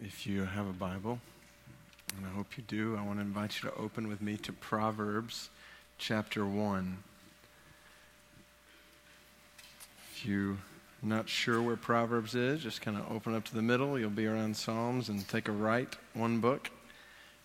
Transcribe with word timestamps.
If 0.00 0.28
you 0.28 0.44
have 0.44 0.68
a 0.68 0.72
Bible, 0.72 1.18
and 2.16 2.24
I 2.24 2.30
hope 2.30 2.56
you 2.56 2.62
do, 2.68 2.96
I 2.96 3.04
want 3.04 3.18
to 3.18 3.22
invite 3.22 3.60
you 3.60 3.68
to 3.68 3.76
open 3.76 4.06
with 4.06 4.22
me 4.22 4.36
to 4.36 4.52
Proverbs 4.52 5.50
chapter 5.98 6.46
1. 6.46 6.98
If 10.12 10.24
you're 10.24 10.56
not 11.02 11.28
sure 11.28 11.60
where 11.60 11.74
Proverbs 11.74 12.36
is, 12.36 12.62
just 12.62 12.80
kind 12.80 12.96
of 12.96 13.10
open 13.10 13.34
up 13.34 13.44
to 13.46 13.54
the 13.56 13.62
middle. 13.62 13.98
You'll 13.98 14.10
be 14.10 14.28
around 14.28 14.56
Psalms 14.56 15.08
and 15.08 15.26
take 15.26 15.48
a 15.48 15.52
right 15.52 15.92
one 16.14 16.38
book. 16.38 16.70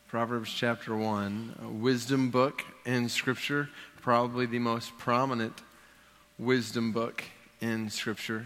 Proverbs 0.08 0.54
chapter 0.54 0.96
1, 0.96 1.56
a 1.64 1.70
wisdom 1.70 2.30
book 2.30 2.64
in 2.86 3.10
Scripture, 3.10 3.70
probably 4.00 4.46
the 4.46 4.60
most 4.60 4.96
prominent 5.00 5.64
wisdom 6.38 6.92
book 6.92 7.24
in 7.62 7.90
Scripture. 7.90 8.46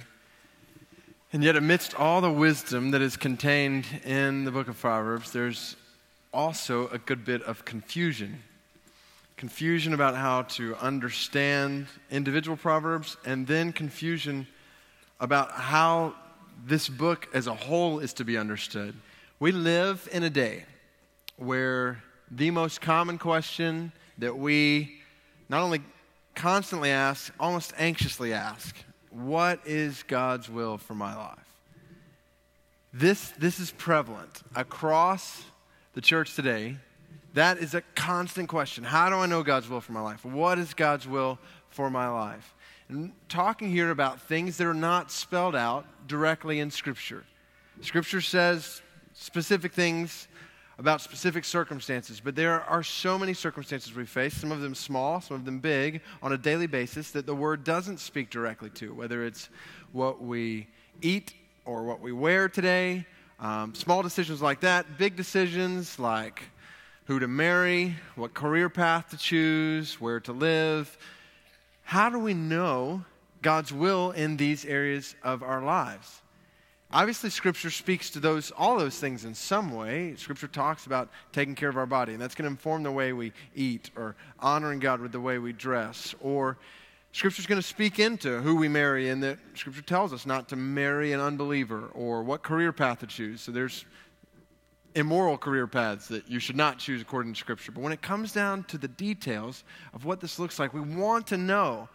And 1.33 1.43
yet, 1.43 1.57
amidst 1.57 1.93
all 1.93 2.21
the 2.21 2.31
wisdom 2.31 2.91
that 2.91 3.01
is 3.01 3.17
contained 3.17 3.85
in 4.05 4.45
the 4.45 4.51
book 4.51 4.69
of 4.69 4.79
Proverbs, 4.79 5.33
there's 5.33 5.75
also 6.33 6.87
a 6.87 6.97
good 6.97 7.25
bit 7.25 7.41
of 7.43 7.65
confusion. 7.65 8.41
Confusion 9.35 9.93
about 9.93 10.15
how 10.15 10.43
to 10.43 10.77
understand 10.77 11.87
individual 12.09 12.55
Proverbs, 12.55 13.17
and 13.25 13.45
then 13.45 13.73
confusion 13.73 14.47
about 15.19 15.51
how 15.51 16.13
this 16.65 16.87
book 16.87 17.27
as 17.33 17.45
a 17.47 17.53
whole 17.53 17.99
is 17.99 18.13
to 18.13 18.23
be 18.23 18.37
understood. 18.37 18.95
We 19.37 19.51
live 19.51 20.07
in 20.13 20.23
a 20.23 20.29
day 20.29 20.63
where 21.35 22.01
the 22.31 22.51
most 22.51 22.79
common 22.79 23.17
question 23.17 23.91
that 24.17 24.37
we 24.37 25.01
not 25.49 25.61
only 25.61 25.81
constantly 26.35 26.89
ask, 26.89 27.33
almost 27.37 27.73
anxiously 27.77 28.31
ask, 28.31 28.73
what 29.11 29.59
is 29.65 30.03
God's 30.03 30.49
will 30.49 30.77
for 30.77 30.93
my 30.93 31.15
life? 31.15 31.39
This, 32.93 33.29
this 33.31 33.59
is 33.59 33.71
prevalent 33.71 34.41
across 34.55 35.43
the 35.93 36.01
church 36.01 36.35
today. 36.35 36.77
That 37.33 37.59
is 37.59 37.73
a 37.73 37.81
constant 37.95 38.49
question. 38.49 38.83
How 38.83 39.09
do 39.09 39.15
I 39.17 39.25
know 39.25 39.43
God's 39.43 39.69
will 39.69 39.81
for 39.81 39.91
my 39.91 40.01
life? 40.01 40.25
What 40.25 40.57
is 40.57 40.73
God's 40.73 41.07
will 41.07 41.37
for 41.69 41.89
my 41.89 42.07
life? 42.07 42.55
And 42.89 43.11
talking 43.29 43.69
here 43.69 43.91
about 43.91 44.21
things 44.21 44.57
that 44.57 44.65
are 44.65 44.73
not 44.73 45.11
spelled 45.11 45.55
out 45.55 45.85
directly 46.07 46.59
in 46.59 46.71
Scripture. 46.71 47.23
Scripture 47.81 48.21
says 48.21 48.81
specific 49.13 49.73
things 49.73 50.27
about 50.79 51.01
specific 51.01 51.43
circumstances, 51.43 52.21
but 52.23 52.35
there 52.35 52.61
are 52.63 52.83
so 52.83 53.17
many 53.17 53.33
circumstances 53.33 53.95
we 53.95 54.05
face, 54.05 54.33
some 54.35 54.51
of 54.51 54.61
them 54.61 54.75
small, 54.75 55.19
some 55.21 55.35
of 55.35 55.45
them 55.45 55.59
big, 55.59 56.01
on 56.21 56.33
a 56.33 56.37
daily 56.37 56.67
basis 56.67 57.11
that 57.11 57.25
the 57.25 57.33
Word 57.33 57.63
doesn't 57.63 57.99
speak 57.99 58.29
directly 58.29 58.69
to, 58.71 58.93
whether 58.93 59.25
it's 59.25 59.49
what 59.91 60.21
we 60.21 60.67
eat 61.01 61.33
or 61.65 61.83
what 61.83 61.99
we 61.99 62.11
wear 62.11 62.47
today, 62.47 63.05
um, 63.39 63.73
small 63.73 64.03
decisions 64.03 64.41
like 64.41 64.61
that, 64.61 64.97
big 64.97 65.15
decisions 65.15 65.97
like 65.97 66.43
who 67.05 67.19
to 67.19 67.27
marry, 67.27 67.95
what 68.15 68.33
career 68.33 68.69
path 68.69 69.09
to 69.09 69.17
choose, 69.17 69.99
where 69.99 70.19
to 70.19 70.31
live. 70.31 70.97
How 71.83 72.09
do 72.09 72.19
we 72.19 72.33
know 72.33 73.05
God's 73.41 73.71
will 73.71 74.11
in 74.11 74.37
these 74.37 74.65
areas 74.65 75.15
of 75.23 75.41
our 75.41 75.63
lives? 75.63 76.21
Obviously, 76.89 77.29
Scripture 77.29 77.69
speaks 77.69 78.09
to 78.11 78.19
those, 78.19 78.51
all 78.51 78.77
those 78.77 78.97
things 78.97 79.25
in 79.25 79.33
some 79.33 79.73
way. 79.73 80.15
Scripture 80.15 80.47
talks 80.47 80.85
about 80.85 81.09
taking 81.33 81.53
care 81.53 81.67
of 81.67 81.75
our 81.75 81.85
body, 81.85 82.13
and 82.13 82.21
that's 82.21 82.33
going 82.33 82.45
to 82.45 82.49
inform 82.49 82.83
the 82.83 82.91
way 82.91 83.11
we 83.11 83.33
eat, 83.53 83.89
or 83.97 84.15
honoring 84.39 84.79
God 84.79 85.01
with 85.01 85.11
the 85.11 85.19
way 85.19 85.37
we 85.37 85.51
dress. 85.51 86.15
Or 86.21 86.57
Scripture's 87.11 87.45
going 87.45 87.61
to 87.61 87.67
speak 87.67 87.99
into 87.99 88.39
who 88.39 88.55
we 88.55 88.69
marry, 88.69 89.09
and 89.09 89.21
that 89.23 89.37
Scripture 89.53 89.81
tells 89.81 90.13
us 90.13 90.25
not 90.25 90.47
to 90.49 90.55
marry 90.55 91.11
an 91.11 91.19
unbeliever, 91.19 91.89
or 91.93 92.23
what 92.23 92.41
career 92.41 92.71
path 92.71 93.01
to 93.01 93.07
choose. 93.07 93.41
So 93.41 93.51
there's 93.51 93.83
immoral 94.95 95.37
career 95.37 95.67
paths 95.67 96.07
that 96.07 96.29
you 96.29 96.39
should 96.39 96.55
not 96.55 96.79
choose 96.79 97.01
according 97.01 97.33
to 97.33 97.39
Scripture. 97.39 97.73
But 97.73 97.81
when 97.81 97.91
it 97.91 98.01
comes 98.01 98.31
down 98.31 98.63
to 98.65 98.77
the 98.77 98.87
details 98.87 99.65
of 99.93 100.05
what 100.05 100.21
this 100.21 100.39
looks 100.39 100.57
like, 100.57 100.73
we 100.73 100.79
want 100.79 101.27
to 101.27 101.37
know 101.37 101.89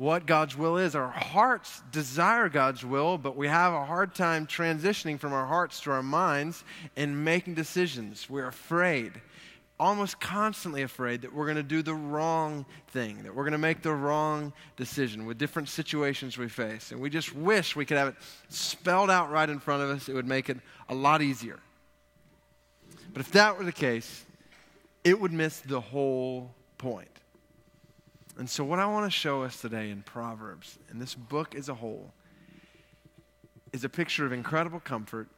what 0.00 0.24
God's 0.24 0.56
will 0.56 0.78
is. 0.78 0.94
Our 0.94 1.10
hearts 1.10 1.82
desire 1.92 2.48
God's 2.48 2.82
will, 2.82 3.18
but 3.18 3.36
we 3.36 3.48
have 3.48 3.74
a 3.74 3.84
hard 3.84 4.14
time 4.14 4.46
transitioning 4.46 5.20
from 5.20 5.34
our 5.34 5.44
hearts 5.44 5.78
to 5.82 5.90
our 5.90 6.02
minds 6.02 6.64
and 6.96 7.22
making 7.22 7.52
decisions. 7.52 8.30
We're 8.30 8.46
afraid, 8.46 9.12
almost 9.78 10.18
constantly 10.18 10.80
afraid, 10.80 11.20
that 11.20 11.34
we're 11.34 11.44
going 11.44 11.58
to 11.58 11.62
do 11.62 11.82
the 11.82 11.92
wrong 11.92 12.64
thing, 12.88 13.24
that 13.24 13.34
we're 13.34 13.42
going 13.42 13.52
to 13.52 13.58
make 13.58 13.82
the 13.82 13.92
wrong 13.92 14.54
decision 14.78 15.26
with 15.26 15.36
different 15.36 15.68
situations 15.68 16.38
we 16.38 16.48
face. 16.48 16.92
And 16.92 17.00
we 17.02 17.10
just 17.10 17.36
wish 17.36 17.76
we 17.76 17.84
could 17.84 17.98
have 17.98 18.08
it 18.08 18.14
spelled 18.48 19.10
out 19.10 19.30
right 19.30 19.50
in 19.50 19.58
front 19.58 19.82
of 19.82 19.90
us. 19.90 20.08
It 20.08 20.14
would 20.14 20.26
make 20.26 20.48
it 20.48 20.56
a 20.88 20.94
lot 20.94 21.20
easier. 21.20 21.60
But 23.12 23.20
if 23.20 23.32
that 23.32 23.58
were 23.58 23.64
the 23.64 23.70
case, 23.70 24.24
it 25.04 25.20
would 25.20 25.30
miss 25.34 25.60
the 25.60 25.82
whole 25.82 26.54
point. 26.78 27.19
And 28.38 28.48
so, 28.48 28.64
what 28.64 28.78
I 28.78 28.86
want 28.86 29.06
to 29.06 29.10
show 29.10 29.42
us 29.42 29.60
today 29.60 29.90
in 29.90 30.02
Proverbs, 30.02 30.78
and 30.88 31.00
this 31.00 31.14
book 31.14 31.54
as 31.54 31.68
a 31.68 31.74
whole, 31.74 32.12
is 33.72 33.84
a 33.84 33.88
picture 33.88 34.24
of 34.24 34.32
incredible 34.32 34.80
comfort 34.80 35.28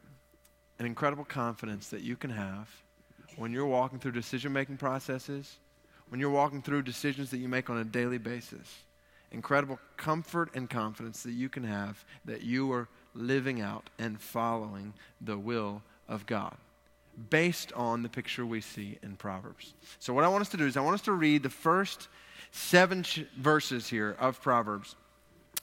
and 0.79 0.87
incredible 0.87 1.25
confidence 1.25 1.89
that 1.89 2.03
you 2.03 2.17
can 2.17 2.31
have 2.31 2.69
when 3.37 3.53
you're 3.53 3.67
walking 3.67 3.99
through 3.99 4.13
decision 4.13 4.53
making 4.53 4.77
processes, 4.77 5.59
when 6.09 6.21
you're 6.21 6.31
walking 6.31 6.63
through 6.63 6.83
decisions 6.83 7.31
that 7.31 7.39
you 7.39 7.49
make 7.49 7.71
on 7.71 7.79
a 7.79 7.85
daily 7.85 8.19
basis. 8.19 8.85
Incredible 9.31 9.79
comfort 9.97 10.51
and 10.55 10.69
confidence 10.69 11.23
that 11.23 11.33
you 11.33 11.49
can 11.49 11.65
have 11.65 12.05
that 12.27 12.43
you 12.43 12.71
are 12.73 12.89
living 13.15 13.61
out 13.63 13.89
and 13.99 14.21
following 14.21 14.93
the 15.21 15.39
will 15.39 15.83
of 16.09 16.27
God 16.27 16.55
based 17.31 17.73
on 17.73 18.03
the 18.03 18.09
picture 18.09 18.45
we 18.45 18.61
see 18.61 18.99
in 19.03 19.17
Proverbs. 19.17 19.75
So, 19.99 20.13
what 20.13 20.25
I 20.25 20.29
want 20.29 20.43
us 20.43 20.49
to 20.51 20.57
do 20.57 20.67
is, 20.67 20.77
I 20.77 20.81
want 20.81 20.95
us 20.95 21.03
to 21.03 21.13
read 21.13 21.43
the 21.43 21.51
first 21.51 22.09
seven 22.53 23.03
ch- 23.03 23.25
verses 23.37 23.89
here 23.89 24.17
of 24.21 24.41
Proverbs. 24.41 24.95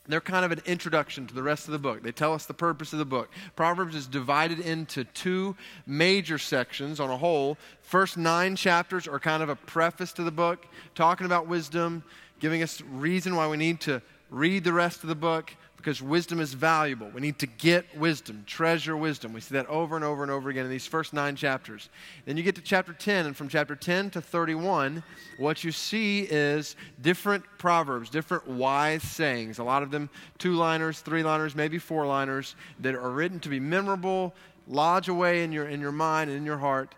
They're 0.07 0.19
kind 0.19 0.44
of 0.44 0.51
an 0.51 0.61
introduction 0.66 1.27
to 1.27 1.35
the 1.35 1.44
rest 1.44 1.67
of 1.67 1.72
the 1.72 1.79
book. 1.79 2.01
They 2.01 2.11
tell 2.11 2.33
us 2.33 2.47
the 2.47 2.53
purpose 2.53 2.94
of 2.94 3.00
the 3.00 3.05
book. 3.05 3.29
Proverbs 3.55 3.95
is 3.95 4.07
divided 4.07 4.59
into 4.59 5.03
two 5.03 5.55
major 5.85 6.39
sections 6.39 7.00
on 7.00 7.11
a 7.11 7.17
whole. 7.17 7.59
First 7.83 8.17
nine 8.17 8.55
chapters 8.55 9.07
are 9.07 9.19
kind 9.19 9.44
of 9.44 9.50
a 9.50 9.55
preface 9.55 10.11
to 10.13 10.23
the 10.23 10.31
book, 10.31 10.66
talking 10.95 11.27
about 11.27 11.47
wisdom, 11.47 12.03
giving 12.39 12.63
us 12.63 12.81
reason 12.81 13.35
why 13.35 13.47
we 13.47 13.57
need 13.57 13.81
to 13.81 14.01
read 14.31 14.63
the 14.63 14.73
rest 14.73 15.03
of 15.03 15.09
the 15.09 15.16
book 15.16 15.53
because 15.79 16.01
wisdom 16.01 16.41
is 16.41 16.53
valuable. 16.53 17.09
We 17.13 17.22
need 17.22 17.40
to 17.40 17.47
get 17.47 17.97
wisdom, 17.97 18.44
treasure 18.45 18.97
wisdom. 18.97 19.31
We 19.31 19.40
see 19.40 19.53
that 19.56 19.66
over 19.67 19.95
and 19.95 20.03
over 20.03 20.23
and 20.23 20.31
over 20.31 20.50
again 20.50 20.66
in 20.66 20.69
these 20.69 20.85
first 20.85 21.13
nine 21.13 21.38
chapters. 21.38 21.88
Then 22.25 22.35
you 22.35 22.44
get 22.44 22.56
to 22.56 22.62
chapter 22.62 22.91
10, 22.91 23.28
and 23.28 23.35
from 23.35 23.47
chapter 23.47 23.78
10 23.78 24.09
to 24.12 24.22
31, 24.22 25.01
what 25.38 25.63
you 25.63 25.72
see 25.72 26.23
is 26.23 26.75
different 27.01 27.45
proverbs, 27.57 28.09
different 28.09 28.45
wise 28.45 29.03
sayings. 29.03 29.59
A 29.59 29.63
lot 29.63 29.81
of 29.81 29.89
them 29.89 30.09
two 30.38 30.56
liners, 30.56 31.00
three 31.00 31.23
liners, 31.23 31.56
maybe 31.56 31.79
four 31.79 32.06
liners 32.06 32.57
that 32.81 32.94
are 32.94 33.12
written 33.12 33.39
to 33.39 33.47
be 33.47 33.62
memorable, 33.62 34.35
lodge 34.68 35.07
away 35.07 35.45
in 35.45 35.53
your, 35.53 35.69
in 35.69 35.79
your 35.79 35.94
mind 35.94 36.29
and 36.29 36.38
in 36.38 36.45
your 36.45 36.57
heart, 36.57 36.94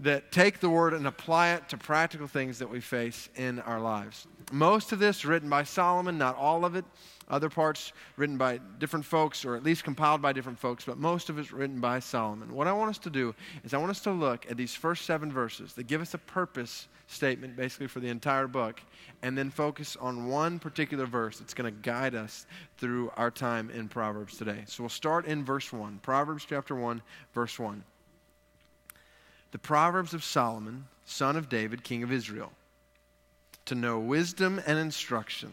that 0.00 0.30
take 0.30 0.60
the 0.60 0.68
word 0.68 0.92
and 0.92 1.06
apply 1.06 1.54
it 1.54 1.66
to 1.70 1.78
practical 1.78 2.26
things 2.26 2.58
that 2.58 2.68
we 2.68 2.78
face 2.78 3.30
in 3.36 3.58
our 3.60 3.80
lives. 3.80 4.26
Most 4.52 4.92
of 4.92 4.98
this 4.98 5.24
written 5.24 5.48
by 5.48 5.64
Solomon, 5.64 6.18
not 6.18 6.36
all 6.36 6.66
of 6.66 6.76
it 6.76 6.84
other 7.28 7.48
parts 7.48 7.92
written 8.16 8.36
by 8.36 8.58
different 8.78 9.04
folks, 9.04 9.44
or 9.44 9.54
at 9.54 9.62
least 9.62 9.84
compiled 9.84 10.22
by 10.22 10.32
different 10.32 10.58
folks, 10.58 10.84
but 10.84 10.98
most 10.98 11.28
of 11.28 11.38
it's 11.38 11.52
written 11.52 11.80
by 11.80 12.00
Solomon. 12.00 12.52
What 12.54 12.66
I 12.66 12.72
want 12.72 12.90
us 12.90 12.98
to 12.98 13.10
do 13.10 13.34
is 13.64 13.74
I 13.74 13.78
want 13.78 13.90
us 13.90 14.00
to 14.00 14.10
look 14.10 14.50
at 14.50 14.56
these 14.56 14.74
first 14.74 15.04
seven 15.04 15.30
verses 15.30 15.74
that 15.74 15.86
give 15.86 16.00
us 16.00 16.14
a 16.14 16.18
purpose 16.18 16.88
statement 17.08 17.56
basically 17.56 17.86
for 17.86 18.00
the 18.00 18.08
entire 18.08 18.46
book, 18.46 18.80
and 19.22 19.36
then 19.36 19.50
focus 19.50 19.96
on 20.00 20.28
one 20.28 20.58
particular 20.58 21.06
verse 21.06 21.38
that's 21.38 21.54
going 21.54 21.72
to 21.72 21.80
guide 21.80 22.14
us 22.14 22.46
through 22.76 23.10
our 23.16 23.30
time 23.30 23.70
in 23.70 23.88
Proverbs 23.88 24.36
today. 24.36 24.62
So 24.66 24.82
we'll 24.82 24.90
start 24.90 25.26
in 25.26 25.44
verse 25.44 25.72
1, 25.72 26.00
Proverbs 26.02 26.46
chapter 26.48 26.74
1, 26.74 27.02
verse 27.34 27.58
1. 27.58 27.82
The 29.50 29.58
Proverbs 29.58 30.12
of 30.12 30.22
Solomon, 30.22 30.86
son 31.06 31.36
of 31.36 31.48
David, 31.48 31.82
king 31.82 32.02
of 32.02 32.12
Israel, 32.12 32.52
to 33.64 33.74
know 33.74 33.98
wisdom 33.98 34.60
and 34.66 34.78
instruction 34.78 35.52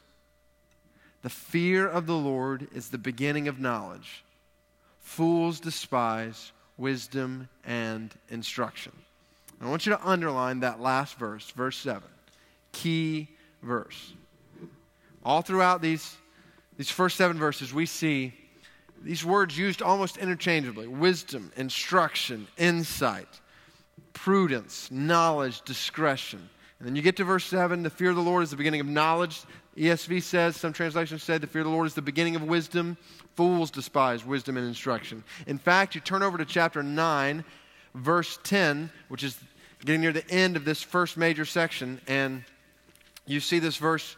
the 1.21 1.29
fear 1.29 1.87
of 1.87 2.07
the 2.07 2.15
Lord 2.15 2.67
is 2.73 2.89
the 2.89 2.97
beginning 2.97 3.47
of 3.47 3.59
knowledge. 3.59 4.23
Fools 4.99 5.59
despise 5.59 6.51
wisdom 6.77 7.49
and 7.65 8.13
instruction. 8.29 8.91
I 9.61 9.69
want 9.69 9.85
you 9.85 9.91
to 9.91 10.07
underline 10.07 10.61
that 10.61 10.81
last 10.81 11.15
verse, 11.15 11.51
verse 11.51 11.77
7. 11.77 12.01
Key 12.71 13.27
verse. 13.61 14.13
All 15.23 15.43
throughout 15.43 15.81
these, 15.81 16.15
these 16.77 16.89
first 16.89 17.15
seven 17.15 17.37
verses, 17.37 17.71
we 17.71 17.85
see 17.85 18.33
these 19.03 19.23
words 19.23 19.57
used 19.57 19.81
almost 19.81 20.17
interchangeably 20.17 20.87
wisdom, 20.87 21.51
instruction, 21.55 22.47
insight, 22.57 23.27
prudence, 24.13 24.89
knowledge, 24.91 25.61
discretion. 25.61 26.49
And 26.79 26.87
then 26.87 26.95
you 26.95 27.03
get 27.03 27.17
to 27.17 27.23
verse 27.23 27.45
7 27.45 27.83
the 27.83 27.91
fear 27.91 28.09
of 28.09 28.15
the 28.15 28.21
Lord 28.21 28.43
is 28.43 28.49
the 28.49 28.57
beginning 28.57 28.81
of 28.81 28.87
knowledge. 28.87 29.41
ESV 29.77 30.21
says, 30.21 30.57
some 30.57 30.73
translations 30.73 31.23
say, 31.23 31.37
the 31.37 31.47
fear 31.47 31.61
of 31.61 31.67
the 31.67 31.73
Lord 31.73 31.87
is 31.87 31.93
the 31.93 32.01
beginning 32.01 32.35
of 32.35 32.43
wisdom. 32.43 32.97
Fools 33.35 33.71
despise 33.71 34.25
wisdom 34.25 34.57
and 34.57 34.67
instruction. 34.67 35.23
In 35.47 35.57
fact, 35.57 35.95
you 35.95 36.01
turn 36.01 36.23
over 36.23 36.37
to 36.37 36.45
chapter 36.45 36.83
9, 36.83 37.43
verse 37.95 38.37
10, 38.43 38.91
which 39.07 39.23
is 39.23 39.39
getting 39.85 40.01
near 40.01 40.11
the 40.11 40.29
end 40.29 40.57
of 40.57 40.65
this 40.65 40.83
first 40.83 41.17
major 41.17 41.45
section, 41.45 42.01
and 42.07 42.43
you 43.25 43.39
see 43.39 43.59
this 43.59 43.77
verse 43.77 44.17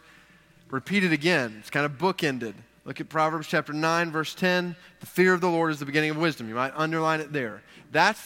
repeated 0.70 1.12
again. 1.12 1.56
It's 1.60 1.70
kind 1.70 1.86
of 1.86 1.92
bookended. 1.92 2.54
Look 2.84 3.00
at 3.00 3.08
Proverbs 3.08 3.46
chapter 3.46 3.72
9, 3.72 4.10
verse 4.10 4.34
10. 4.34 4.76
The 5.00 5.06
fear 5.06 5.32
of 5.32 5.40
the 5.40 5.48
Lord 5.48 5.70
is 5.70 5.78
the 5.78 5.86
beginning 5.86 6.10
of 6.10 6.16
wisdom. 6.16 6.48
You 6.48 6.54
might 6.54 6.72
underline 6.76 7.20
it 7.20 7.32
there. 7.32 7.62
That's, 7.92 8.20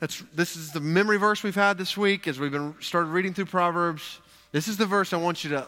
that's, 0.00 0.22
this 0.34 0.56
is 0.56 0.72
the 0.72 0.80
memory 0.80 1.16
verse 1.16 1.42
we've 1.42 1.54
had 1.54 1.78
this 1.78 1.96
week 1.96 2.26
as 2.28 2.38
we've 2.38 2.52
been 2.52 2.74
started 2.80 3.10
reading 3.10 3.32
through 3.32 3.46
Proverbs. 3.46 4.20
This 4.52 4.68
is 4.68 4.76
the 4.76 4.86
verse 4.86 5.12
I 5.12 5.16
want 5.16 5.44
you 5.44 5.50
to 5.50 5.66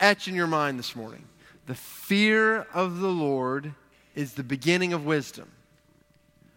etch 0.00 0.28
in 0.28 0.34
your 0.34 0.46
mind 0.46 0.78
this 0.78 0.94
morning. 0.96 1.24
The 1.66 1.74
fear 1.74 2.66
of 2.72 3.00
the 3.00 3.08
Lord 3.08 3.74
is 4.14 4.34
the 4.34 4.44
beginning 4.44 4.92
of 4.92 5.04
wisdom. 5.04 5.50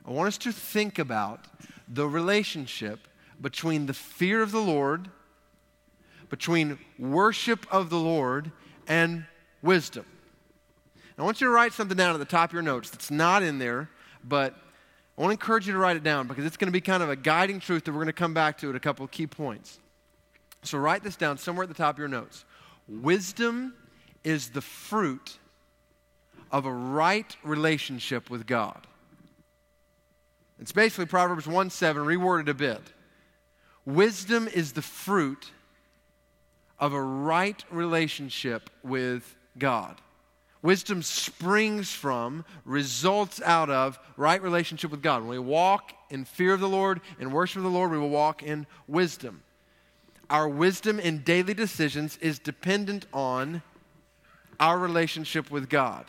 I 0.05 0.11
want 0.11 0.27
us 0.27 0.37
to 0.39 0.51
think 0.51 0.99
about 0.99 1.45
the 1.87 2.07
relationship 2.07 3.07
between 3.41 3.85
the 3.85 3.93
fear 3.93 4.41
of 4.41 4.51
the 4.51 4.61
Lord, 4.61 5.09
between 6.29 6.77
worship 6.97 7.65
of 7.71 7.89
the 7.89 7.97
Lord, 7.97 8.51
and 8.87 9.25
wisdom. 9.61 10.05
I 11.19 11.23
want 11.23 11.41
you 11.41 11.47
to 11.47 11.51
write 11.51 11.73
something 11.73 11.97
down 11.97 12.15
at 12.15 12.19
the 12.19 12.25
top 12.25 12.51
of 12.51 12.53
your 12.53 12.61
notes 12.61 12.89
that's 12.89 13.11
not 13.11 13.43
in 13.43 13.59
there, 13.59 13.89
but 14.23 14.55
I 15.17 15.21
want 15.21 15.31
to 15.31 15.33
encourage 15.33 15.67
you 15.67 15.73
to 15.73 15.79
write 15.79 15.97
it 15.97 16.03
down 16.03 16.27
because 16.27 16.45
it's 16.45 16.55
going 16.55 16.69
to 16.69 16.71
be 16.71 16.79
kind 16.79 17.03
of 17.03 17.09
a 17.09 17.15
guiding 17.15 17.59
truth 17.59 17.83
that 17.83 17.91
we're 17.91 17.97
going 17.97 18.07
to 18.07 18.13
come 18.13 18.33
back 18.33 18.57
to 18.59 18.69
at 18.69 18.75
a 18.77 18.79
couple 18.79 19.03
of 19.03 19.11
key 19.11 19.27
points. 19.27 19.79
So 20.63 20.77
write 20.77 21.03
this 21.03 21.17
down 21.17 21.37
somewhere 21.37 21.63
at 21.63 21.69
the 21.69 21.75
top 21.75 21.95
of 21.95 21.99
your 21.99 22.07
notes. 22.07 22.45
Wisdom 22.89 23.73
is 24.23 24.49
the 24.49 24.61
fruit 24.61 25.37
of 26.51 26.65
a 26.65 26.73
right 26.73 27.35
relationship 27.43 28.29
with 28.29 28.47
God. 28.47 28.87
It's 30.59 30.71
basically 30.71 31.05
Proverbs 31.05 31.47
1 31.47 31.69
7 31.69 32.03
reworded 32.03 32.49
a 32.49 32.53
bit. 32.53 32.81
Wisdom 33.85 34.47
is 34.47 34.73
the 34.73 34.81
fruit 34.81 35.51
of 36.79 36.93
a 36.93 37.01
right 37.01 37.63
relationship 37.69 38.69
with 38.83 39.35
God. 39.57 40.01
Wisdom 40.61 41.01
springs 41.01 41.91
from, 41.91 42.43
results 42.65 43.41
out 43.41 43.69
of 43.69 43.97
right 44.17 44.41
relationship 44.41 44.91
with 44.91 45.01
God. 45.01 45.21
When 45.21 45.29
we 45.29 45.39
walk 45.39 45.93
in 46.09 46.25
fear 46.25 46.53
of 46.53 46.59
the 46.59 46.67
Lord 46.67 46.99
and 47.19 47.31
worship 47.31 47.57
of 47.57 47.63
the 47.63 47.69
Lord, 47.69 47.91
we 47.91 47.97
will 47.97 48.09
walk 48.09 48.43
in 48.43 48.67
wisdom. 48.87 49.43
Our 50.29 50.47
wisdom 50.47 50.99
in 50.99 51.23
daily 51.23 51.53
decisions 51.53 52.17
is 52.17 52.39
dependent 52.39 53.05
on 53.13 53.61
our 54.59 54.77
relationship 54.77 55.49
with 55.49 55.69
God 55.69 56.05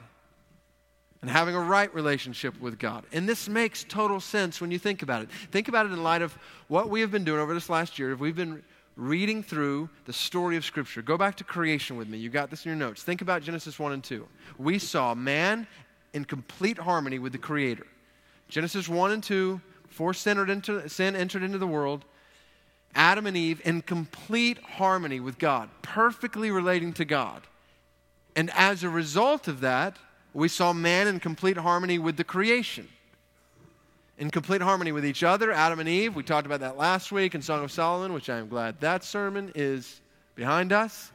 and 1.22 1.30
having 1.30 1.54
a 1.54 1.60
right 1.60 1.92
relationship 1.94 2.58
with 2.60 2.78
God. 2.78 3.04
And 3.12 3.28
this 3.28 3.48
makes 3.48 3.84
total 3.84 4.20
sense 4.20 4.60
when 4.60 4.70
you 4.70 4.78
think 4.78 5.02
about 5.02 5.22
it. 5.22 5.30
Think 5.50 5.68
about 5.68 5.86
it 5.86 5.92
in 5.92 6.02
light 6.02 6.22
of 6.22 6.36
what 6.68 6.88
we 6.88 7.00
have 7.00 7.10
been 7.10 7.24
doing 7.24 7.40
over 7.40 7.54
this 7.54 7.68
last 7.68 7.98
year. 7.98 8.12
If 8.12 8.20
we've 8.20 8.36
been 8.36 8.62
reading 9.00 9.42
through 9.42 9.88
the 10.04 10.12
story 10.12 10.56
of 10.56 10.64
Scripture. 10.64 11.00
Go 11.00 11.16
back 11.16 11.36
to 11.36 11.44
creation 11.44 11.96
with 11.96 12.08
me. 12.08 12.18
You 12.18 12.28
got 12.28 12.50
this 12.50 12.64
in 12.64 12.70
your 12.70 12.76
notes. 12.76 13.02
Think 13.02 13.22
about 13.22 13.42
Genesis 13.42 13.78
1 13.78 13.92
and 13.92 14.04
2. 14.04 14.26
We 14.58 14.78
saw 14.78 15.14
man 15.14 15.66
in 16.12 16.24
complete 16.24 16.78
harmony 16.78 17.18
with 17.18 17.32
the 17.32 17.38
Creator. 17.38 17.86
Genesis 18.48 18.88
1 18.88 19.12
and 19.12 19.22
2, 19.22 19.60
before 19.88 20.12
sin 20.12 20.32
entered 20.32 20.50
into, 20.50 20.88
sin 20.88 21.16
entered 21.16 21.42
into 21.42 21.58
the 21.58 21.66
world, 21.66 22.04
Adam 22.94 23.26
and 23.26 23.36
Eve 23.36 23.60
in 23.64 23.82
complete 23.82 24.58
harmony 24.58 25.20
with 25.20 25.38
God, 25.38 25.68
perfectly 25.82 26.50
relating 26.50 26.92
to 26.94 27.04
God. 27.04 27.42
And 28.36 28.50
as 28.54 28.82
a 28.82 28.88
result 28.88 29.48
of 29.48 29.60
that, 29.60 29.96
we 30.32 30.48
saw 30.48 30.72
man 30.72 31.06
in 31.06 31.20
complete 31.20 31.56
harmony 31.56 31.98
with 31.98 32.16
the 32.16 32.24
creation 32.24 32.88
in 34.20 34.30
complete 34.30 34.60
harmony 34.60 34.92
with 34.92 35.04
each 35.04 35.22
other. 35.24 35.50
Adam 35.50 35.80
and 35.80 35.88
Eve, 35.88 36.14
we 36.14 36.22
talked 36.22 36.46
about 36.46 36.60
that 36.60 36.76
last 36.76 37.10
week 37.10 37.34
in 37.34 37.40
Song 37.40 37.64
of 37.64 37.72
Solomon, 37.72 38.12
which 38.12 38.28
I 38.28 38.36
am 38.36 38.48
glad 38.48 38.78
that 38.80 39.02
sermon 39.02 39.50
is 39.54 40.02
behind 40.34 40.72
us. 40.72 41.10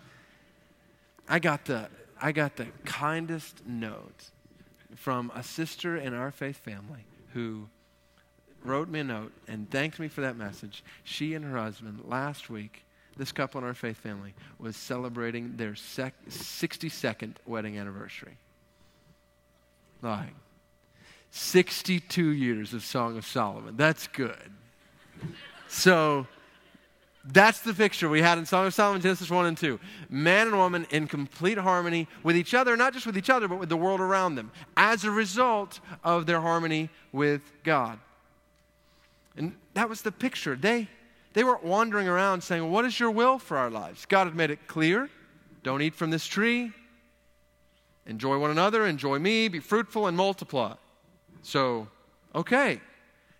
I 1.29 1.37
got 1.37 1.65
the, 1.65 1.87
I 2.19 2.31
got 2.31 2.55
the 2.55 2.65
kindest 2.83 3.61
note 3.65 4.31
from 4.95 5.31
a 5.35 5.43
sister 5.43 5.95
in 5.95 6.15
our 6.15 6.31
faith 6.31 6.57
family 6.57 7.05
who 7.33 7.69
wrote 8.65 8.89
me 8.89 8.99
a 9.01 9.03
note 9.03 9.31
and 9.47 9.69
thanked 9.69 9.99
me 9.99 10.07
for 10.07 10.21
that 10.21 10.37
message. 10.37 10.83
She 11.03 11.33
and 11.33 11.45
her 11.45 11.57
husband 11.57 12.03
last 12.05 12.49
week, 12.49 12.83
this 13.17 13.31
couple 13.31 13.59
in 13.59 13.65
our 13.65 13.73
faith 13.73 13.97
family, 13.97 14.33
was 14.59 14.75
celebrating 14.75 15.55
their 15.57 15.75
sec- 15.75 16.13
62nd 16.29 17.35
wedding 17.45 17.77
anniversary. 17.77 18.37
Like, 20.01 20.33
62 21.31 22.29
years 22.29 22.73
of 22.73 22.83
Song 22.83 23.17
of 23.17 23.25
Solomon. 23.25 23.75
That's 23.77 24.07
good. 24.07 24.51
So 25.67 26.27
that's 27.25 27.59
the 27.59 27.73
picture 27.73 28.07
we 28.07 28.21
had 28.21 28.37
in 28.37 28.45
Song 28.45 28.67
of 28.67 28.73
Solomon, 28.73 29.01
Genesis 29.01 29.29
1 29.29 29.45
and 29.45 29.57
2. 29.57 29.79
Man 30.09 30.47
and 30.47 30.57
woman 30.57 30.85
in 30.91 31.07
complete 31.07 31.57
harmony 31.57 32.07
with 32.23 32.37
each 32.37 32.53
other, 32.53 32.77
not 32.77 32.93
just 32.93 33.05
with 33.05 33.17
each 33.17 33.29
other, 33.29 33.47
but 33.47 33.59
with 33.59 33.69
the 33.69 33.77
world 33.77 33.99
around 33.99 34.35
them, 34.35 34.51
as 34.77 35.03
a 35.03 35.11
result 35.11 35.79
of 36.03 36.25
their 36.25 36.39
harmony 36.39 36.89
with 37.11 37.41
God. 37.63 37.99
And 39.37 39.55
that 39.73 39.89
was 39.89 40.01
the 40.01 40.11
picture. 40.11 40.55
They, 40.55 40.87
they 41.33 41.43
weren't 41.43 41.63
wandering 41.63 42.07
around 42.07 42.41
saying, 42.41 42.69
What 42.71 42.85
is 42.85 42.99
your 42.99 43.11
will 43.11 43.39
for 43.39 43.57
our 43.57 43.69
lives? 43.69 44.05
God 44.05 44.25
had 44.27 44.35
made 44.35 44.51
it 44.51 44.67
clear 44.67 45.09
don't 45.65 45.81
eat 45.81 45.95
from 45.95 46.11
this 46.11 46.27
tree, 46.27 46.71
enjoy 48.05 48.37
one 48.37 48.51
another, 48.51 48.85
enjoy 48.85 49.17
me, 49.17 49.47
be 49.47 49.59
fruitful, 49.59 50.05
and 50.05 50.15
multiply. 50.15 50.75
So, 51.41 51.87
okay. 52.35 52.79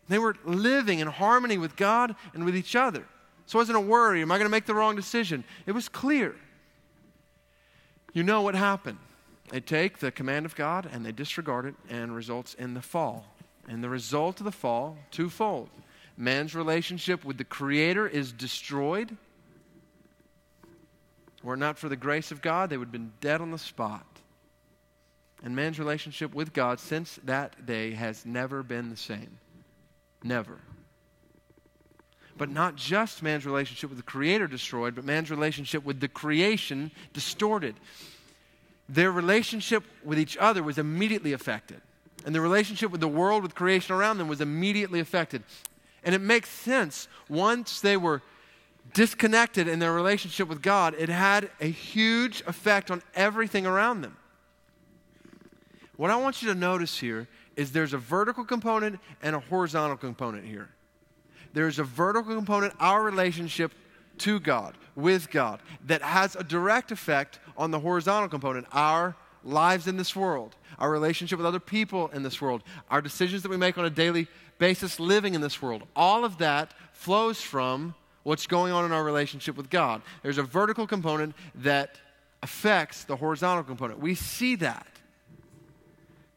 They 0.09 0.17
were 0.17 0.35
living 0.43 0.99
in 0.99 1.07
harmony 1.07 1.59
with 1.59 1.75
God 1.75 2.15
and 2.33 2.43
with 2.43 2.55
each 2.55 2.75
other. 2.75 3.05
So 3.45 3.59
it 3.59 3.61
wasn't 3.61 3.77
a 3.77 3.81
worry, 3.81 4.23
am 4.23 4.31
I 4.31 4.37
going 4.37 4.47
to 4.47 4.51
make 4.51 4.65
the 4.65 4.73
wrong 4.73 4.95
decision? 4.95 5.43
It 5.67 5.73
was 5.73 5.87
clear. 5.87 6.35
You 8.11 8.23
know 8.23 8.41
what 8.41 8.55
happened. 8.55 8.97
They 9.49 9.59
take 9.59 9.99
the 9.99 10.11
command 10.11 10.47
of 10.47 10.55
God 10.55 10.89
and 10.91 11.05
they 11.05 11.11
disregard 11.11 11.65
it 11.65 11.75
and 11.89 12.15
results 12.15 12.55
in 12.55 12.73
the 12.73 12.81
fall. 12.81 13.25
And 13.67 13.83
the 13.83 13.89
result 13.89 14.39
of 14.39 14.45
the 14.45 14.51
fall, 14.51 14.97
twofold. 15.11 15.69
Man's 16.17 16.55
relationship 16.55 17.25
with 17.25 17.37
the 17.37 17.43
Creator 17.43 18.07
is 18.07 18.31
destroyed. 18.31 19.15
Were 21.43 21.55
it 21.55 21.57
not 21.57 21.77
for 21.77 21.89
the 21.89 21.95
grace 21.95 22.31
of 22.31 22.41
God, 22.41 22.69
they 22.69 22.77
would 22.77 22.87
have 22.87 22.91
been 22.91 23.13
dead 23.21 23.41
on 23.41 23.51
the 23.51 23.57
spot. 23.57 24.05
And 25.43 25.55
man's 25.55 25.77
relationship 25.77 26.33
with 26.33 26.53
God 26.53 26.79
since 26.79 27.19
that 27.25 27.65
day 27.65 27.91
has 27.91 28.25
never 28.25 28.63
been 28.63 28.89
the 28.89 28.97
same. 28.97 29.37
Never. 30.23 30.57
But 32.37 32.49
not 32.49 32.75
just 32.75 33.21
man's 33.21 33.45
relationship 33.45 33.89
with 33.89 33.97
the 33.97 34.03
Creator 34.03 34.47
destroyed, 34.47 34.95
but 34.95 35.05
man's 35.05 35.29
relationship 35.29 35.85
with 35.85 35.99
the 35.99 36.07
creation 36.07 36.91
distorted. 37.13 37.75
Their 38.89 39.11
relationship 39.11 39.83
with 40.03 40.17
each 40.17 40.37
other 40.37 40.63
was 40.63 40.77
immediately 40.77 41.33
affected. 41.33 41.81
And 42.25 42.33
the 42.33 42.41
relationship 42.41 42.91
with 42.91 43.01
the 43.01 43.07
world, 43.07 43.43
with 43.43 43.53
creation 43.53 43.95
around 43.95 44.17
them, 44.17 44.27
was 44.27 44.41
immediately 44.41 44.99
affected. 44.99 45.43
And 46.05 46.15
it 46.15 46.21
makes 46.21 46.49
sense. 46.49 47.09
Once 47.27 47.81
they 47.81 47.97
were 47.97 48.21
disconnected 48.93 49.67
in 49.67 49.79
their 49.79 49.91
relationship 49.91 50.47
with 50.47 50.61
God, 50.61 50.95
it 50.97 51.09
had 51.09 51.49
a 51.59 51.65
huge 51.65 52.41
effect 52.47 52.91
on 52.91 53.01
everything 53.15 53.65
around 53.65 54.01
them. 54.01 54.15
What 55.97 56.11
I 56.11 56.15
want 56.17 56.41
you 56.41 56.53
to 56.53 56.55
notice 56.55 56.97
here 56.99 57.27
is 57.55 57.71
there's 57.71 57.93
a 57.93 57.97
vertical 57.97 58.45
component 58.45 58.99
and 59.21 59.35
a 59.35 59.39
horizontal 59.39 59.97
component 59.97 60.45
here. 60.45 60.69
There's 61.53 61.79
a 61.79 61.83
vertical 61.83 62.35
component, 62.35 62.73
our 62.79 63.01
relationship 63.01 63.73
to 64.19 64.39
God, 64.39 64.77
with 64.95 65.31
God, 65.31 65.61
that 65.87 66.01
has 66.01 66.35
a 66.35 66.43
direct 66.43 66.91
effect 66.91 67.39
on 67.57 67.71
the 67.71 67.79
horizontal 67.79 68.29
component, 68.29 68.67
our 68.71 69.15
lives 69.43 69.87
in 69.87 69.95
this 69.95 70.15
world, 70.15 70.55
our 70.79 70.91
relationship 70.91 71.37
with 71.37 71.45
other 71.45 71.59
people 71.59 72.09
in 72.09 72.23
this 72.23 72.41
world, 72.41 72.63
our 72.89 73.01
decisions 73.01 73.41
that 73.43 73.49
we 73.49 73.57
make 73.57 73.77
on 73.77 73.85
a 73.85 73.89
daily 73.89 74.23
basis 74.23 74.35
living 74.99 75.35
in 75.35 75.41
this 75.41 75.61
world. 75.61 75.83
All 75.95 76.25
of 76.25 76.37
that 76.39 76.73
flows 76.93 77.41
from 77.41 77.95
what's 78.23 78.47
going 78.47 78.73
on 78.73 78.85
in 78.85 78.91
our 78.91 79.03
relationship 79.03 79.55
with 79.57 79.69
God. 79.69 80.01
There's 80.23 80.37
a 80.37 80.43
vertical 80.43 80.87
component 80.87 81.35
that 81.55 81.99
affects 82.41 83.03
the 83.03 83.15
horizontal 83.15 83.63
component. 83.63 83.99
We 83.99 84.15
see 84.15 84.55
that 84.57 84.87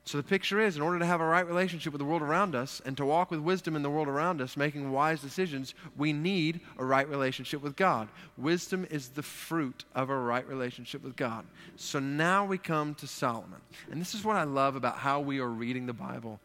So 0.08 0.16
the 0.16 0.24
picture 0.24 0.58
is 0.58 0.74
in 0.74 0.80
order 0.80 0.98
to 1.00 1.04
have 1.04 1.20
a 1.20 1.26
right 1.26 1.46
relationship 1.46 1.92
with 1.92 1.98
the 1.98 2.06
world 2.06 2.22
around 2.22 2.54
us 2.54 2.80
and 2.86 2.96
to 2.96 3.04
walk 3.04 3.30
with 3.30 3.40
wisdom 3.40 3.76
in 3.76 3.82
the 3.82 3.90
world 3.90 4.08
around 4.08 4.40
us, 4.40 4.56
making 4.56 4.90
wise 4.90 5.20
decisions, 5.20 5.74
we 5.98 6.14
need 6.14 6.62
a 6.78 6.84
right 6.84 7.06
relationship 7.06 7.60
with 7.60 7.76
God. 7.76 8.08
Wisdom 8.38 8.86
is 8.90 9.10
the 9.10 9.22
fruit 9.22 9.84
of 9.94 10.08
a 10.08 10.16
right 10.16 10.48
relationship 10.48 11.04
with 11.04 11.14
God. 11.14 11.44
So 11.76 11.98
now 11.98 12.46
we 12.46 12.56
come 12.56 12.94
to 12.94 13.06
Solomon. 13.06 13.60
And 13.90 14.00
this 14.00 14.14
is 14.14 14.24
what 14.24 14.36
I 14.36 14.44
love 14.44 14.76
about 14.76 14.96
how 14.96 15.20
we 15.20 15.40
are 15.40 15.50
reading 15.50 15.84
the 15.84 15.92
Bible 15.92 16.40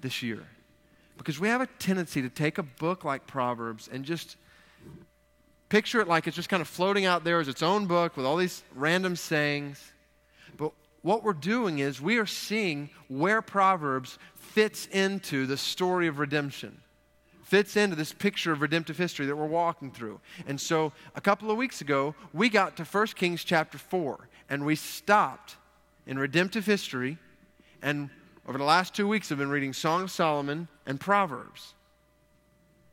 this 0.00 0.22
year. 0.22 0.46
Because 1.18 1.38
we 1.38 1.48
have 1.48 1.60
a 1.60 1.66
tendency 1.78 2.22
to 2.22 2.28
take 2.28 2.58
a 2.58 2.62
book 2.62 3.04
like 3.04 3.26
Proverbs 3.26 3.88
and 3.92 4.04
just 4.04 4.36
picture 5.68 6.00
it 6.00 6.08
like 6.08 6.26
it's 6.26 6.36
just 6.36 6.48
kind 6.48 6.60
of 6.60 6.68
floating 6.68 7.06
out 7.06 7.24
there 7.24 7.40
as 7.40 7.48
its 7.48 7.62
own 7.62 7.86
book 7.86 8.16
with 8.16 8.26
all 8.26 8.36
these 8.36 8.62
random 8.74 9.16
sayings 9.16 9.92
But 10.58 10.72
what 11.00 11.24
we're 11.24 11.32
doing 11.32 11.78
is 11.78 12.00
we 12.00 12.18
are 12.18 12.26
seeing 12.26 12.90
where 13.08 13.40
Proverbs 13.40 14.18
fits 14.34 14.86
into 14.86 15.46
the 15.46 15.56
story 15.56 16.06
of 16.06 16.18
redemption, 16.18 16.80
fits 17.42 17.76
into 17.76 17.96
this 17.96 18.12
picture 18.12 18.52
of 18.52 18.60
redemptive 18.60 18.98
history 18.98 19.26
that 19.26 19.36
we're 19.36 19.46
walking 19.46 19.90
through. 19.90 20.20
And 20.46 20.60
so 20.60 20.92
a 21.14 21.20
couple 21.20 21.50
of 21.50 21.56
weeks 21.56 21.80
ago, 21.80 22.14
we 22.32 22.48
got 22.48 22.76
to 22.76 22.84
1 22.84 23.06
Kings 23.08 23.42
chapter 23.42 23.78
4, 23.78 24.28
and 24.50 24.66
we 24.66 24.76
stopped 24.76 25.56
in 26.06 26.18
redemptive 26.18 26.66
history. 26.66 27.18
And 27.80 28.10
over 28.46 28.58
the 28.58 28.64
last 28.64 28.94
two 28.94 29.08
weeks, 29.08 29.32
I've 29.32 29.38
been 29.38 29.48
reading 29.48 29.72
Song 29.72 30.02
of 30.02 30.10
Solomon 30.10 30.68
and 30.86 30.98
Proverbs. 31.00 31.74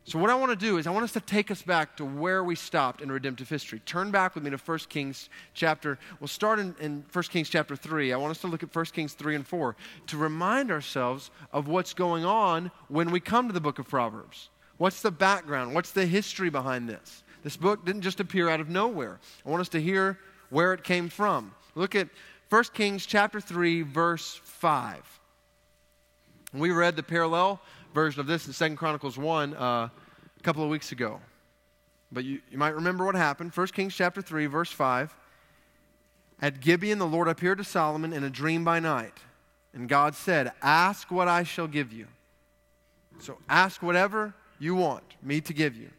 So, 0.09 0.17
what 0.17 0.31
I 0.31 0.35
want 0.35 0.51
to 0.51 0.55
do 0.55 0.79
is, 0.79 0.87
I 0.87 0.89
want 0.89 1.03
us 1.03 1.11
to 1.11 1.19
take 1.19 1.51
us 1.51 1.61
back 1.61 1.97
to 1.97 2.05
where 2.05 2.43
we 2.43 2.55
stopped 2.55 3.01
in 3.01 3.11
redemptive 3.11 3.47
history. 3.47 3.79
Turn 3.85 4.09
back 4.09 4.33
with 4.33 4.43
me 4.43 4.49
to 4.49 4.57
1 4.57 4.77
Kings 4.89 5.29
chapter, 5.53 5.99
we'll 6.19 6.27
start 6.27 6.57
in, 6.57 6.73
in 6.79 7.05
1 7.13 7.23
Kings 7.25 7.47
chapter 7.47 7.75
3. 7.75 8.11
I 8.11 8.17
want 8.17 8.31
us 8.31 8.41
to 8.41 8.47
look 8.47 8.63
at 8.63 8.75
1 8.75 8.85
Kings 8.85 9.13
3 9.13 9.35
and 9.35 9.45
4 9.45 9.75
to 10.07 10.17
remind 10.17 10.71
ourselves 10.71 11.29
of 11.53 11.67
what's 11.67 11.93
going 11.93 12.25
on 12.25 12.71
when 12.87 13.11
we 13.11 13.19
come 13.19 13.47
to 13.47 13.53
the 13.53 13.61
book 13.61 13.77
of 13.77 13.87
Proverbs. 13.87 14.49
What's 14.77 15.03
the 15.03 15.11
background? 15.11 15.75
What's 15.75 15.91
the 15.91 16.07
history 16.07 16.49
behind 16.49 16.89
this? 16.89 17.23
This 17.43 17.55
book 17.55 17.85
didn't 17.85 18.01
just 18.01 18.19
appear 18.19 18.49
out 18.49 18.59
of 18.59 18.67
nowhere. 18.67 19.19
I 19.45 19.49
want 19.49 19.61
us 19.61 19.69
to 19.69 19.81
hear 19.81 20.17
where 20.49 20.73
it 20.73 20.83
came 20.83 21.09
from. 21.09 21.53
Look 21.75 21.93
at 21.93 22.07
1 22.49 22.63
Kings 22.73 23.05
chapter 23.05 23.39
3, 23.39 23.83
verse 23.83 24.39
5. 24.43 25.19
We 26.53 26.71
read 26.71 26.95
the 26.95 27.03
parallel 27.03 27.61
version 27.93 28.19
of 28.19 28.27
this 28.27 28.47
in 28.47 28.53
Second 28.53 28.77
Chronicles 28.77 29.17
1 29.17 29.53
uh, 29.53 29.57
a 29.59 29.91
couple 30.43 30.63
of 30.63 30.69
weeks 30.69 30.91
ago. 30.91 31.19
But 32.11 32.23
you, 32.23 32.41
you 32.49 32.57
might 32.57 32.75
remember 32.75 33.05
what 33.05 33.15
happened. 33.15 33.51
1 33.53 33.67
Kings 33.67 33.95
chapter 33.95 34.21
3, 34.21 34.47
verse 34.47 34.71
5. 34.71 35.15
At 36.41 36.61
Gibeon, 36.61 36.99
the 36.99 37.05
Lord 37.05 37.27
appeared 37.27 37.57
to 37.57 37.63
Solomon 37.63 38.13
in 38.13 38.23
a 38.23 38.29
dream 38.29 38.63
by 38.63 38.79
night. 38.79 39.17
And 39.73 39.87
God 39.87 40.15
said, 40.15 40.51
Ask 40.61 41.11
what 41.11 41.27
I 41.27 41.43
shall 41.43 41.67
give 41.67 41.91
you. 41.91 42.07
So 43.19 43.37
ask 43.49 43.83
whatever 43.83 44.33
you 44.57 44.75
want 44.75 45.03
me 45.21 45.41
to 45.41 45.53
give 45.53 45.75
you. 45.75 45.89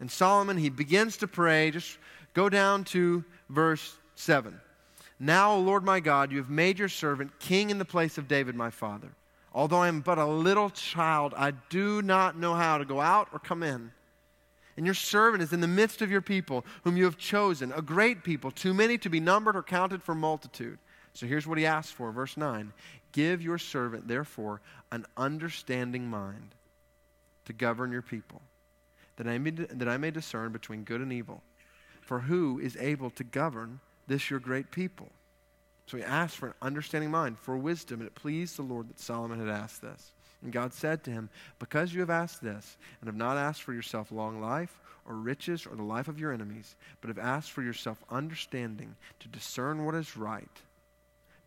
And 0.00 0.10
Solomon, 0.10 0.56
he 0.56 0.68
begins 0.68 1.16
to 1.18 1.28
pray. 1.28 1.70
Just 1.70 1.98
go 2.34 2.48
down 2.48 2.84
to 2.84 3.24
verse 3.48 3.96
7. 4.16 4.60
Now, 5.18 5.54
O 5.54 5.60
Lord 5.60 5.84
my 5.84 6.00
God, 6.00 6.30
you 6.30 6.38
have 6.38 6.50
made 6.50 6.78
your 6.78 6.88
servant 6.88 7.38
king 7.38 7.70
in 7.70 7.78
the 7.78 7.84
place 7.84 8.18
of 8.18 8.28
David 8.28 8.54
my 8.54 8.70
father. 8.70 9.08
Although 9.56 9.80
I 9.80 9.88
am 9.88 10.02
but 10.02 10.18
a 10.18 10.26
little 10.26 10.68
child, 10.68 11.32
I 11.34 11.52
do 11.70 12.02
not 12.02 12.38
know 12.38 12.52
how 12.52 12.76
to 12.76 12.84
go 12.84 13.00
out 13.00 13.28
or 13.32 13.38
come 13.38 13.62
in. 13.62 13.90
And 14.76 14.84
your 14.84 14.94
servant 14.94 15.42
is 15.42 15.54
in 15.54 15.62
the 15.62 15.66
midst 15.66 16.02
of 16.02 16.10
your 16.10 16.20
people, 16.20 16.66
whom 16.84 16.98
you 16.98 17.04
have 17.04 17.16
chosen, 17.16 17.72
a 17.72 17.80
great 17.80 18.22
people, 18.22 18.50
too 18.50 18.74
many 18.74 18.98
to 18.98 19.08
be 19.08 19.18
numbered 19.18 19.56
or 19.56 19.62
counted 19.62 20.02
for 20.02 20.14
multitude. 20.14 20.78
So 21.14 21.24
here's 21.26 21.46
what 21.46 21.56
he 21.56 21.64
asks 21.64 21.90
for, 21.90 22.12
verse 22.12 22.36
9 22.36 22.70
Give 23.12 23.40
your 23.40 23.56
servant, 23.56 24.06
therefore, 24.06 24.60
an 24.92 25.06
understanding 25.16 26.06
mind 26.06 26.54
to 27.46 27.54
govern 27.54 27.90
your 27.90 28.02
people, 28.02 28.42
that 29.16 29.26
I 29.26 29.38
may, 29.38 29.52
that 29.52 29.88
I 29.88 29.96
may 29.96 30.10
discern 30.10 30.52
between 30.52 30.84
good 30.84 31.00
and 31.00 31.10
evil. 31.10 31.42
For 32.02 32.20
who 32.20 32.58
is 32.58 32.76
able 32.76 33.08
to 33.08 33.24
govern 33.24 33.80
this 34.06 34.28
your 34.28 34.38
great 34.38 34.70
people? 34.70 35.08
So 35.86 35.96
he 35.96 36.02
asked 36.02 36.36
for 36.36 36.48
an 36.48 36.54
understanding 36.62 37.10
mind, 37.10 37.38
for 37.38 37.56
wisdom, 37.56 38.00
and 38.00 38.08
it 38.08 38.14
pleased 38.14 38.56
the 38.56 38.62
Lord 38.62 38.88
that 38.88 38.98
Solomon 38.98 39.38
had 39.38 39.48
asked 39.48 39.82
this. 39.82 40.12
And 40.42 40.52
God 40.52 40.74
said 40.74 41.04
to 41.04 41.10
him, 41.10 41.30
Because 41.58 41.94
you 41.94 42.00
have 42.00 42.10
asked 42.10 42.42
this, 42.42 42.76
and 43.00 43.08
have 43.08 43.16
not 43.16 43.36
asked 43.36 43.62
for 43.62 43.72
yourself 43.72 44.10
long 44.10 44.40
life, 44.40 44.80
or 45.06 45.14
riches, 45.14 45.66
or 45.66 45.76
the 45.76 45.82
life 45.82 46.08
of 46.08 46.18
your 46.18 46.32
enemies, 46.32 46.74
but 47.00 47.08
have 47.08 47.18
asked 47.18 47.52
for 47.52 47.62
yourself 47.62 48.02
understanding 48.10 48.96
to 49.20 49.28
discern 49.28 49.84
what 49.84 49.94
is 49.94 50.16
right, 50.16 50.50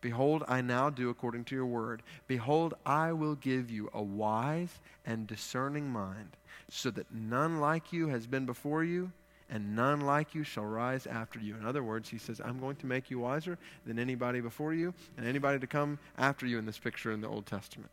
behold, 0.00 0.42
I 0.48 0.62
now 0.62 0.88
do 0.88 1.10
according 1.10 1.44
to 1.44 1.54
your 1.54 1.66
word. 1.66 2.02
Behold, 2.26 2.72
I 2.86 3.12
will 3.12 3.34
give 3.34 3.70
you 3.70 3.90
a 3.92 4.02
wise 4.02 4.80
and 5.04 5.26
discerning 5.26 5.90
mind, 5.90 6.36
so 6.70 6.90
that 6.90 7.12
none 7.12 7.60
like 7.60 7.92
you 7.92 8.08
has 8.08 8.26
been 8.26 8.46
before 8.46 8.82
you 8.84 9.12
and 9.50 9.74
none 9.74 10.00
like 10.00 10.34
you 10.34 10.44
shall 10.44 10.64
rise 10.64 11.06
after 11.06 11.40
you. 11.40 11.56
In 11.56 11.66
other 11.66 11.82
words, 11.82 12.08
he 12.08 12.18
says, 12.18 12.40
I'm 12.42 12.60
going 12.60 12.76
to 12.76 12.86
make 12.86 13.10
you 13.10 13.18
wiser 13.18 13.58
than 13.84 13.98
anybody 13.98 14.40
before 14.40 14.72
you 14.72 14.94
and 15.16 15.26
anybody 15.26 15.58
to 15.58 15.66
come 15.66 15.98
after 16.16 16.46
you 16.46 16.58
in 16.58 16.66
this 16.66 16.78
picture 16.78 17.10
in 17.10 17.20
the 17.20 17.28
Old 17.28 17.46
Testament. 17.46 17.90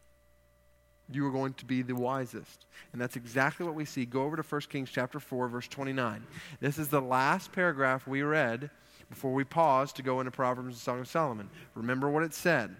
You 1.12 1.26
are 1.26 1.32
going 1.32 1.54
to 1.56 1.66
be 1.66 1.82
the 1.82 1.96
wisest. 1.96 2.66
And 2.94 3.02
that's 3.02 3.16
exactly 3.16 3.66
what 3.66 3.76
we 3.76 3.86
see. 3.86 4.06
Go 4.06 4.24
over 4.24 4.36
to 4.36 4.44
1 4.44 4.62
Kings 4.70 4.90
chapter 4.92 5.20
4, 5.20 5.48
verse 5.48 5.68
29. 5.68 6.26
This 6.60 6.78
is 6.78 6.90
the 6.90 7.02
last 7.02 7.52
paragraph 7.52 8.06
we 8.06 8.22
read 8.22 8.70
before 9.10 9.34
we 9.34 9.44
pause 9.44 9.92
to 9.94 10.04
go 10.04 10.20
into 10.20 10.32
Proverbs 10.32 10.68
and 10.68 10.78
Song 10.78 11.00
of 11.00 11.08
Solomon. 11.08 11.50
Remember 11.76 12.10
what 12.10 12.24
it 12.24 12.34
said. 12.34 12.76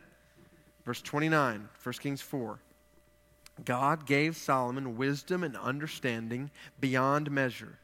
Verse 0.86 1.02
29, 1.02 1.68
1 1.82 1.94
Kings 1.94 2.22
4. 2.22 2.60
God 3.66 4.06
gave 4.06 4.36
Solomon 4.36 4.98
wisdom 4.98 5.44
and 5.44 5.58
understanding 5.58 6.52
beyond 6.80 7.32
measure 7.32 7.80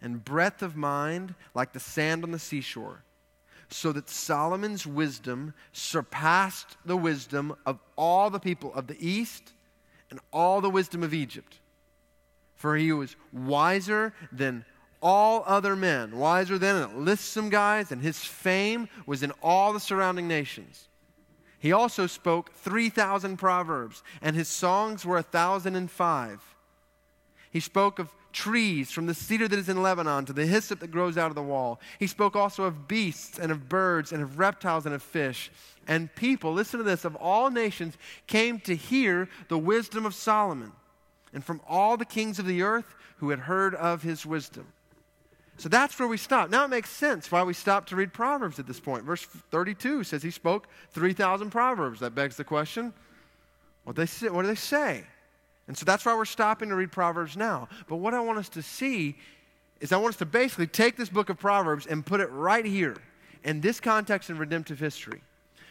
and 0.00 0.24
breadth 0.24 0.62
of 0.62 0.76
mind 0.76 1.34
like 1.54 1.72
the 1.72 1.80
sand 1.80 2.24
on 2.24 2.30
the 2.30 2.38
seashore, 2.38 3.02
so 3.68 3.92
that 3.92 4.08
Solomon's 4.08 4.86
wisdom 4.86 5.54
surpassed 5.72 6.76
the 6.84 6.96
wisdom 6.96 7.54
of 7.64 7.78
all 7.96 8.30
the 8.30 8.38
people 8.38 8.72
of 8.74 8.86
the 8.86 8.96
East 9.00 9.52
and 10.10 10.20
all 10.32 10.60
the 10.60 10.70
wisdom 10.70 11.02
of 11.02 11.12
Egypt. 11.12 11.58
For 12.54 12.76
he 12.76 12.92
was 12.92 13.16
wiser 13.32 14.14
than 14.32 14.64
all 15.02 15.44
other 15.46 15.76
men, 15.76 16.16
wiser 16.16 16.58
than, 16.58 16.76
and 16.76 17.08
it 17.08 17.18
some 17.18 17.50
guys, 17.50 17.92
and 17.92 18.00
his 18.00 18.24
fame 18.24 18.88
was 19.04 19.22
in 19.22 19.32
all 19.42 19.72
the 19.72 19.80
surrounding 19.80 20.26
nations. 20.26 20.88
He 21.58 21.72
also 21.72 22.06
spoke 22.06 22.52
3,000 22.54 23.36
proverbs, 23.36 24.02
and 24.22 24.36
his 24.36 24.48
songs 24.48 25.04
were 25.04 25.16
a 25.16 25.22
1,005. 25.22 26.54
He 27.50 27.60
spoke 27.60 27.98
of 27.98 28.12
trees, 28.36 28.90
from 28.90 29.06
the 29.06 29.14
cedar 29.14 29.48
that 29.48 29.58
is 29.58 29.70
in 29.70 29.82
Lebanon 29.82 30.26
to 30.26 30.32
the 30.34 30.44
hyssop 30.44 30.80
that 30.80 30.90
grows 30.90 31.16
out 31.16 31.30
of 31.30 31.34
the 31.34 31.42
wall. 31.42 31.80
He 31.98 32.06
spoke 32.06 32.36
also 32.36 32.64
of 32.64 32.86
beasts 32.86 33.38
and 33.38 33.50
of 33.50 33.66
birds 33.66 34.12
and 34.12 34.22
of 34.22 34.38
reptiles 34.38 34.84
and 34.84 34.94
of 34.94 35.02
fish. 35.02 35.50
And 35.88 36.14
people, 36.14 36.52
listen 36.52 36.76
to 36.76 36.84
this, 36.84 37.06
of 37.06 37.16
all 37.16 37.48
nations 37.50 37.96
came 38.26 38.60
to 38.60 38.76
hear 38.76 39.30
the 39.48 39.56
wisdom 39.56 40.04
of 40.04 40.14
Solomon, 40.14 40.72
and 41.32 41.42
from 41.42 41.62
all 41.66 41.96
the 41.96 42.04
kings 42.04 42.38
of 42.38 42.44
the 42.44 42.60
earth 42.60 42.94
who 43.16 43.30
had 43.30 43.38
heard 43.38 43.74
of 43.74 44.02
his 44.02 44.26
wisdom. 44.26 44.66
So 45.56 45.70
that's 45.70 45.98
where 45.98 46.06
we 46.06 46.18
stop. 46.18 46.50
Now 46.50 46.66
it 46.66 46.68
makes 46.68 46.90
sense 46.90 47.32
why 47.32 47.42
we 47.42 47.54
stop 47.54 47.86
to 47.86 47.96
read 47.96 48.12
Proverbs 48.12 48.58
at 48.58 48.66
this 48.66 48.78
point. 48.78 49.04
Verse 49.04 49.24
32 49.24 50.04
says 50.04 50.22
he 50.22 50.30
spoke 50.30 50.68
3,000 50.90 51.48
Proverbs. 51.48 52.00
That 52.00 52.14
begs 52.14 52.36
the 52.36 52.44
question 52.44 52.92
what, 53.84 53.96
they 53.96 54.04
say, 54.04 54.28
what 54.28 54.42
do 54.42 54.48
they 54.48 54.56
say? 54.56 55.04
And 55.68 55.76
so 55.76 55.84
that's 55.84 56.04
why 56.04 56.14
we're 56.14 56.24
stopping 56.24 56.68
to 56.68 56.76
read 56.76 56.92
Proverbs 56.92 57.36
now. 57.36 57.68
But 57.88 57.96
what 57.96 58.14
I 58.14 58.20
want 58.20 58.38
us 58.38 58.48
to 58.50 58.62
see 58.62 59.16
is 59.80 59.92
I 59.92 59.96
want 59.96 60.14
us 60.14 60.18
to 60.18 60.26
basically 60.26 60.68
take 60.68 60.96
this 60.96 61.08
book 61.08 61.28
of 61.28 61.38
Proverbs 61.38 61.86
and 61.86 62.06
put 62.06 62.20
it 62.20 62.30
right 62.30 62.64
here 62.64 62.96
in 63.44 63.60
this 63.60 63.80
context 63.80 64.30
in 64.30 64.38
redemptive 64.38 64.78
history. 64.78 65.20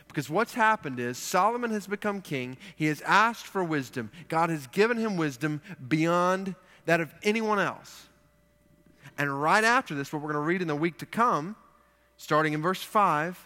Because 0.08 0.30
what's 0.30 0.54
happened 0.54 1.00
is 1.00 1.18
Solomon 1.18 1.72
has 1.72 1.88
become 1.88 2.22
king. 2.22 2.58
He 2.76 2.86
has 2.86 3.02
asked 3.02 3.46
for 3.46 3.64
wisdom. 3.64 4.12
God 4.28 4.50
has 4.50 4.68
given 4.68 4.98
him 4.98 5.18
wisdom 5.18 5.62
beyond 5.88 6.56
that 6.86 7.02
of 7.02 7.14
anyone 7.24 7.60
else. 7.60 8.08
And 9.18 9.42
right 9.42 9.64
after 9.64 9.96
this, 9.96 10.12
what 10.12 10.22
we're 10.22 10.32
going 10.32 10.44
to 10.44 10.48
read 10.48 10.62
in 10.62 10.68
the 10.68 10.76
week 10.76 10.98
to 11.00 11.06
come, 11.06 11.56
starting 12.18 12.54
in 12.54 12.62
verse 12.62 12.82
5, 12.84 13.38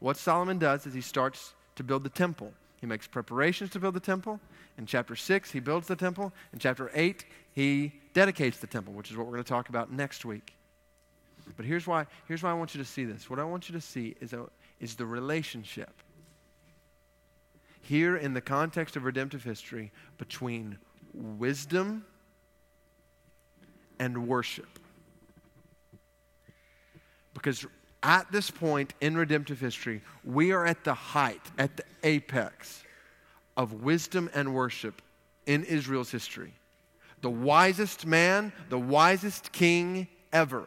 what 0.00 0.16
Solomon 0.16 0.58
does 0.58 0.86
is 0.86 0.92
he 0.92 1.00
starts 1.00 1.54
to 1.76 1.82
build 1.82 2.04
the 2.04 2.10
temple. 2.10 2.52
He 2.80 2.86
makes 2.86 3.06
preparations 3.06 3.70
to 3.70 3.80
build 3.80 3.94
the 3.94 4.00
temple. 4.00 4.40
In 4.76 4.86
chapter 4.86 5.14
6, 5.14 5.52
he 5.52 5.60
builds 5.60 5.86
the 5.86 5.96
temple. 5.96 6.32
In 6.52 6.58
chapter 6.58 6.90
8, 6.94 7.24
he 7.52 7.92
dedicates 8.12 8.58
the 8.58 8.66
temple, 8.66 8.92
which 8.92 9.10
is 9.10 9.16
what 9.16 9.26
we're 9.26 9.32
going 9.32 9.44
to 9.44 9.48
talk 9.48 9.68
about 9.68 9.92
next 9.92 10.24
week. 10.24 10.54
But 11.56 11.66
here's 11.66 11.86
why, 11.86 12.06
here's 12.26 12.42
why 12.42 12.50
I 12.50 12.54
want 12.54 12.74
you 12.74 12.82
to 12.82 12.88
see 12.88 13.04
this. 13.04 13.28
What 13.28 13.38
I 13.38 13.44
want 13.44 13.68
you 13.68 13.74
to 13.74 13.80
see 13.80 14.16
is, 14.20 14.32
a, 14.32 14.46
is 14.80 14.96
the 14.96 15.06
relationship 15.06 15.92
here 17.82 18.16
in 18.16 18.32
the 18.32 18.40
context 18.40 18.96
of 18.96 19.04
redemptive 19.04 19.44
history 19.44 19.92
between 20.16 20.78
wisdom 21.12 22.04
and 23.98 24.26
worship. 24.26 24.78
Because 27.34 27.66
at 28.02 28.30
this 28.32 28.50
point 28.50 28.94
in 29.00 29.16
redemptive 29.16 29.60
history, 29.60 30.00
we 30.24 30.52
are 30.52 30.66
at 30.66 30.82
the 30.84 30.94
height, 30.94 31.42
at 31.58 31.76
the 31.76 31.84
apex 32.02 32.83
of 33.56 33.82
wisdom 33.82 34.30
and 34.34 34.54
worship 34.54 35.02
in 35.46 35.64
Israel's 35.64 36.10
history. 36.10 36.52
The 37.20 37.30
wisest 37.30 38.06
man, 38.06 38.52
the 38.68 38.78
wisest 38.78 39.52
king 39.52 40.08
ever 40.32 40.66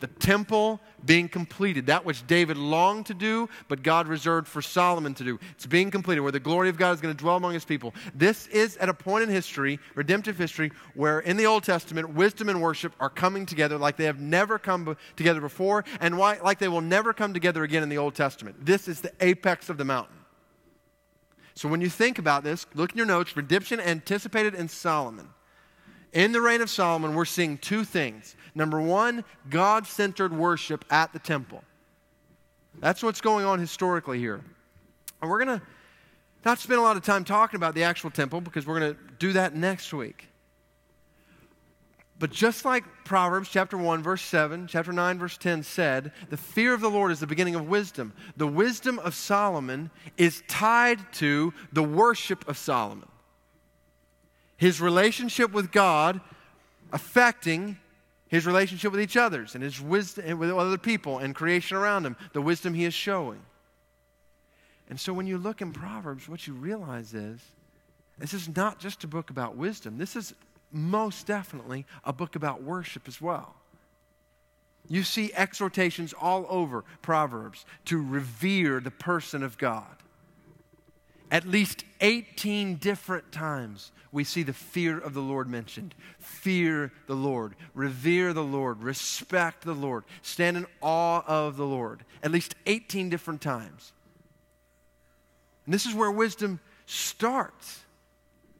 the 0.00 0.06
temple 0.06 0.80
being 1.04 1.28
completed, 1.28 1.86
that 1.86 2.04
which 2.04 2.26
David 2.26 2.56
longed 2.56 3.06
to 3.06 3.14
do, 3.14 3.48
but 3.68 3.82
God 3.82 4.08
reserved 4.08 4.46
for 4.46 4.62
Solomon 4.62 5.14
to 5.14 5.24
do. 5.24 5.38
It's 5.52 5.66
being 5.66 5.90
completed, 5.90 6.20
where 6.20 6.32
the 6.32 6.40
glory 6.40 6.68
of 6.68 6.76
God 6.76 6.92
is 6.92 7.00
going 7.00 7.14
to 7.14 7.18
dwell 7.18 7.36
among 7.36 7.54
his 7.54 7.64
people. 7.64 7.94
This 8.14 8.46
is 8.48 8.76
at 8.78 8.88
a 8.88 8.94
point 8.94 9.24
in 9.24 9.30
history, 9.30 9.78
redemptive 9.94 10.36
history, 10.36 10.72
where 10.94 11.20
in 11.20 11.36
the 11.36 11.46
Old 11.46 11.64
Testament, 11.64 12.10
wisdom 12.10 12.48
and 12.48 12.60
worship 12.60 12.92
are 13.00 13.10
coming 13.10 13.46
together 13.46 13.78
like 13.78 13.96
they 13.96 14.04
have 14.04 14.20
never 14.20 14.58
come 14.58 14.96
together 15.16 15.40
before, 15.40 15.84
and 16.00 16.18
why, 16.18 16.38
like 16.42 16.58
they 16.58 16.68
will 16.68 16.80
never 16.80 17.12
come 17.12 17.32
together 17.32 17.64
again 17.64 17.82
in 17.82 17.88
the 17.88 17.98
Old 17.98 18.14
Testament. 18.14 18.56
This 18.64 18.88
is 18.88 19.00
the 19.00 19.12
apex 19.20 19.68
of 19.68 19.78
the 19.78 19.84
mountain. 19.84 20.16
So 21.54 21.68
when 21.68 21.80
you 21.80 21.88
think 21.88 22.18
about 22.18 22.42
this, 22.42 22.66
look 22.74 22.92
in 22.92 22.98
your 22.98 23.06
notes 23.06 23.36
redemption 23.36 23.80
anticipated 23.80 24.54
in 24.54 24.68
Solomon. 24.68 25.28
In 26.12 26.32
the 26.32 26.40
reign 26.40 26.60
of 26.60 26.70
Solomon, 26.70 27.14
we're 27.14 27.24
seeing 27.24 27.58
two 27.58 27.84
things. 27.84 28.36
Number 28.54 28.80
one, 28.80 29.24
God 29.50 29.86
centered 29.86 30.32
worship 30.32 30.84
at 30.90 31.12
the 31.12 31.18
temple. 31.18 31.62
That's 32.80 33.02
what's 33.02 33.20
going 33.20 33.44
on 33.44 33.58
historically 33.58 34.18
here. 34.18 34.40
And 35.20 35.30
we're 35.30 35.44
going 35.44 35.58
to 35.58 35.66
not 36.44 36.58
spend 36.58 36.78
a 36.78 36.82
lot 36.82 36.96
of 36.96 37.02
time 37.02 37.24
talking 37.24 37.56
about 37.56 37.74
the 37.74 37.84
actual 37.84 38.10
temple 38.10 38.40
because 38.40 38.66
we're 38.66 38.78
going 38.78 38.94
to 38.94 39.00
do 39.18 39.32
that 39.32 39.54
next 39.54 39.92
week. 39.92 40.28
But 42.24 42.30
just 42.30 42.64
like 42.64 42.84
Proverbs 43.04 43.50
chapter 43.50 43.76
1, 43.76 44.02
verse 44.02 44.22
7, 44.22 44.66
chapter 44.66 44.94
9, 44.94 45.18
verse 45.18 45.36
10 45.36 45.62
said, 45.62 46.10
the 46.30 46.38
fear 46.38 46.72
of 46.72 46.80
the 46.80 46.88
Lord 46.88 47.12
is 47.12 47.20
the 47.20 47.26
beginning 47.26 47.54
of 47.54 47.68
wisdom. 47.68 48.14
The 48.38 48.46
wisdom 48.46 48.98
of 49.00 49.14
Solomon 49.14 49.90
is 50.16 50.42
tied 50.48 51.00
to 51.16 51.52
the 51.70 51.82
worship 51.82 52.48
of 52.48 52.56
Solomon 52.56 53.10
his 54.56 54.80
relationship 54.80 55.52
with 55.52 55.70
God 55.70 56.18
affecting 56.94 57.76
his 58.28 58.46
relationship 58.46 58.90
with 58.90 59.02
each 59.02 59.18
others 59.18 59.54
and 59.54 59.62
his 59.62 59.78
wisdom 59.78 60.38
with 60.38 60.50
other 60.50 60.78
people 60.78 61.18
and 61.18 61.34
creation 61.34 61.76
around 61.76 62.06
him, 62.06 62.16
the 62.32 62.40
wisdom 62.40 62.72
he 62.72 62.86
is 62.86 62.94
showing. 62.94 63.42
And 64.88 64.98
so 64.98 65.12
when 65.12 65.26
you 65.26 65.36
look 65.36 65.60
in 65.60 65.74
Proverbs, 65.74 66.26
what 66.26 66.46
you 66.46 66.54
realize 66.54 67.12
is 67.12 67.42
this 68.16 68.32
is 68.32 68.48
not 68.48 68.78
just 68.78 69.04
a 69.04 69.08
book 69.08 69.28
about 69.28 69.58
wisdom. 69.58 69.98
This 69.98 70.16
is 70.16 70.32
most 70.74 71.26
definitely 71.26 71.86
a 72.04 72.12
book 72.12 72.36
about 72.36 72.62
worship 72.62 73.08
as 73.08 73.20
well. 73.20 73.54
You 74.88 75.02
see 75.02 75.32
exhortations 75.34 76.12
all 76.12 76.46
over 76.48 76.84
Proverbs 77.00 77.64
to 77.86 78.02
revere 78.02 78.80
the 78.80 78.90
person 78.90 79.42
of 79.42 79.56
God. 79.56 79.86
At 81.30 81.46
least 81.46 81.84
18 82.00 82.76
different 82.76 83.32
times 83.32 83.92
we 84.12 84.24
see 84.24 84.42
the 84.42 84.52
fear 84.52 84.98
of 84.98 85.14
the 85.14 85.22
Lord 85.22 85.48
mentioned. 85.48 85.94
Fear 86.18 86.92
the 87.06 87.16
Lord, 87.16 87.54
revere 87.74 88.32
the 88.32 88.44
Lord, 88.44 88.82
respect 88.82 89.64
the 89.64 89.74
Lord, 89.74 90.04
stand 90.22 90.56
in 90.56 90.66
awe 90.80 91.24
of 91.26 91.56
the 91.56 91.66
Lord. 91.66 92.04
At 92.22 92.30
least 92.30 92.54
18 92.66 93.08
different 93.08 93.40
times. 93.40 93.92
And 95.64 95.74
this 95.74 95.86
is 95.86 95.94
where 95.94 96.10
wisdom 96.10 96.60
starts. 96.86 97.83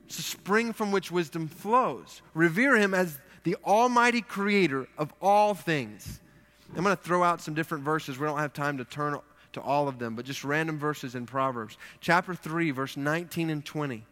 It's 0.06 0.16
the 0.16 0.22
spring 0.22 0.72
from 0.72 0.92
which 0.92 1.10
wisdom 1.10 1.48
flows. 1.48 2.22
Revere 2.34 2.76
Him 2.76 2.94
as 2.94 3.18
the 3.44 3.56
Almighty 3.64 4.20
Creator 4.20 4.88
of 4.98 5.12
all 5.20 5.54
things. 5.54 6.20
I'm 6.76 6.82
going 6.82 6.96
to 6.96 7.02
throw 7.02 7.22
out 7.22 7.40
some 7.40 7.54
different 7.54 7.84
verses. 7.84 8.18
We 8.18 8.26
don't 8.26 8.38
have 8.38 8.52
time 8.52 8.78
to 8.78 8.84
turn 8.84 9.18
to 9.52 9.60
all 9.60 9.86
of 9.86 9.98
them, 9.98 10.16
but 10.16 10.24
just 10.24 10.44
random 10.44 10.78
verses 10.78 11.14
in 11.14 11.26
Proverbs. 11.26 11.78
Chapter 12.00 12.34
3, 12.34 12.70
verse 12.72 12.96
19 12.96 13.50
and 13.50 13.64
20. 13.64 14.04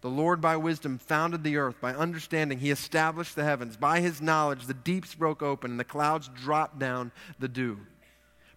The 0.00 0.08
Lord 0.08 0.40
by 0.40 0.56
wisdom 0.56 0.98
founded 0.98 1.42
the 1.42 1.56
earth. 1.56 1.80
By 1.80 1.92
understanding, 1.92 2.58
he 2.58 2.70
established 2.70 3.34
the 3.34 3.44
heavens. 3.44 3.76
By 3.76 4.00
his 4.00 4.22
knowledge, 4.22 4.66
the 4.66 4.74
deeps 4.74 5.14
broke 5.14 5.42
open 5.42 5.72
and 5.72 5.80
the 5.80 5.84
clouds 5.84 6.30
dropped 6.34 6.78
down 6.78 7.10
the 7.38 7.48
dew. 7.48 7.80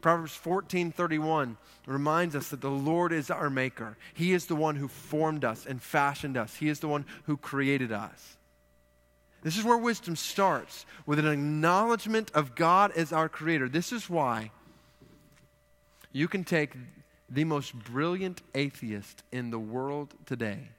Proverbs 0.01 0.33
14:31 0.33 1.57
reminds 1.85 2.35
us 2.35 2.49
that 2.49 2.61
the 2.61 2.71
Lord 2.71 3.11
is 3.11 3.29
our 3.29 3.49
maker. 3.49 3.97
He 4.13 4.33
is 4.33 4.47
the 4.47 4.55
one 4.55 4.75
who 4.75 4.87
formed 4.87 5.45
us 5.45 5.65
and 5.65 5.81
fashioned 5.81 6.37
us. 6.37 6.55
He 6.55 6.69
is 6.69 6.79
the 6.79 6.87
one 6.87 7.05
who 7.25 7.37
created 7.37 7.91
us. 7.91 8.37
This 9.43 9.57
is 9.57 9.63
where 9.63 9.77
wisdom 9.77 10.15
starts 10.15 10.85
with 11.05 11.17
an 11.17 11.27
acknowledgement 11.27 12.31
of 12.33 12.55
God 12.55 12.91
as 12.91 13.11
our 13.11 13.29
creator. 13.29 13.67
This 13.67 13.91
is 13.91 14.09
why 14.09 14.51
you 16.11 16.27
can 16.27 16.43
take 16.43 16.73
the 17.29 17.43
most 17.45 17.73
brilliant 17.73 18.41
atheist 18.53 19.23
in 19.31 19.49
the 19.49 19.59
world 19.59 20.13
today 20.25 20.69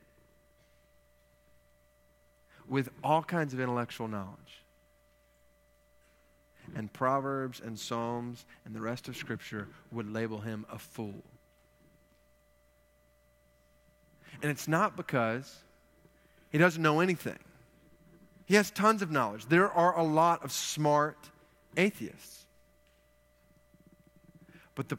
with 2.68 2.88
all 3.02 3.22
kinds 3.22 3.52
of 3.52 3.60
intellectual 3.60 4.06
knowledge. 4.06 4.61
And 6.74 6.92
Proverbs 6.92 7.60
and 7.60 7.78
Psalms 7.78 8.46
and 8.64 8.74
the 8.74 8.80
rest 8.80 9.08
of 9.08 9.16
Scripture 9.16 9.68
would 9.90 10.10
label 10.10 10.40
him 10.40 10.64
a 10.70 10.78
fool. 10.78 11.22
And 14.40 14.50
it's 14.50 14.66
not 14.66 14.96
because 14.96 15.60
he 16.50 16.58
doesn't 16.58 16.82
know 16.82 17.00
anything. 17.00 17.38
He 18.46 18.54
has 18.54 18.70
tons 18.70 19.02
of 19.02 19.10
knowledge. 19.10 19.46
There 19.46 19.70
are 19.70 19.98
a 19.98 20.02
lot 20.02 20.44
of 20.44 20.52
smart 20.52 21.18
atheists. 21.76 22.44
But 24.74 24.88
the, 24.88 24.98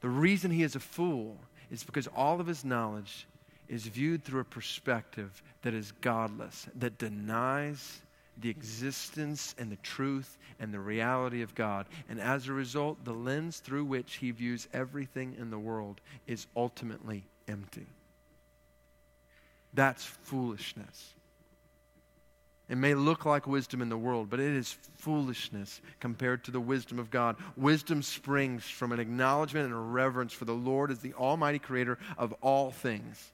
the 0.00 0.08
reason 0.08 0.50
he 0.50 0.62
is 0.62 0.76
a 0.76 0.80
fool 0.80 1.36
is 1.70 1.84
because 1.84 2.06
all 2.08 2.40
of 2.40 2.46
his 2.46 2.64
knowledge 2.64 3.26
is 3.68 3.86
viewed 3.86 4.24
through 4.24 4.40
a 4.40 4.44
perspective 4.44 5.42
that 5.62 5.74
is 5.74 5.92
godless, 6.00 6.66
that 6.76 6.98
denies 6.98 8.00
the 8.40 8.50
existence 8.50 9.54
and 9.58 9.70
the 9.70 9.76
truth 9.76 10.38
and 10.60 10.72
the 10.72 10.80
reality 10.80 11.42
of 11.42 11.54
God. 11.54 11.86
And 12.08 12.20
as 12.20 12.48
a 12.48 12.52
result, 12.52 13.04
the 13.04 13.12
lens 13.12 13.58
through 13.58 13.84
which 13.84 14.16
he 14.16 14.30
views 14.30 14.68
everything 14.72 15.36
in 15.38 15.50
the 15.50 15.58
world 15.58 16.00
is 16.26 16.46
ultimately 16.56 17.24
empty. 17.46 17.86
That's 19.74 20.04
foolishness. 20.04 21.14
It 22.68 22.76
may 22.76 22.94
look 22.94 23.24
like 23.24 23.46
wisdom 23.46 23.80
in 23.80 23.88
the 23.88 23.96
world, 23.96 24.28
but 24.28 24.40
it 24.40 24.54
is 24.54 24.76
foolishness 24.98 25.80
compared 26.00 26.44
to 26.44 26.50
the 26.50 26.60
wisdom 26.60 26.98
of 26.98 27.10
God. 27.10 27.36
Wisdom 27.56 28.02
springs 28.02 28.64
from 28.64 28.92
an 28.92 29.00
acknowledgement 29.00 29.66
and 29.66 29.74
a 29.74 29.78
reverence 29.78 30.34
for 30.34 30.44
the 30.44 30.52
Lord 30.52 30.90
as 30.90 30.98
the 30.98 31.14
Almighty 31.14 31.58
Creator 31.58 31.98
of 32.18 32.34
all 32.42 32.70
things. 32.70 33.32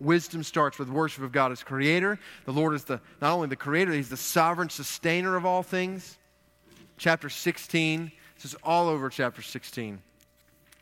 Wisdom 0.00 0.42
starts 0.42 0.78
with 0.78 0.88
worship 0.88 1.22
of 1.22 1.30
God 1.30 1.52
as 1.52 1.62
creator. 1.62 2.18
The 2.46 2.52
Lord 2.52 2.74
is 2.74 2.84
the, 2.84 3.00
not 3.20 3.32
only 3.32 3.48
the 3.48 3.56
creator, 3.56 3.92
he's 3.92 4.08
the 4.08 4.16
sovereign 4.16 4.70
sustainer 4.70 5.36
of 5.36 5.44
all 5.44 5.62
things. 5.62 6.16
Chapter 6.96 7.28
16, 7.28 8.10
this 8.34 8.44
is 8.46 8.54
all 8.62 8.88
over 8.88 9.10
chapter 9.10 9.42
16. 9.42 10.00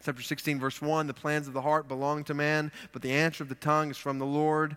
Chapter 0.04 0.22
16, 0.22 0.60
verse 0.60 0.80
1 0.80 1.08
the 1.08 1.14
plans 1.14 1.48
of 1.48 1.54
the 1.54 1.60
heart 1.60 1.88
belong 1.88 2.22
to 2.24 2.34
man, 2.34 2.70
but 2.92 3.02
the 3.02 3.12
answer 3.12 3.42
of 3.42 3.48
the 3.48 3.56
tongue 3.56 3.90
is 3.90 3.96
from 3.96 4.18
the 4.18 4.26
Lord. 4.26 4.76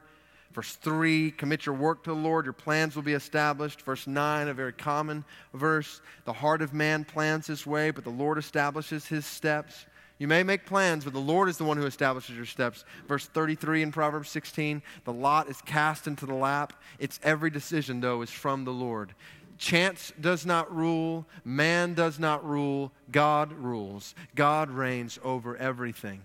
Verse 0.51 0.75
3, 0.75 1.31
commit 1.31 1.65
your 1.65 1.75
work 1.75 2.03
to 2.03 2.09
the 2.09 2.15
Lord, 2.15 2.45
your 2.45 2.53
plans 2.53 2.95
will 2.95 3.03
be 3.03 3.13
established. 3.13 3.83
Verse 3.83 4.05
9, 4.05 4.49
a 4.49 4.53
very 4.53 4.73
common 4.73 5.23
verse. 5.53 6.01
The 6.25 6.33
heart 6.33 6.61
of 6.61 6.73
man 6.73 7.05
plans 7.05 7.47
his 7.47 7.65
way, 7.65 7.91
but 7.91 8.03
the 8.03 8.09
Lord 8.09 8.37
establishes 8.37 9.05
his 9.05 9.25
steps. 9.25 9.85
You 10.21 10.27
may 10.27 10.43
make 10.43 10.67
plans, 10.67 11.03
but 11.03 11.13
the 11.13 11.19
Lord 11.19 11.49
is 11.49 11.57
the 11.57 11.63
one 11.63 11.77
who 11.77 11.87
establishes 11.87 12.35
your 12.35 12.45
steps. 12.45 12.85
Verse 13.07 13.25
33 13.25 13.81
in 13.81 13.91
Proverbs 13.91 14.29
16 14.29 14.83
the 15.03 15.11
lot 15.11 15.49
is 15.49 15.59
cast 15.63 16.05
into 16.05 16.27
the 16.27 16.35
lap. 16.35 16.73
Its 16.99 17.19
every 17.23 17.49
decision, 17.49 18.01
though, 18.01 18.21
is 18.21 18.29
from 18.29 18.63
the 18.63 18.71
Lord. 18.71 19.15
Chance 19.57 20.13
does 20.21 20.45
not 20.45 20.71
rule, 20.71 21.25
man 21.43 21.95
does 21.95 22.19
not 22.19 22.47
rule, 22.47 22.91
God 23.11 23.51
rules. 23.51 24.13
God 24.35 24.69
reigns 24.69 25.17
over 25.23 25.57
everything. 25.57 26.21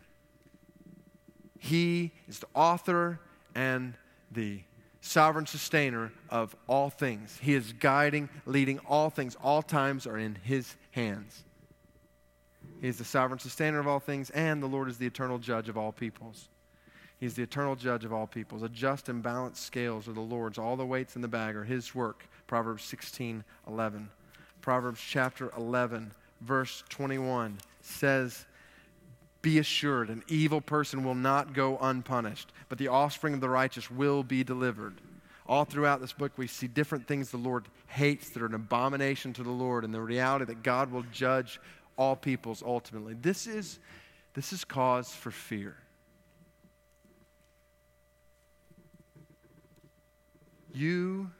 He 1.58 2.12
is 2.28 2.40
the 2.40 2.48
author 2.52 3.18
and 3.54 3.94
the 4.30 4.60
sovereign 5.00 5.46
sustainer 5.46 6.12
of 6.28 6.54
all 6.66 6.90
things. 6.90 7.38
He 7.40 7.54
is 7.54 7.72
guiding, 7.72 8.28
leading 8.44 8.78
all 8.80 9.08
things. 9.08 9.38
All 9.42 9.62
times 9.62 10.06
are 10.06 10.18
in 10.18 10.36
His 10.42 10.76
hands. 10.90 11.45
He 12.80 12.88
is 12.88 12.98
the 12.98 13.04
sovereign 13.04 13.38
sustainer 13.38 13.78
of 13.78 13.86
all 13.86 14.00
things, 14.00 14.30
and 14.30 14.62
the 14.62 14.66
Lord 14.66 14.88
is 14.88 14.98
the 14.98 15.06
eternal 15.06 15.38
judge 15.38 15.68
of 15.68 15.76
all 15.76 15.92
peoples. 15.92 16.48
He's 17.18 17.34
the 17.34 17.42
eternal 17.42 17.76
judge 17.76 18.04
of 18.04 18.12
all 18.12 18.26
peoples. 18.26 18.62
A 18.62 18.68
just 18.68 19.08
and 19.08 19.22
balanced 19.22 19.64
scales 19.64 20.06
are 20.06 20.12
the 20.12 20.20
Lord's. 20.20 20.58
All 20.58 20.76
the 20.76 20.84
weights 20.84 21.16
in 21.16 21.22
the 21.22 21.28
bag 21.28 21.56
are 21.56 21.64
his 21.64 21.94
work. 21.94 22.28
Proverbs 22.46 22.84
16, 22.84 23.42
11. 23.66 24.10
Proverbs 24.60 25.00
chapter 25.00 25.50
11, 25.56 26.12
verse 26.42 26.84
21 26.90 27.56
says, 27.80 28.44
Be 29.40 29.58
assured, 29.58 30.10
an 30.10 30.22
evil 30.28 30.60
person 30.60 31.04
will 31.04 31.14
not 31.14 31.54
go 31.54 31.78
unpunished, 31.80 32.52
but 32.68 32.76
the 32.76 32.88
offspring 32.88 33.32
of 33.32 33.40
the 33.40 33.48
righteous 33.48 33.90
will 33.90 34.22
be 34.22 34.44
delivered. 34.44 34.94
All 35.48 35.64
throughout 35.64 36.00
this 36.00 36.12
book, 36.12 36.32
we 36.36 36.48
see 36.48 36.66
different 36.66 37.06
things 37.06 37.30
the 37.30 37.36
Lord 37.36 37.66
hates 37.86 38.30
that 38.30 38.42
are 38.42 38.46
an 38.46 38.54
abomination 38.54 39.32
to 39.34 39.44
the 39.44 39.50
Lord, 39.50 39.84
and 39.84 39.94
the 39.94 40.00
reality 40.00 40.44
that 40.46 40.64
God 40.64 40.90
will 40.90 41.04
judge 41.12 41.60
all 41.96 42.16
peoples 42.16 42.62
ultimately. 42.64 43.14
This 43.14 43.46
is, 43.46 43.78
this 44.34 44.52
is 44.52 44.64
cause 44.64 45.10
for 45.12 45.30
fear. 45.30 45.76
You, 50.72 51.30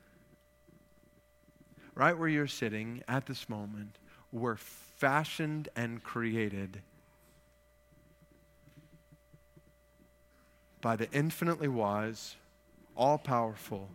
right 1.94 2.16
where 2.16 2.28
you're 2.28 2.46
sitting 2.46 3.02
at 3.06 3.26
this 3.26 3.48
moment, 3.48 3.98
were 4.32 4.56
fashioned 4.56 5.68
and 5.76 6.02
created 6.02 6.80
by 10.80 10.96
the 10.96 11.10
infinitely 11.12 11.68
wise, 11.68 12.36
all 12.94 13.18
powerful 13.18 13.90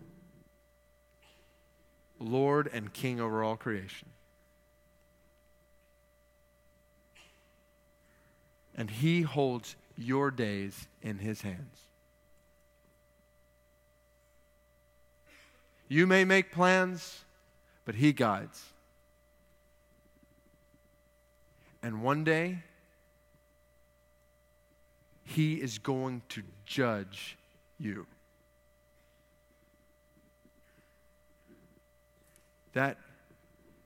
Lord 2.21 2.69
and 2.71 2.93
King 2.93 3.19
over 3.19 3.43
all 3.43 3.58
creation. 3.58 4.10
And 8.82 8.89
He 8.89 9.22
holds 9.22 9.76
your 9.96 10.32
days 10.32 10.88
in 11.04 11.20
His 11.20 11.44
hands. 11.44 11.86
You 15.88 16.08
may 16.08 16.26
make 16.26 16.52
plans, 16.52 17.24
but 17.86 17.94
He 17.94 18.12
guides. 18.12 18.65
And 21.84 22.02
one 22.02 22.24
day, 22.24 22.63
He 25.26 25.62
is 25.62 25.78
going 25.78 26.24
to 26.30 26.41
judge 26.65 27.38
you. 27.78 28.08
That, 32.74 32.98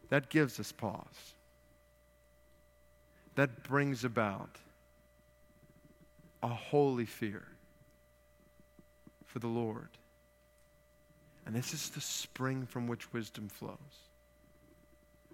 that 0.08 0.30
gives 0.30 0.58
us 0.58 0.72
pause. 0.72 1.34
That 3.36 3.62
brings 3.64 4.06
about 4.06 4.58
a 6.46 6.48
holy 6.48 7.08
fear 7.08 7.44
for 9.26 9.40
the 9.40 9.48
Lord. 9.48 9.90
And 11.46 11.56
this 11.56 11.74
is 11.74 11.90
the 11.90 12.02
spring 12.02 12.68
from 12.68 12.88
which 12.88 13.12
wisdom 13.12 13.50
flows. 13.50 13.78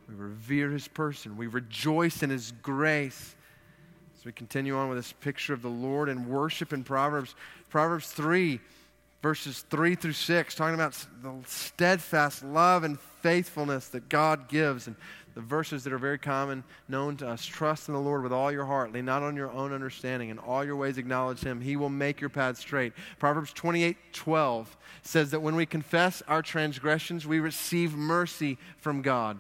We 0.08 0.15
revere 0.15 0.71
his 0.71 0.88
person, 0.88 1.36
we 1.36 1.47
rejoice 1.47 2.24
in 2.24 2.30
his 2.30 2.54
grace. 2.63 3.36
As 4.17 4.26
we 4.26 4.32
continue 4.32 4.78
on 4.78 4.88
with 4.88 5.00
this 5.00 5.13
picture 5.13 5.54
of 5.54 5.62
the 5.62 5.69
Lord 5.69 6.08
and 6.08 6.28
worship 6.28 6.71
in 6.71 6.84
Proverbs, 6.84 7.36
Proverbs 7.69 8.10
3 8.12 8.62
verses 9.21 9.63
3 9.69 9.95
through 9.95 10.13
6, 10.13 10.56
talking 10.56 10.74
about 10.74 10.93
the 11.21 11.34
steadfast 11.45 12.43
love 12.43 12.84
and 12.84 13.00
faithfulness 13.00 13.88
that 13.89 14.10
God 14.10 14.47
gives. 14.47 14.88
And 14.88 14.95
the 15.34 15.41
verses 15.41 15.84
that 15.84 15.94
are 15.94 15.98
very 15.98 16.17
common, 16.17 16.63
known 16.88 17.17
to 17.17 17.28
us 17.28 17.46
trust 17.46 17.88
in 17.88 17.94
the 17.94 18.00
Lord 18.00 18.24
with 18.24 18.34
all 18.34 18.52
your 18.52 18.65
heart, 18.65 18.91
lean 18.91 19.06
not 19.06 19.24
on 19.24 19.36
your 19.36 19.52
own 19.52 19.74
understanding. 19.74 20.30
In 20.30 20.38
all 20.38 20.63
your 20.65 20.76
ways, 20.76 20.98
acknowledge 20.98 21.41
Him. 21.41 21.62
He 21.62 21.76
will 21.76 21.89
make 21.89 22.20
your 22.20 22.30
path 22.30 22.58
straight. 22.58 22.94
Proverbs 23.20 23.54
28 23.54 23.98
12 24.13 24.78
says 25.04 25.32
that 25.32 25.41
when 25.41 25.56
we 25.56 25.65
confess 25.65 26.22
our 26.28 26.41
transgressions, 26.41 27.26
we 27.26 27.39
receive 27.39 27.96
mercy 27.96 28.58
from 28.78 29.02
God. 29.02 29.39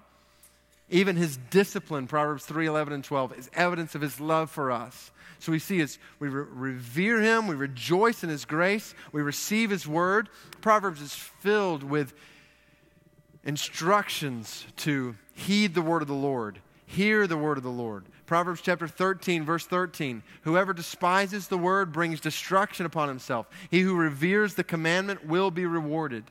Even 0.89 1.15
his 1.15 1.37
discipline, 1.49 2.05
Proverbs 2.05 2.45
3 2.45 2.67
11 2.67 2.93
and 2.93 3.03
12, 3.03 3.37
is 3.37 3.49
evidence 3.53 3.95
of 3.95 4.01
his 4.01 4.19
love 4.19 4.51
for 4.51 4.71
us. 4.71 5.11
So 5.39 5.51
we 5.51 5.59
see 5.59 5.81
as 5.81 5.97
we 6.19 6.27
re- 6.27 6.45
revere 6.51 7.19
him, 7.21 7.47
we 7.47 7.55
rejoice 7.55 8.23
in 8.23 8.29
his 8.29 8.45
grace, 8.45 8.93
we 9.11 9.21
receive 9.21 9.69
his 9.69 9.87
word. 9.87 10.29
Proverbs 10.59 11.01
is 11.01 11.13
filled 11.13 11.81
with 11.81 12.13
instructions 13.43 14.65
to 14.77 15.15
heed 15.33 15.73
the 15.73 15.81
word 15.81 16.01
of 16.01 16.07
the 16.07 16.13
Lord, 16.13 16.59
hear 16.85 17.27
the 17.27 17.37
word 17.37 17.57
of 17.57 17.63
the 17.63 17.69
Lord. 17.69 18.05
Proverbs 18.25 18.61
chapter 18.61 18.87
13, 18.87 19.43
verse 19.43 19.65
13 19.65 20.23
Whoever 20.43 20.73
despises 20.73 21.47
the 21.47 21.57
word 21.57 21.91
brings 21.91 22.21
destruction 22.21 22.85
upon 22.85 23.07
himself. 23.07 23.47
He 23.69 23.81
who 23.81 23.95
reveres 23.95 24.55
the 24.55 24.63
commandment 24.63 25.25
will 25.25 25.51
be 25.51 25.65
rewarded. 25.65 26.23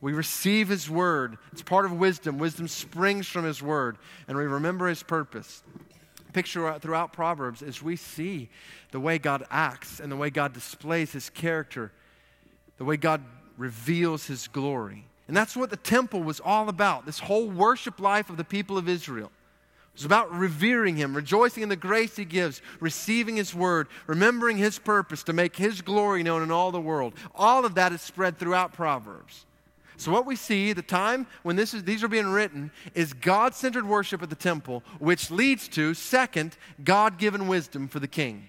We 0.00 0.12
receive 0.12 0.68
his 0.68 0.88
word. 0.88 1.38
It's 1.50 1.62
part 1.62 1.84
of 1.84 1.92
wisdom. 1.92 2.38
Wisdom 2.38 2.68
springs 2.68 3.26
from 3.26 3.44
his 3.44 3.60
word, 3.60 3.98
and 4.28 4.36
we 4.36 4.44
remember 4.44 4.86
his 4.86 5.02
purpose 5.02 5.62
picture 6.38 6.78
throughout 6.78 7.12
Proverbs 7.12 7.62
is 7.62 7.82
we 7.82 7.96
see 7.96 8.48
the 8.92 9.00
way 9.00 9.18
God 9.18 9.44
acts 9.50 9.98
and 9.98 10.10
the 10.10 10.14
way 10.14 10.30
God 10.30 10.52
displays 10.52 11.10
his 11.10 11.30
character, 11.30 11.90
the 12.76 12.84
way 12.84 12.96
God 12.96 13.24
reveals 13.56 14.26
his 14.26 14.46
glory. 14.46 15.07
And 15.28 15.36
that's 15.36 15.56
what 15.56 15.70
the 15.70 15.76
temple 15.76 16.22
was 16.22 16.40
all 16.40 16.68
about. 16.68 17.06
This 17.06 17.20
whole 17.20 17.48
worship 17.48 18.00
life 18.00 18.30
of 18.30 18.38
the 18.38 18.44
people 18.44 18.78
of 18.78 18.88
Israel 18.88 19.30
it 19.92 20.02
was 20.02 20.06
about 20.06 20.32
revering 20.32 20.96
him, 20.96 21.14
rejoicing 21.14 21.64
in 21.64 21.68
the 21.68 21.76
grace 21.76 22.14
he 22.14 22.24
gives, 22.24 22.62
receiving 22.78 23.36
his 23.36 23.52
word, 23.52 23.88
remembering 24.06 24.56
his 24.56 24.78
purpose 24.78 25.24
to 25.24 25.32
make 25.32 25.56
his 25.56 25.82
glory 25.82 26.22
known 26.22 26.42
in 26.42 26.52
all 26.52 26.70
the 26.70 26.80
world. 26.80 27.14
All 27.34 27.64
of 27.64 27.74
that 27.74 27.92
is 27.92 28.00
spread 28.00 28.38
throughout 28.38 28.72
Proverbs. 28.72 29.44
So, 29.96 30.12
what 30.12 30.24
we 30.24 30.36
see, 30.36 30.72
the 30.72 30.82
time 30.82 31.26
when 31.42 31.56
this 31.56 31.74
is, 31.74 31.82
these 31.82 32.04
are 32.04 32.08
being 32.08 32.28
written, 32.28 32.70
is 32.94 33.12
God 33.12 33.56
centered 33.56 33.84
worship 33.84 34.22
at 34.22 34.30
the 34.30 34.36
temple, 34.36 34.84
which 35.00 35.32
leads 35.32 35.66
to, 35.70 35.92
second, 35.94 36.56
God 36.84 37.18
given 37.18 37.48
wisdom 37.48 37.88
for 37.88 37.98
the 37.98 38.06
king. 38.06 38.48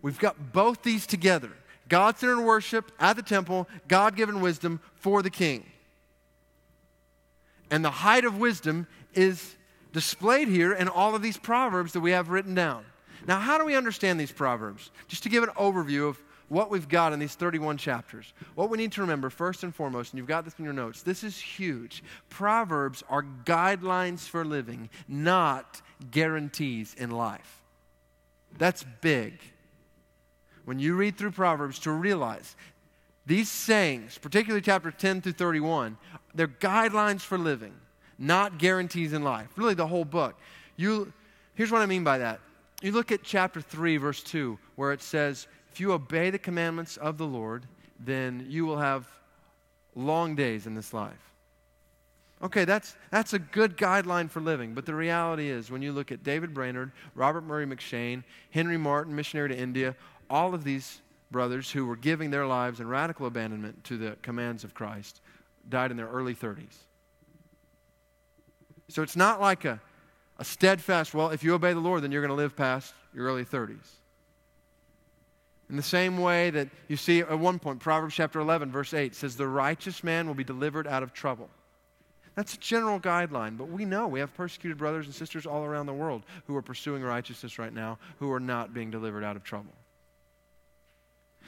We've 0.00 0.18
got 0.18 0.52
both 0.52 0.82
these 0.82 1.06
together 1.06 1.52
God 1.92 2.16
centered 2.16 2.40
worship 2.40 2.90
at 2.98 3.16
the 3.16 3.22
temple, 3.22 3.68
God 3.86 4.16
given 4.16 4.40
wisdom 4.40 4.80
for 4.94 5.20
the 5.20 5.28
king. 5.28 5.66
And 7.70 7.84
the 7.84 7.90
height 7.90 8.24
of 8.24 8.38
wisdom 8.38 8.86
is 9.12 9.56
displayed 9.92 10.48
here 10.48 10.72
in 10.72 10.88
all 10.88 11.14
of 11.14 11.20
these 11.20 11.36
proverbs 11.36 11.92
that 11.92 12.00
we 12.00 12.12
have 12.12 12.30
written 12.30 12.54
down. 12.54 12.86
Now, 13.26 13.40
how 13.40 13.58
do 13.58 13.66
we 13.66 13.76
understand 13.76 14.18
these 14.18 14.32
proverbs? 14.32 14.90
Just 15.06 15.22
to 15.24 15.28
give 15.28 15.42
an 15.42 15.50
overview 15.50 16.08
of 16.08 16.18
what 16.48 16.70
we've 16.70 16.88
got 16.88 17.12
in 17.12 17.18
these 17.18 17.34
31 17.34 17.76
chapters. 17.76 18.32
What 18.54 18.70
we 18.70 18.78
need 18.78 18.92
to 18.92 19.02
remember, 19.02 19.28
first 19.28 19.62
and 19.62 19.74
foremost, 19.74 20.14
and 20.14 20.18
you've 20.18 20.26
got 20.26 20.46
this 20.46 20.54
in 20.58 20.64
your 20.64 20.72
notes, 20.72 21.02
this 21.02 21.22
is 21.22 21.38
huge. 21.38 22.02
Proverbs 22.30 23.04
are 23.10 23.26
guidelines 23.44 24.20
for 24.20 24.46
living, 24.46 24.88
not 25.08 25.82
guarantees 26.10 26.94
in 26.94 27.10
life. 27.10 27.60
That's 28.56 28.82
big. 29.02 29.34
When 30.64 30.78
you 30.78 30.94
read 30.94 31.16
through 31.16 31.32
Proverbs, 31.32 31.78
to 31.80 31.92
realize 31.92 32.56
these 33.26 33.48
sayings, 33.50 34.18
particularly 34.18 34.62
chapter 34.62 34.90
10 34.90 35.22
through 35.22 35.32
31, 35.32 35.96
they're 36.34 36.48
guidelines 36.48 37.20
for 37.20 37.38
living, 37.38 37.74
not 38.18 38.58
guarantees 38.58 39.12
in 39.12 39.22
life. 39.22 39.48
Really, 39.56 39.74
the 39.74 39.86
whole 39.86 40.04
book. 40.04 40.38
You, 40.76 41.12
here's 41.54 41.70
what 41.70 41.82
I 41.82 41.86
mean 41.86 42.04
by 42.04 42.18
that. 42.18 42.40
You 42.82 42.92
look 42.92 43.12
at 43.12 43.22
chapter 43.22 43.60
3, 43.60 43.96
verse 43.96 44.22
2, 44.22 44.58
where 44.74 44.92
it 44.92 45.02
says, 45.02 45.46
if 45.72 45.80
you 45.80 45.92
obey 45.92 46.30
the 46.30 46.38
commandments 46.38 46.96
of 46.96 47.16
the 47.16 47.26
Lord, 47.26 47.64
then 47.98 48.46
you 48.48 48.66
will 48.66 48.78
have 48.78 49.06
long 49.94 50.34
days 50.34 50.66
in 50.66 50.74
this 50.74 50.92
life. 50.92 51.32
Okay, 52.42 52.64
that's, 52.64 52.96
that's 53.10 53.34
a 53.34 53.38
good 53.38 53.76
guideline 53.76 54.28
for 54.28 54.40
living, 54.40 54.74
but 54.74 54.84
the 54.84 54.94
reality 54.94 55.48
is 55.48 55.70
when 55.70 55.80
you 55.80 55.92
look 55.92 56.10
at 56.10 56.24
David 56.24 56.52
Brainerd, 56.52 56.90
Robert 57.14 57.44
Murray 57.44 57.66
M'Cheyne, 57.66 58.24
Henry 58.50 58.76
Martyn, 58.76 59.14
missionary 59.14 59.50
to 59.50 59.56
India, 59.56 59.94
all 60.32 60.54
of 60.54 60.64
these 60.64 61.02
brothers 61.30 61.70
who 61.70 61.84
were 61.86 61.96
giving 61.96 62.30
their 62.30 62.46
lives 62.46 62.80
in 62.80 62.88
radical 62.88 63.26
abandonment 63.26 63.84
to 63.84 63.98
the 63.98 64.16
commands 64.22 64.64
of 64.64 64.72
Christ 64.72 65.20
died 65.68 65.90
in 65.90 65.96
their 65.96 66.08
early 66.08 66.34
30s. 66.34 66.74
So 68.88 69.02
it's 69.02 69.14
not 69.14 69.40
like 69.40 69.64
a, 69.66 69.80
a 70.38 70.44
steadfast, 70.44 71.14
well, 71.14 71.30
if 71.30 71.44
you 71.44 71.54
obey 71.54 71.74
the 71.74 71.80
Lord, 71.80 72.02
then 72.02 72.10
you're 72.10 72.22
going 72.22 72.36
to 72.36 72.42
live 72.42 72.56
past 72.56 72.94
your 73.14 73.26
early 73.26 73.44
30s. 73.44 73.86
In 75.68 75.76
the 75.76 75.82
same 75.82 76.18
way 76.18 76.50
that 76.50 76.68
you 76.88 76.96
see 76.96 77.20
at 77.20 77.38
one 77.38 77.58
point, 77.58 77.80
Proverbs 77.80 78.14
chapter 78.14 78.40
11, 78.40 78.72
verse 78.72 78.94
8 78.94 79.14
says, 79.14 79.36
The 79.36 79.46
righteous 79.46 80.02
man 80.02 80.26
will 80.26 80.34
be 80.34 80.44
delivered 80.44 80.86
out 80.86 81.02
of 81.02 81.12
trouble. 81.12 81.48
That's 82.34 82.54
a 82.54 82.58
general 82.58 82.98
guideline, 82.98 83.58
but 83.58 83.68
we 83.68 83.84
know 83.84 84.08
we 84.08 84.20
have 84.20 84.32
persecuted 84.32 84.78
brothers 84.78 85.04
and 85.04 85.14
sisters 85.14 85.44
all 85.44 85.64
around 85.64 85.86
the 85.86 85.92
world 85.92 86.24
who 86.46 86.56
are 86.56 86.62
pursuing 86.62 87.02
righteousness 87.02 87.58
right 87.58 87.72
now 87.72 87.98
who 88.18 88.32
are 88.32 88.40
not 88.40 88.72
being 88.72 88.90
delivered 88.90 89.24
out 89.24 89.36
of 89.36 89.44
trouble. 89.44 89.72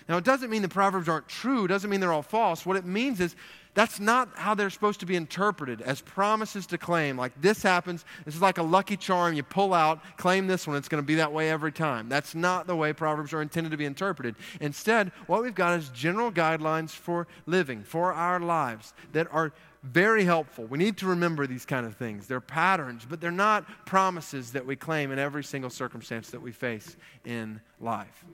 Now, 0.08 0.16
it 0.16 0.24
doesn't 0.24 0.50
mean 0.50 0.62
the 0.62 0.68
Proverbs 0.68 1.08
aren't 1.08 1.28
true, 1.28 1.64
it 1.64 1.68
doesn't 1.68 1.88
mean 1.88 2.00
they're 2.00 2.12
all 2.12 2.22
false. 2.22 2.66
What 2.66 2.76
it 2.76 2.84
means 2.84 3.20
is 3.20 3.34
that's 3.74 3.98
not 3.98 4.28
how 4.34 4.54
they're 4.54 4.70
supposed 4.70 5.00
to 5.00 5.06
be 5.06 5.16
interpreted 5.16 5.82
as 5.82 6.00
promises 6.00 6.66
to 6.68 6.78
claim. 6.78 7.18
Like 7.18 7.32
this 7.40 7.62
happens, 7.62 8.04
this 8.24 8.34
is 8.34 8.40
like 8.40 8.58
a 8.58 8.62
lucky 8.62 8.96
charm. 8.96 9.34
You 9.34 9.42
pull 9.42 9.74
out, 9.74 10.00
claim 10.16 10.46
this 10.46 10.66
one, 10.66 10.76
it's 10.76 10.88
going 10.88 11.02
to 11.02 11.06
be 11.06 11.16
that 11.16 11.32
way 11.32 11.50
every 11.50 11.72
time. 11.72 12.08
That's 12.08 12.34
not 12.34 12.66
the 12.66 12.76
way 12.76 12.92
Proverbs 12.92 13.32
are 13.32 13.42
intended 13.42 13.70
to 13.70 13.76
be 13.76 13.84
interpreted. 13.84 14.36
Instead, 14.60 15.10
what 15.26 15.42
we've 15.42 15.54
got 15.54 15.78
is 15.78 15.88
general 15.90 16.30
guidelines 16.30 16.90
for 16.90 17.26
living, 17.46 17.82
for 17.82 18.12
our 18.12 18.38
lives 18.38 18.94
that 19.12 19.26
are 19.32 19.52
very 19.82 20.24
helpful. 20.24 20.64
We 20.64 20.78
need 20.78 20.96
to 20.98 21.06
remember 21.06 21.46
these 21.46 21.66
kind 21.66 21.84
of 21.84 21.96
things. 21.96 22.26
They're 22.26 22.40
patterns, 22.40 23.06
but 23.08 23.20
they're 23.20 23.30
not 23.30 23.66
promises 23.84 24.52
that 24.52 24.64
we 24.64 24.76
claim 24.76 25.12
in 25.12 25.18
every 25.18 25.44
single 25.44 25.68
circumstance 25.68 26.30
that 26.30 26.40
we 26.40 26.52
face 26.52 26.96
in 27.24 27.60
life. 27.80 28.24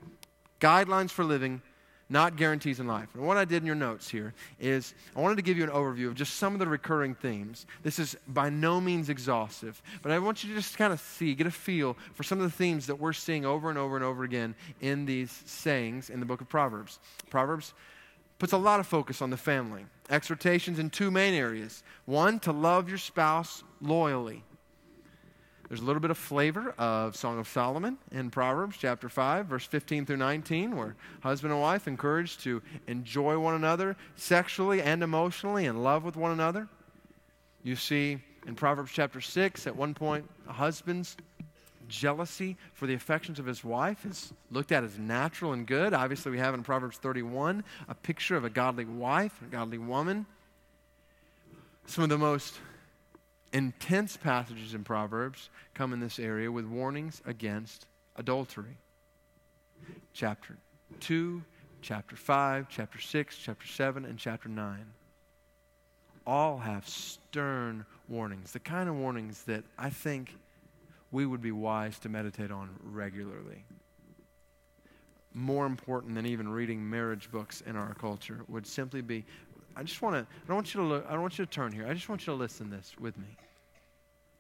Guidelines 0.61 1.11
for 1.11 1.25
living 1.25 1.63
not 2.11 2.37
guarantees 2.37 2.81
in 2.81 2.89
life. 2.89 3.09
And 3.15 3.25
what 3.25 3.37
I 3.37 3.45
did 3.45 3.63
in 3.63 3.67
your 3.67 3.77
notes 3.77 4.09
here 4.09 4.35
is 4.59 4.95
I 5.15 5.21
wanted 5.21 5.37
to 5.37 5.43
give 5.43 5.57
you 5.57 5.63
an 5.63 5.71
overview 5.71 6.09
of 6.09 6.17
just 6.17 6.35
some 6.35 6.53
of 6.53 6.59
the 6.59 6.67
recurring 6.67 7.15
themes. 7.15 7.67
This 7.85 8.01
is 8.01 8.17
by 8.27 8.51
no 8.51 8.81
means 8.81 9.09
exhaustive, 9.09 9.81
but 10.03 10.11
I 10.11 10.19
want 10.19 10.43
you 10.43 10.51
to 10.51 10.57
just 10.57 10.77
kind 10.77 10.93
of 10.93 10.99
see, 11.01 11.35
get 11.35 11.47
a 11.47 11.53
feel 11.53 11.97
for 12.15 12.25
some 12.25 12.41
of 12.41 12.45
the 12.45 12.57
themes 12.57 12.89
that 12.89 12.97
we're 12.97 13.13
seeing 13.13 13.47
over 13.47 13.71
and 13.71 13.79
over 13.79 13.95
and 13.95 14.05
over 14.05 14.25
again 14.25 14.57
in 14.81 15.07
these 15.07 15.31
sayings 15.47 16.11
in 16.11 16.19
the 16.19 16.27
book 16.27 16.41
of 16.41 16.49
Proverbs. 16.49 16.99
Proverbs 17.31 17.73
puts 18.41 18.53
a 18.53 18.59
lot 18.59 18.81
of 18.81 18.89
focus 18.89 19.23
on 19.23 19.31
the 19.31 19.37
family. 19.37 19.87
Exhortations 20.11 20.81
in 20.81 20.91
two 20.91 21.13
main 21.13 21.35
areas 21.35 21.85
one, 22.07 22.41
to 22.41 22.51
love 22.51 22.89
your 22.89 22.99
spouse 22.99 23.63
loyally. 23.81 24.43
There's 25.71 25.83
a 25.83 25.85
little 25.85 26.01
bit 26.01 26.11
of 26.11 26.19
flavor 26.19 26.75
of 26.79 27.15
Song 27.15 27.39
of 27.39 27.47
Solomon 27.47 27.97
in 28.11 28.29
Proverbs 28.29 28.77
chapter 28.77 29.09
5, 29.09 29.47
verse 29.47 29.65
15 29.65 30.05
through 30.05 30.17
19, 30.17 30.77
where 30.77 30.97
husband 31.21 31.53
and 31.53 31.63
wife 31.63 31.87
encouraged 31.87 32.43
to 32.43 32.61
enjoy 32.89 33.39
one 33.39 33.55
another 33.55 33.97
sexually 34.17 34.83
and 34.83 35.01
emotionally 35.01 35.67
and 35.67 35.85
love 35.85 36.03
with 36.03 36.17
one 36.17 36.33
another. 36.33 36.67
You 37.63 37.77
see 37.77 38.19
in 38.49 38.57
Proverbs 38.57 38.91
chapter 38.91 39.21
6, 39.21 39.69
at 39.69 39.77
one 39.77 39.95
point, 39.95 40.29
a 40.49 40.53
husbands 40.53 41.17
jealousy 41.87 42.57
for 42.75 42.89
the 42.89 42.95
affections 42.95 43.39
of 43.39 43.47
his 43.47 43.63
wife 43.63 44.05
is 44.05 44.33
looked 44.51 44.73
at 44.73 44.83
as 44.83 44.99
natural 44.99 45.53
and 45.53 45.69
good. 45.69 45.95
Obviously, 45.95 46.33
we 46.33 46.39
have 46.39 46.53
in 46.53 46.65
Proverbs 46.65 46.97
31 46.97 47.63
a 47.89 47.95
picture 47.95 48.35
of 48.35 48.45
a 48.45 48.51
godly 48.51 48.87
wife, 48.87 49.41
a 49.41 49.45
godly 49.53 49.79
woman. 49.79 50.27
Some 51.87 52.03
of 52.03 52.11
the 52.11 52.19
most 52.19 52.59
intense 53.53 54.17
passages 54.17 54.75
in 54.75 54.85
Proverbs 54.85 55.51
come 55.75 55.93
in 55.93 56.01
this 56.01 56.19
area 56.19 56.51
with 56.51 56.65
warnings 56.65 57.23
against 57.25 57.87
adultery. 58.17 58.79
Chapter 60.13 60.57
2, 61.01 61.43
chapter 61.83 62.17
5, 62.17 62.69
chapter 62.69 63.01
6, 63.01 63.37
chapter 63.39 63.67
7, 63.67 64.05
and 64.05 64.19
chapter 64.19 64.49
9 64.49 64.87
all 66.27 66.59
have 66.59 66.89
stern 66.89 67.85
warnings, 68.09 68.53
the 68.53 68.61
kind 68.61 68.89
of 68.89 68.95
warnings 68.95 69.43
that 69.45 69.65
I 69.79 69.91
think 69.91 70.37
we 71.11 71.27
would 71.27 71.43
be 71.43 71.51
wise 71.51 71.99
to 72.01 72.09
meditate 72.09 72.51
on 72.51 72.71
regularly. 72.85 73.65
More 75.33 75.67
important 75.67 76.15
than 76.15 76.27
even 76.27 76.49
reading 76.49 76.89
marriage 76.89 77.31
books 77.31 77.63
in 77.63 77.77
our 77.77 77.95
culture 77.95 78.41
would 78.49 78.67
simply 78.67 79.01
be 79.01 79.25
I 79.81 79.83
just 79.83 80.03
want 80.03 80.15
to 80.15 80.21
I 80.21 80.47
don't 80.47 80.57
want 80.57 80.75
you 80.75 80.81
to 80.83 80.87
look 80.87 81.07
I 81.09 81.13
don't 81.13 81.23
want 81.23 81.39
you 81.39 81.47
to 81.47 81.51
turn 81.51 81.73
here. 81.73 81.87
I 81.87 81.95
just 81.95 82.11
want 82.11 82.21
you 82.27 82.35
to 82.35 82.39
listen 82.39 82.69
this 82.69 82.93
with 83.01 83.17
me. 83.17 83.35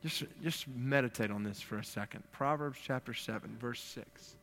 Just 0.03 0.25
just 0.43 0.69
meditate 0.69 1.31
on 1.31 1.45
this 1.45 1.63
for 1.63 1.79
a 1.79 1.85
second. 1.85 2.25
Proverbs 2.31 2.79
chapter 2.85 3.15
7 3.15 3.57
verse 3.59 3.81
6. 3.81 4.35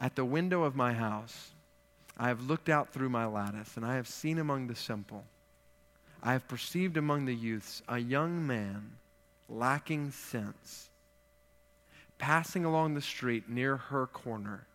At 0.00 0.16
the 0.16 0.24
window 0.24 0.64
of 0.64 0.74
my 0.74 0.92
house 0.92 1.50
I 2.18 2.26
have 2.26 2.48
looked 2.48 2.68
out 2.68 2.92
through 2.92 3.08
my 3.08 3.26
lattice 3.26 3.76
and 3.76 3.86
I 3.86 3.94
have 3.94 4.08
seen 4.08 4.40
among 4.40 4.66
the 4.66 4.74
simple 4.74 5.22
I 6.20 6.32
have 6.32 6.48
perceived 6.48 6.96
among 6.96 7.26
the 7.26 7.34
youths 7.34 7.82
a 7.88 7.98
young 7.98 8.44
man 8.44 8.96
lacking 9.48 10.10
sense, 10.10 10.90
passing 12.18 12.64
along 12.64 12.94
the 12.94 13.00
street 13.00 13.48
near 13.48 13.76
her 13.76 14.08
corner, 14.08 14.66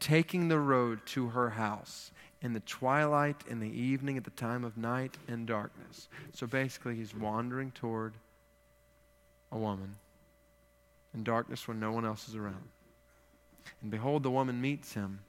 taking 0.00 0.48
the 0.48 0.58
road 0.58 1.00
to 1.06 1.28
her 1.28 1.50
house 1.50 2.10
in 2.42 2.52
the 2.52 2.60
twilight, 2.60 3.36
in 3.48 3.60
the 3.60 3.70
evening, 3.70 4.16
at 4.16 4.24
the 4.24 4.30
time 4.30 4.64
of 4.64 4.76
night 4.76 5.16
and 5.28 5.46
darkness. 5.46 6.08
So 6.32 6.46
basically, 6.46 6.96
he's 6.96 7.14
wandering 7.14 7.70
toward 7.72 8.14
a 9.50 9.58
woman 9.58 9.96
in 11.14 11.24
darkness 11.24 11.66
when 11.66 11.80
no 11.80 11.92
one 11.92 12.04
else 12.04 12.28
is 12.28 12.34
around. 12.34 12.68
And 13.82 13.90
behold, 13.90 14.22
the 14.22 14.30
woman 14.30 14.60
meets 14.60 14.92
him, 14.92 15.20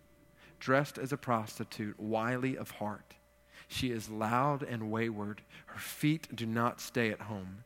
dressed 0.59 0.97
as 0.97 1.11
a 1.11 1.17
prostitute, 1.17 1.99
wily 1.99 2.57
of 2.57 2.71
heart. 2.71 3.13
She 3.67 3.91
is 3.91 4.09
loud 4.09 4.63
and 4.63 4.91
wayward. 4.91 5.41
Her 5.67 5.79
feet 5.79 6.35
do 6.35 6.45
not 6.45 6.81
stay 6.81 7.09
at 7.09 7.21
home 7.21 7.63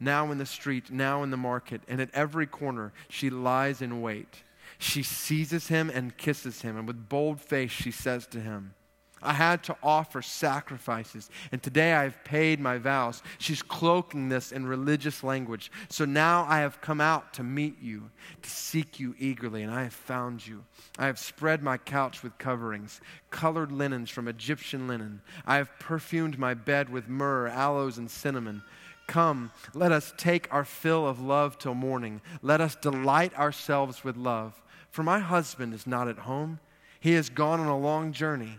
now 0.00 0.30
in 0.30 0.38
the 0.38 0.46
street, 0.46 0.90
now 0.90 1.22
in 1.22 1.30
the 1.30 1.36
market, 1.36 1.82
and 1.88 2.00
at 2.00 2.10
every 2.12 2.46
corner 2.46 2.92
she 3.08 3.30
lies 3.30 3.82
in 3.82 4.00
wait. 4.00 4.42
She 4.84 5.02
seizes 5.02 5.68
him 5.68 5.88
and 5.88 6.14
kisses 6.14 6.60
him, 6.60 6.76
and 6.76 6.86
with 6.86 7.08
bold 7.08 7.40
face 7.40 7.70
she 7.70 7.90
says 7.90 8.26
to 8.28 8.38
him, 8.38 8.74
I 9.22 9.32
had 9.32 9.62
to 9.64 9.76
offer 9.82 10.20
sacrifices, 10.20 11.30
and 11.50 11.62
today 11.62 11.94
I 11.94 12.02
have 12.02 12.22
paid 12.22 12.60
my 12.60 12.76
vows. 12.76 13.22
She's 13.38 13.62
cloaking 13.62 14.28
this 14.28 14.52
in 14.52 14.66
religious 14.66 15.24
language. 15.24 15.72
So 15.88 16.04
now 16.04 16.44
I 16.50 16.58
have 16.58 16.82
come 16.82 17.00
out 17.00 17.32
to 17.34 17.42
meet 17.42 17.80
you, 17.80 18.10
to 18.42 18.50
seek 18.50 19.00
you 19.00 19.14
eagerly, 19.18 19.62
and 19.62 19.72
I 19.72 19.84
have 19.84 19.94
found 19.94 20.46
you. 20.46 20.62
I 20.98 21.06
have 21.06 21.18
spread 21.18 21.62
my 21.62 21.78
couch 21.78 22.22
with 22.22 22.36
coverings, 22.36 23.00
colored 23.30 23.72
linens 23.72 24.10
from 24.10 24.28
Egyptian 24.28 24.86
linen. 24.86 25.22
I 25.46 25.56
have 25.56 25.78
perfumed 25.78 26.38
my 26.38 26.52
bed 26.52 26.90
with 26.90 27.08
myrrh, 27.08 27.48
aloes, 27.48 27.96
and 27.96 28.10
cinnamon. 28.10 28.62
Come, 29.06 29.50
let 29.72 29.92
us 29.92 30.12
take 30.18 30.52
our 30.52 30.64
fill 30.64 31.06
of 31.06 31.20
love 31.20 31.58
till 31.58 31.74
morning. 31.74 32.20
Let 32.42 32.60
us 32.60 32.74
delight 32.74 33.34
ourselves 33.38 34.04
with 34.04 34.18
love. 34.18 34.60
For 34.94 35.02
my 35.02 35.18
husband 35.18 35.74
is 35.74 35.88
not 35.88 36.06
at 36.06 36.18
home. 36.18 36.60
He 37.00 37.14
has 37.14 37.28
gone 37.28 37.58
on 37.58 37.66
a 37.66 37.76
long 37.76 38.12
journey. 38.12 38.58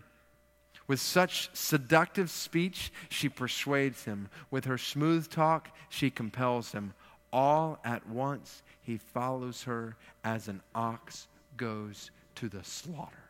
With 0.86 1.00
such 1.00 1.50
seductive 1.54 2.30
speech, 2.30 2.92
she 3.08 3.30
persuades 3.30 4.04
him. 4.04 4.28
With 4.52 4.66
her 4.66 4.78
smooth 4.78 5.30
talk, 5.30 5.70
she 5.88 6.10
compels 6.10 6.74
him. 6.74 6.94
All 7.32 7.80
at 7.86 8.06
once, 8.10 8.64
he 8.82 8.98
follows 8.98 9.64
her 9.64 9.96
as 10.26 10.50
an 10.50 10.62
ox 10.76 11.30
goes 11.56 12.12
to 12.36 12.50
the 12.50 12.66
slaughter. 12.66 13.30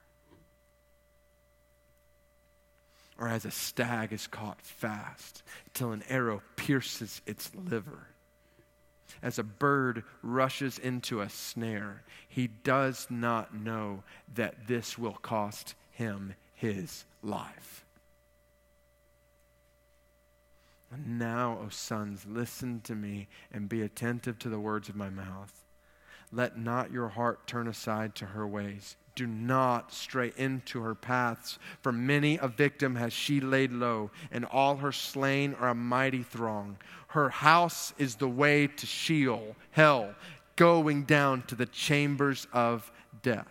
or 3.19 3.29
as 3.29 3.45
a 3.45 3.51
stag 3.51 4.11
is 4.11 4.25
caught 4.25 4.61
fast 4.61 5.43
till 5.75 5.91
an 5.91 6.03
arrow 6.09 6.41
pierces 6.55 7.21
its 7.27 7.51
liver. 7.53 8.07
As 9.21 9.39
a 9.39 9.43
bird 9.43 10.03
rushes 10.21 10.77
into 10.77 11.21
a 11.21 11.29
snare, 11.29 12.03
he 12.27 12.47
does 12.47 13.07
not 13.09 13.55
know 13.55 14.03
that 14.33 14.67
this 14.67 14.97
will 14.97 15.13
cost 15.13 15.75
him 15.91 16.35
his 16.53 17.05
life. 17.21 17.85
And 20.91 21.19
now, 21.19 21.59
O 21.61 21.69
sons, 21.69 22.25
listen 22.25 22.81
to 22.81 22.95
me 22.95 23.27
and 23.51 23.67
be 23.67 23.81
attentive 23.81 24.39
to 24.39 24.49
the 24.49 24.59
words 24.59 24.87
of 24.87 24.95
my 24.95 25.09
mouth. 25.09 25.65
Let 26.31 26.57
not 26.57 26.91
your 26.91 27.09
heart 27.09 27.47
turn 27.47 27.67
aside 27.67 28.15
to 28.15 28.27
her 28.27 28.47
ways 28.47 28.95
do 29.15 29.25
not 29.25 29.93
stray 29.93 30.33
into 30.37 30.81
her 30.81 30.93
paths, 30.93 31.57
for 31.81 31.91
many 31.91 32.37
a 32.37 32.47
victim 32.47 32.95
has 32.95 33.13
she 33.13 33.39
laid 33.39 33.71
low, 33.71 34.11
and 34.31 34.45
all 34.45 34.77
her 34.77 34.91
slain 34.91 35.55
are 35.55 35.69
a 35.69 35.75
mighty 35.75 36.23
throng. 36.23 36.77
Her 37.07 37.29
house 37.29 37.93
is 37.97 38.15
the 38.15 38.27
way 38.27 38.67
to 38.67 38.85
Sheol, 38.85 39.55
hell, 39.71 40.13
going 40.55 41.03
down 41.03 41.43
to 41.43 41.55
the 41.55 41.65
chambers 41.65 42.47
of 42.51 42.91
death. 43.21 43.47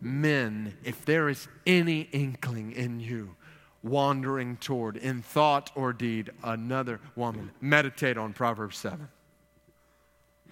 Men, 0.00 0.76
if 0.82 1.04
there 1.04 1.28
is 1.28 1.46
any 1.64 2.02
inkling 2.12 2.72
in 2.72 2.98
you 2.98 3.36
wandering 3.84 4.56
toward, 4.56 4.96
in 4.96 5.22
thought 5.22 5.70
or 5.74 5.92
deed, 5.92 6.30
another 6.42 7.00
woman, 7.16 7.50
meditate 7.60 8.16
on 8.16 8.32
Proverbs 8.32 8.76
7 8.78 9.08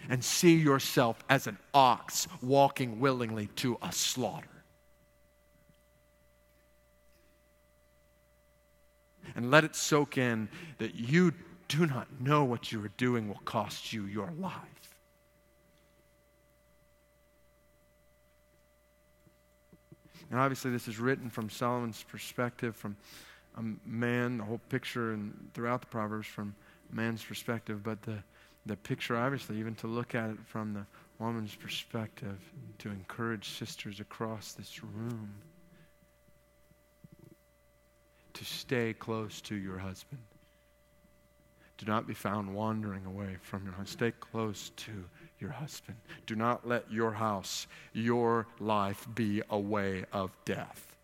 and 0.09 0.25
see 0.25 0.57
yourself 0.57 1.23
as 1.29 1.47
an 1.47 1.59
ox 1.75 2.27
walking 2.43 3.01
willingly 3.01 3.47
to 3.57 3.79
a 3.83 3.93
slaughter. 3.93 4.47
And 9.37 9.51
let 9.51 9.65
it 9.65 9.77
soak 9.77 10.19
in 10.19 10.49
that 10.79 10.95
you 10.95 11.33
do 11.69 11.87
not 11.87 12.21
know 12.21 12.45
what 12.45 12.73
you 12.73 12.85
are 12.85 12.91
doing 12.97 13.29
will 13.29 13.41
cost 13.45 13.93
you 13.93 14.05
your 14.07 14.33
life. 14.39 14.55
And 20.31 20.39
obviously, 20.39 20.71
this 20.71 20.87
is 20.87 20.99
written 20.99 21.29
from 21.29 21.51
Solomon's 21.51 22.05
perspective, 22.05 22.77
from 22.77 22.97
a 23.57 23.63
man, 23.85 24.39
the 24.39 24.45
whole 24.45 24.61
picture, 24.69 25.13
and 25.13 25.51
throughout 25.55 25.81
the 25.81 25.89
Proverbs, 25.89 26.29
from 26.29 26.55
man's 26.93 27.25
perspective. 27.25 27.83
But 27.83 28.03
the, 28.03 28.23
the 28.67 28.77
picture, 28.77 29.17
obviously, 29.17 29.59
even 29.59 29.75
to 29.77 29.87
look 29.87 30.15
at 30.15 30.31
it 30.31 30.39
from 30.47 30.75
the 30.75 30.87
woman's 31.19 31.55
perspective, 31.55 32.39
to 32.79 32.91
encourage 32.91 33.49
sisters 33.49 34.01
across 34.01 34.53
this 34.53 34.83
room 34.83 35.31
to 38.35 38.45
stay 38.45 38.95
close 38.95 39.41
to 39.43 39.55
your 39.55 39.79
husband. 39.79 40.23
Do 41.77 41.87
not 41.87 42.07
be 42.07 42.15
found 42.15 42.55
wandering 42.55 43.07
away 43.07 43.37
from 43.41 43.65
your 43.65 43.73
husband. 43.73 43.89
Stay 43.89 44.13
close 44.13 44.71
to 44.77 44.93
your 45.39 45.51
husband. 45.51 45.97
Do 46.27 46.37
not 46.37 46.67
let 46.69 46.91
your 46.91 47.13
house, 47.13 47.67
your 47.93 48.47
life, 48.59 49.07
be 49.15 49.43
a 49.49 49.59
way 49.59 50.05
of 50.13 50.31
death. 50.45 50.97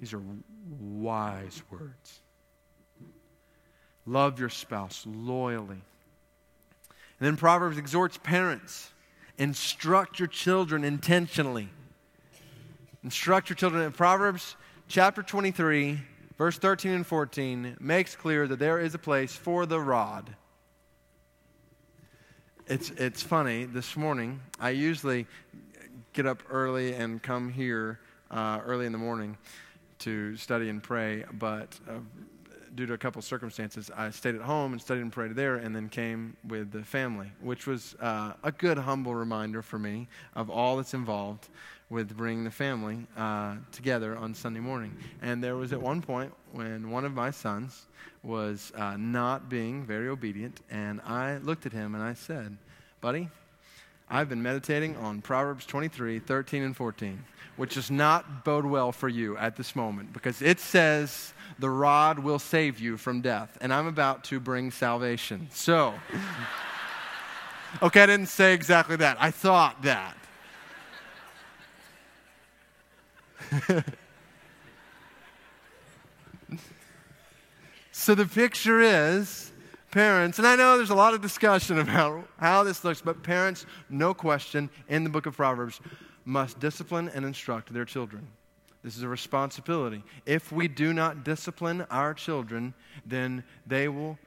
These 0.00 0.12
are 0.12 0.22
wise 0.80 1.62
words. 1.70 2.20
Love 4.06 4.38
your 4.38 4.48
spouse 4.48 5.06
loyally. 5.06 5.80
And 7.18 7.26
then 7.28 7.36
Proverbs 7.36 7.78
exhorts 7.78 8.18
parents 8.18 8.90
instruct 9.38 10.18
your 10.18 10.28
children 10.28 10.84
intentionally. 10.84 11.68
Instruct 13.02 13.48
your 13.48 13.56
children. 13.56 13.82
In 13.82 13.92
Proverbs 13.92 14.56
chapter 14.88 15.22
23, 15.22 16.00
verse 16.38 16.58
13 16.58 16.92
and 16.92 17.06
14, 17.06 17.76
makes 17.80 18.14
clear 18.14 18.46
that 18.46 18.58
there 18.58 18.78
is 18.78 18.94
a 18.94 18.98
place 18.98 19.34
for 19.34 19.66
the 19.66 19.80
rod. 19.80 20.34
It's, 22.66 22.90
it's 22.90 23.22
funny. 23.22 23.64
This 23.64 23.96
morning, 23.96 24.40
I 24.58 24.70
usually 24.70 25.26
get 26.12 26.26
up 26.26 26.42
early 26.48 26.94
and 26.94 27.22
come 27.22 27.50
here 27.50 28.00
uh, 28.30 28.60
early 28.64 28.86
in 28.86 28.92
the 28.92 28.98
morning 28.98 29.36
to 30.00 30.36
study 30.36 30.68
and 30.68 30.82
pray, 30.82 31.24
but 31.32 31.78
uh, 31.88 31.94
due 32.74 32.86
to 32.86 32.94
a 32.94 32.98
couple 32.98 33.22
circumstances, 33.22 33.90
I 33.96 34.10
stayed 34.10 34.34
at 34.34 34.40
home 34.40 34.72
and 34.72 34.80
studied 34.80 35.02
and 35.02 35.12
prayed 35.12 35.34
there, 35.36 35.56
and 35.56 35.74
then 35.74 35.88
came 35.88 36.36
with 36.46 36.72
the 36.72 36.82
family, 36.82 37.30
which 37.40 37.66
was 37.66 37.94
uh, 38.00 38.32
a 38.42 38.52
good, 38.52 38.78
humble 38.78 39.14
reminder 39.14 39.62
for 39.62 39.78
me 39.78 40.08
of 40.34 40.50
all 40.50 40.76
that's 40.76 40.94
involved 40.94 41.48
with 41.90 42.16
bringing 42.16 42.44
the 42.44 42.50
family 42.50 43.06
uh, 43.16 43.56
together 43.70 44.16
on 44.16 44.34
Sunday 44.34 44.60
morning. 44.60 44.96
And 45.22 45.42
there 45.42 45.56
was 45.56 45.72
at 45.72 45.80
one 45.80 46.02
point 46.02 46.32
when 46.52 46.90
one 46.90 47.04
of 47.04 47.12
my 47.12 47.30
sons 47.30 47.86
was 48.22 48.72
uh, 48.74 48.96
not 48.96 49.48
being 49.48 49.84
very 49.84 50.08
obedient, 50.08 50.60
and 50.70 51.00
I 51.02 51.38
looked 51.38 51.66
at 51.66 51.72
him 51.72 51.94
and 51.94 52.02
I 52.02 52.14
said, 52.14 52.56
Buddy, 53.00 53.28
I've 54.08 54.28
been 54.28 54.42
meditating 54.42 54.96
on 54.96 55.20
Proverbs 55.20 55.66
23, 55.66 56.18
13, 56.18 56.62
and 56.62 56.76
14, 56.76 57.24
which 57.56 57.74
does 57.74 57.90
not 57.90 58.44
bode 58.44 58.66
well 58.66 58.92
for 58.92 59.08
you 59.08 59.36
at 59.36 59.56
this 59.56 59.76
moment 59.76 60.12
because 60.12 60.42
it 60.42 60.60
says 60.60 61.32
the 61.58 61.70
rod 61.70 62.18
will 62.18 62.38
save 62.38 62.80
you 62.80 62.96
from 62.96 63.20
death, 63.20 63.56
and 63.60 63.72
I'm 63.72 63.86
about 63.86 64.24
to 64.24 64.40
bring 64.40 64.72
salvation. 64.72 65.48
So, 65.52 65.94
okay, 67.82 68.02
I 68.02 68.06
didn't 68.06 68.26
say 68.26 68.54
exactly 68.54 68.96
that. 68.96 69.16
I 69.20 69.30
thought 69.30 69.82
that. 69.82 70.16
so 77.92 78.14
the 78.14 78.26
picture 78.26 78.80
is 78.80 79.52
parents, 79.90 80.38
and 80.38 80.46
I 80.46 80.56
know 80.56 80.76
there's 80.76 80.90
a 80.90 80.94
lot 80.94 81.14
of 81.14 81.20
discussion 81.20 81.78
about 81.78 82.26
how 82.38 82.64
this 82.64 82.82
looks, 82.82 83.00
but 83.00 83.22
parents, 83.22 83.64
no 83.88 84.12
question, 84.12 84.68
in 84.88 85.04
the 85.04 85.10
book 85.10 85.26
of 85.26 85.36
Proverbs, 85.36 85.80
must 86.24 86.60
discipline 86.60 87.10
and 87.14 87.24
instruct 87.24 87.72
their 87.72 87.84
children. 87.84 88.26
This 88.82 88.96
is 88.96 89.02
a 89.02 89.08
responsibility. 89.08 90.02
If 90.26 90.52
we 90.52 90.68
do 90.68 90.92
not 90.92 91.24
discipline 91.24 91.86
our 91.90 92.12
children, 92.12 92.74
then 93.06 93.42
they 93.66 93.88
will, 93.88 94.18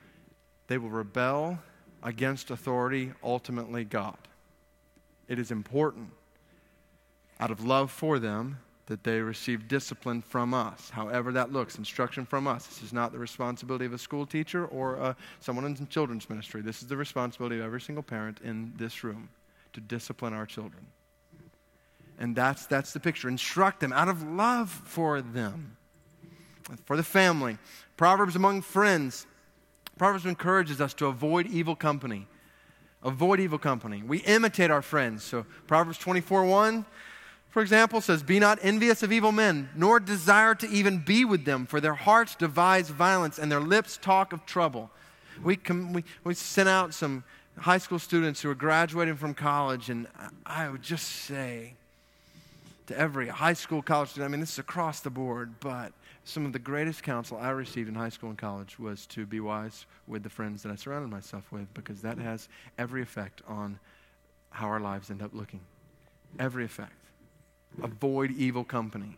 they 0.67 0.77
will 0.77 0.89
rebel 0.89 1.59
against 2.01 2.49
authority, 2.49 3.11
ultimately 3.23 3.83
God. 3.83 4.17
It 5.27 5.37
is 5.37 5.51
important, 5.51 6.09
out 7.39 7.51
of 7.51 7.63
love 7.63 7.91
for 7.91 8.17
them, 8.17 8.57
that 8.87 9.03
they 9.03 9.19
receive 9.19 9.67
discipline 9.67 10.21
from 10.21 10.53
us, 10.53 10.89
however 10.89 11.33
that 11.33 11.51
looks, 11.51 11.77
instruction 11.77 12.25
from 12.25 12.47
us. 12.47 12.65
This 12.65 12.81
is 12.81 12.93
not 12.93 13.11
the 13.11 13.19
responsibility 13.19 13.85
of 13.85 13.93
a 13.93 13.97
school 13.97 14.25
teacher 14.25 14.65
or 14.65 14.97
uh, 14.97 15.13
someone 15.41 15.65
in 15.65 15.87
children's 15.89 16.29
ministry. 16.29 16.61
This 16.61 16.81
is 16.81 16.87
the 16.87 16.95
responsibility 16.95 17.57
of 17.57 17.65
every 17.65 17.81
single 17.81 18.03
parent 18.03 18.39
in 18.43 18.73
this 18.77 19.03
room 19.03 19.29
to 19.73 19.81
discipline 19.81 20.33
our 20.33 20.45
children. 20.45 20.87
And 22.19 22.35
that's, 22.35 22.65
that's 22.65 22.93
the 22.93 22.99
picture. 22.99 23.29
Instruct 23.29 23.79
them 23.79 23.93
out 23.93 24.07
of 24.07 24.23
love 24.23 24.69
for 24.69 25.21
them, 25.21 25.77
for 26.85 26.97
the 26.97 27.03
family. 27.03 27.57
Proverbs 27.95 28.35
among 28.35 28.61
friends. 28.61 29.27
Proverbs 29.97 30.25
encourages 30.25 30.81
us 30.81 30.93
to 30.95 31.07
avoid 31.07 31.47
evil 31.47 31.75
company. 31.75 32.27
Avoid 33.03 33.39
evil 33.39 33.59
company. 33.59 34.01
We 34.01 34.19
imitate 34.19 34.71
our 34.71 34.81
friends. 34.81 35.23
So 35.23 35.45
Proverbs 35.67 35.97
24 35.99 36.45
1 36.45 36.85
for 37.57 37.61
example, 37.61 38.01
says, 38.01 38.21
Be 38.21 38.37
not 38.37 38.59
envious 38.61 39.01
of 39.01 39.11
evil 39.11 39.31
men, 39.31 39.69
nor 39.75 39.99
desire 39.99 40.53
to 40.53 40.69
even 40.69 40.99
be 40.99 41.25
with 41.25 41.45
them, 41.45 41.65
for 41.65 41.81
their 41.81 41.95
hearts 41.95 42.35
devise 42.35 42.89
violence, 42.89 43.39
and 43.39 43.51
their 43.51 43.59
lips 43.59 43.97
talk 43.97 44.31
of 44.31 44.45
trouble. 44.45 44.91
We, 45.41 45.55
com- 45.55 45.91
we, 45.91 46.03
we 46.23 46.35
sent 46.35 46.69
out 46.69 46.93
some 46.93 47.23
high 47.57 47.79
school 47.79 47.97
students 47.97 48.41
who 48.41 48.51
are 48.51 48.55
graduating 48.55 49.15
from 49.15 49.33
college, 49.33 49.89
and 49.89 50.05
I 50.45 50.69
would 50.69 50.83
just 50.83 51.07
say 51.07 51.73
to 52.87 52.97
every 52.97 53.27
high 53.27 53.53
school, 53.53 53.81
college 53.81 54.09
student, 54.09 54.29
I 54.29 54.31
mean, 54.31 54.39
this 54.39 54.53
is 54.53 54.59
across 54.59 55.01
the 55.01 55.09
board, 55.09 55.59
but 55.59 55.91
some 56.23 56.45
of 56.45 56.53
the 56.53 56.59
greatest 56.59 57.03
counsel 57.03 57.37
I 57.37 57.49
received 57.49 57.87
in 57.87 57.95
high 57.95 58.09
school 58.09 58.29
and 58.29 58.37
college 58.37 58.79
was 58.79 59.05
to 59.07 59.25
be 59.25 59.39
wise 59.39 59.85
with 60.07 60.23
the 60.23 60.29
friends 60.29 60.63
that 60.63 60.71
I 60.71 60.75
surrounded 60.75 61.09
myself 61.09 61.51
with, 61.51 61.73
because 61.73 62.01
that 62.01 62.17
has 62.17 62.49
every 62.77 63.01
effect 63.01 63.41
on 63.47 63.79
how 64.49 64.67
our 64.67 64.79
lives 64.79 65.11
end 65.11 65.21
up 65.21 65.33
looking. 65.33 65.59
Every 66.39 66.65
effect. 66.65 66.93
Avoid 67.83 68.31
evil 68.31 68.63
company. 68.63 69.17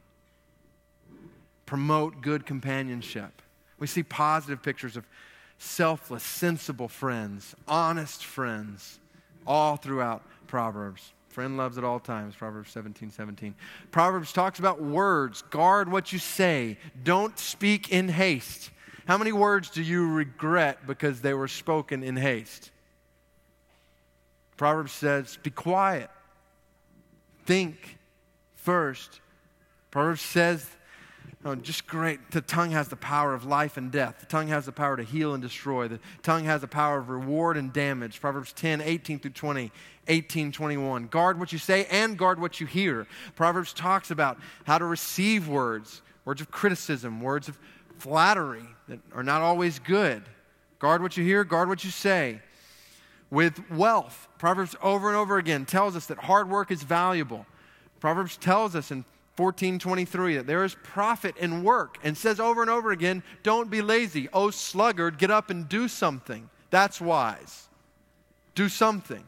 Promote 1.65 2.21
good 2.21 2.45
companionship. 2.45 3.41
We 3.77 3.88
see 3.88 4.03
positive 4.03 4.62
pictures 4.63 4.97
of 4.97 5.05
selfless, 5.60 6.23
sensible 6.23 6.88
friends, 6.88 7.55
honest 7.67 8.25
friends, 8.25 8.99
all 9.45 9.77
throughout 9.77 10.23
Proverbs. 10.47 11.13
Friend 11.30 11.56
loves 11.58 11.78
at 11.78 11.84
all 11.84 12.00
times, 12.00 12.36
Proverbs 12.36 12.72
17 12.72 13.12
17. 13.12 13.56
Proverbs 13.92 14.34
talks 14.34 14.60
about 14.60 14.82
words. 14.82 15.44
Guard 15.44 15.92
what 15.92 16.12
you 16.12 16.20
say. 16.20 16.78
Don't 17.04 17.38
speak 17.38 17.92
in 17.92 18.10
haste. 18.10 18.72
How 19.06 19.18
many 19.18 19.32
words 19.32 19.70
do 19.70 19.82
you 19.82 20.12
regret 20.12 20.86
because 20.86 21.22
they 21.22 21.34
were 21.34 21.48
spoken 21.48 22.04
in 22.04 22.15
haste? 22.15 22.72
Proverbs 24.58 24.92
says, 24.92 25.38
be 25.42 25.50
quiet. 25.50 26.10
Think 27.46 27.98
first. 28.56 29.22
Proverbs 29.89 30.22
says, 30.22 30.65
oh, 31.45 31.56
just 31.56 31.88
great. 31.88 32.32
The 32.32 32.41
tongue 32.41 32.71
has 32.71 32.89
the 32.89 32.95
power 32.95 33.34
of 33.34 33.45
life 33.45 33.78
and 33.78 33.91
death. 33.91 34.19
The 34.19 34.25
tongue 34.25 34.47
has 34.49 34.65
the 34.65 34.71
power 34.71 34.97
to 34.97 35.04
heal 35.04 35.34
and 35.34 35.41
destroy. 35.41 35.88
The 35.88 35.99
tongue 36.21 36.45
has 36.45 36.62
the 36.62 36.67
power 36.67 36.97
of 36.97 37.10
reward 37.10 37.58
and 37.58 37.71
damage. 37.71 38.19
Proverbs 38.19 38.54
10, 38.54 38.82
18 38.82 39.19
through 39.19 39.32
20, 39.32 39.71
18, 40.08 40.52
21. 40.52 41.08
Guard 41.08 41.39
what 41.39 41.54
you 41.54 41.60
say 41.60 41.86
and 41.86 42.17
guard 42.17 42.39
what 42.39 42.60
you 42.60 42.67
hear. 42.67 43.08
Proverbs 43.36 43.73
talks 43.73 44.12
about 44.12 44.38
how 44.65 44.78
to 44.78 44.86
receive 44.86 45.47
words, 45.47 46.02
words 46.25 46.41
of 46.41 46.52
criticism, 46.52 47.21
words 47.21 47.47
of 47.47 47.58
flattery 47.97 48.65
that 48.88 48.99
are 49.13 49.23
not 49.23 49.41
always 49.41 49.80
good. 49.80 50.23
Guard 50.80 51.02
what 51.02 51.17
you 51.17 51.23
hear, 51.23 51.43
guard 51.43 51.69
what 51.69 51.84
you 51.84 51.91
say. 51.91 52.41
With 53.30 53.69
wealth, 53.69 54.28
Proverbs 54.39 54.75
over 54.82 55.08
and 55.08 55.17
over 55.17 55.38
again 55.38 55.65
tells 55.65 55.95
us 55.95 56.08
that 56.08 56.17
hard 56.17 56.49
work 56.49 56.71
is 56.71 56.82
valuable. 56.82 57.45
Proverbs 57.99 58.38
tells 58.38 58.75
us 58.75 58.91
in 58.91 59.06
1423 59.39 60.38
that 60.38 60.47
there 60.47 60.65
is 60.65 60.75
profit 60.84 61.38
in 61.38 61.63
work 61.63 61.97
and 62.04 62.17
says 62.17 62.39
over 62.39 62.62
and 62.62 62.69
over 62.69 62.91
again, 62.91 63.23
don't 63.41 63.69
be 63.69 63.82
lazy. 63.82 64.28
Oh, 64.34 64.49
sluggard, 64.49 65.17
get 65.17 65.32
up 65.32 65.49
and 65.49 65.69
do 65.69 65.88
something. 65.88 66.49
That's 66.69 66.99
wise. 66.99 67.67
Do 68.56 68.67
something. 68.67 69.23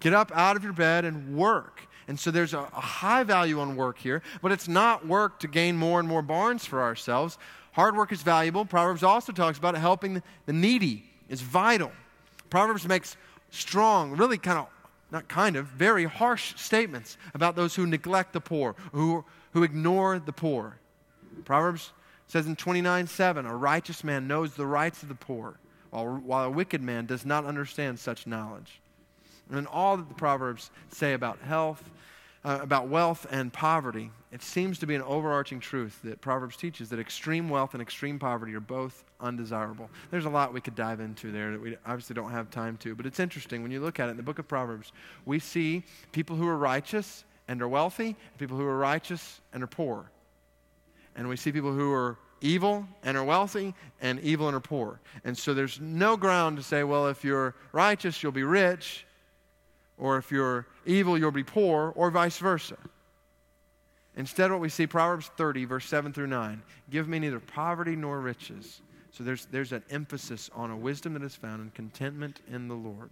Get 0.00 0.12
up 0.12 0.32
out 0.34 0.56
of 0.56 0.64
your 0.64 0.72
bed 0.72 1.04
and 1.04 1.36
work. 1.36 1.86
And 2.08 2.18
so 2.18 2.30
there's 2.30 2.52
a, 2.52 2.58
a 2.58 2.80
high 2.80 3.22
value 3.22 3.60
on 3.60 3.76
work 3.76 3.98
here, 3.98 4.22
but 4.42 4.52
it's 4.52 4.68
not 4.68 5.06
work 5.06 5.38
to 5.40 5.48
gain 5.48 5.76
more 5.76 6.00
and 6.00 6.08
more 6.08 6.20
barns 6.20 6.66
for 6.66 6.82
ourselves. 6.82 7.38
Hard 7.72 7.96
work 7.96 8.12
is 8.12 8.22
valuable. 8.22 8.64
Proverbs 8.64 9.02
also 9.02 9.32
talks 9.32 9.58
about 9.58 9.76
helping 9.76 10.22
the 10.46 10.52
needy 10.52 11.04
is 11.28 11.40
vital. 11.40 11.92
Proverbs 12.50 12.86
makes 12.86 13.16
strong, 13.50 14.16
really 14.16 14.38
kind 14.38 14.58
of 14.58 14.68
not 15.14 15.28
kind 15.28 15.56
of, 15.56 15.66
very 15.66 16.04
harsh 16.04 16.54
statements 16.56 17.16
about 17.32 17.54
those 17.54 17.76
who 17.76 17.86
neglect 17.86 18.32
the 18.32 18.40
poor, 18.40 18.74
who, 18.92 19.24
who 19.52 19.62
ignore 19.62 20.18
the 20.18 20.32
poor. 20.32 20.76
Proverbs 21.44 21.92
says 22.26 22.46
in 22.46 22.56
29 22.56 23.06
7, 23.06 23.46
a 23.46 23.56
righteous 23.56 24.02
man 24.02 24.26
knows 24.26 24.54
the 24.54 24.66
rights 24.66 25.02
of 25.02 25.08
the 25.08 25.14
poor, 25.14 25.54
while, 25.90 26.16
while 26.16 26.44
a 26.44 26.50
wicked 26.50 26.82
man 26.82 27.06
does 27.06 27.24
not 27.24 27.44
understand 27.44 27.98
such 27.98 28.26
knowledge. 28.26 28.80
And 29.50 29.66
all 29.68 29.96
that 29.96 30.08
the 30.08 30.14
Proverbs 30.14 30.70
say 30.88 31.12
about 31.12 31.38
health, 31.40 31.88
uh, 32.44 32.58
about 32.60 32.88
wealth 32.88 33.26
and 33.30 33.52
poverty, 33.52 34.10
it 34.30 34.42
seems 34.42 34.78
to 34.80 34.86
be 34.86 34.94
an 34.94 35.02
overarching 35.02 35.60
truth 35.60 35.98
that 36.04 36.20
Proverbs 36.20 36.56
teaches 36.56 36.90
that 36.90 36.98
extreme 36.98 37.48
wealth 37.48 37.72
and 37.72 37.80
extreme 37.80 38.18
poverty 38.18 38.54
are 38.54 38.60
both 38.60 39.04
undesirable. 39.20 39.88
There's 40.10 40.26
a 40.26 40.30
lot 40.30 40.52
we 40.52 40.60
could 40.60 40.74
dive 40.74 41.00
into 41.00 41.32
there 41.32 41.52
that 41.52 41.60
we 41.60 41.76
obviously 41.86 42.14
don't 42.14 42.30
have 42.30 42.50
time 42.50 42.76
to, 42.78 42.94
but 42.94 43.06
it's 43.06 43.20
interesting. 43.20 43.62
When 43.62 43.70
you 43.70 43.80
look 43.80 43.98
at 43.98 44.08
it 44.08 44.12
in 44.12 44.16
the 44.16 44.22
book 44.22 44.38
of 44.38 44.46
Proverbs, 44.46 44.92
we 45.24 45.38
see 45.38 45.82
people 46.12 46.36
who 46.36 46.46
are 46.46 46.56
righteous 46.56 47.24
and 47.48 47.62
are 47.62 47.68
wealthy, 47.68 48.08
and 48.08 48.38
people 48.38 48.56
who 48.56 48.64
are 48.64 48.78
righteous 48.78 49.40
and 49.52 49.62
are 49.62 49.68
poor. 49.68 50.10
And 51.16 51.28
we 51.28 51.36
see 51.36 51.52
people 51.52 51.72
who 51.72 51.92
are 51.92 52.18
evil 52.40 52.86
and 53.04 53.16
are 53.16 53.24
wealthy, 53.24 53.74
and 54.02 54.20
evil 54.20 54.48
and 54.48 54.56
are 54.56 54.60
poor. 54.60 55.00
And 55.24 55.36
so 55.36 55.54
there's 55.54 55.80
no 55.80 56.16
ground 56.16 56.58
to 56.58 56.62
say, 56.62 56.84
well, 56.84 57.08
if 57.08 57.24
you're 57.24 57.54
righteous, 57.72 58.22
you'll 58.22 58.32
be 58.32 58.42
rich, 58.42 59.06
or 59.98 60.18
if 60.18 60.30
you're 60.30 60.66
evil, 60.86 61.16
you'll 61.16 61.30
be 61.30 61.44
poor, 61.44 61.92
or 61.96 62.10
vice 62.10 62.38
versa. 62.38 62.76
Instead, 64.16 64.50
what 64.50 64.60
we 64.60 64.68
see, 64.68 64.86
Proverbs 64.86 65.30
30, 65.36 65.64
verse 65.64 65.86
7 65.86 66.12
through 66.12 66.28
9 66.28 66.62
give 66.90 67.08
me 67.08 67.18
neither 67.18 67.40
poverty 67.40 67.96
nor 67.96 68.20
riches. 68.20 68.80
So 69.10 69.24
there's, 69.24 69.46
there's 69.46 69.72
an 69.72 69.82
emphasis 69.90 70.50
on 70.54 70.70
a 70.70 70.76
wisdom 70.76 71.14
that 71.14 71.22
is 71.22 71.34
found 71.34 71.62
in 71.62 71.70
contentment 71.70 72.40
in 72.50 72.68
the 72.68 72.74
Lord. 72.74 73.10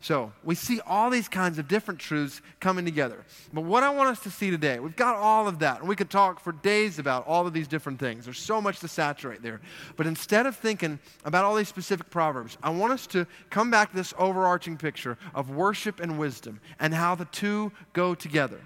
So 0.00 0.30
we 0.44 0.54
see 0.54 0.80
all 0.80 1.10
these 1.10 1.28
kinds 1.28 1.58
of 1.58 1.66
different 1.66 1.98
truths 1.98 2.40
coming 2.60 2.84
together. 2.84 3.24
But 3.52 3.62
what 3.62 3.82
I 3.82 3.90
want 3.90 4.10
us 4.10 4.20
to 4.20 4.30
see 4.30 4.50
today, 4.50 4.78
we've 4.78 4.94
got 4.94 5.16
all 5.16 5.48
of 5.48 5.58
that, 5.60 5.80
and 5.80 5.88
we 5.88 5.96
could 5.96 6.10
talk 6.10 6.38
for 6.38 6.52
days 6.52 6.98
about 6.98 7.26
all 7.26 7.46
of 7.46 7.52
these 7.52 7.66
different 7.66 7.98
things. 7.98 8.24
There's 8.24 8.38
so 8.38 8.60
much 8.60 8.80
to 8.80 8.88
saturate 8.88 9.42
there. 9.42 9.60
But 9.96 10.06
instead 10.06 10.46
of 10.46 10.54
thinking 10.54 11.00
about 11.24 11.44
all 11.44 11.54
these 11.56 11.68
specific 11.68 12.10
proverbs, 12.10 12.56
I 12.62 12.70
want 12.70 12.92
us 12.92 13.06
to 13.08 13.26
come 13.50 13.70
back 13.70 13.90
to 13.90 13.96
this 13.96 14.14
overarching 14.18 14.76
picture 14.76 15.18
of 15.34 15.50
worship 15.50 15.98
and 15.98 16.18
wisdom 16.18 16.60
and 16.78 16.94
how 16.94 17.14
the 17.14 17.24
two 17.26 17.72
go 17.92 18.14
together. 18.14 18.60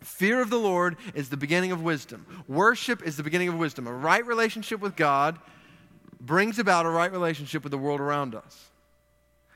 Fear 0.00 0.40
of 0.40 0.50
the 0.50 0.58
Lord 0.58 0.96
is 1.14 1.28
the 1.28 1.36
beginning 1.36 1.72
of 1.72 1.82
wisdom. 1.82 2.24
Worship 2.48 3.02
is 3.02 3.16
the 3.16 3.22
beginning 3.22 3.48
of 3.48 3.58
wisdom. 3.58 3.86
A 3.86 3.92
right 3.92 4.24
relationship 4.24 4.80
with 4.80 4.96
God 4.96 5.38
brings 6.20 6.58
about 6.58 6.86
a 6.86 6.90
right 6.90 7.10
relationship 7.10 7.64
with 7.64 7.70
the 7.70 7.78
world 7.78 8.00
around 8.00 8.34
us. 8.34 8.69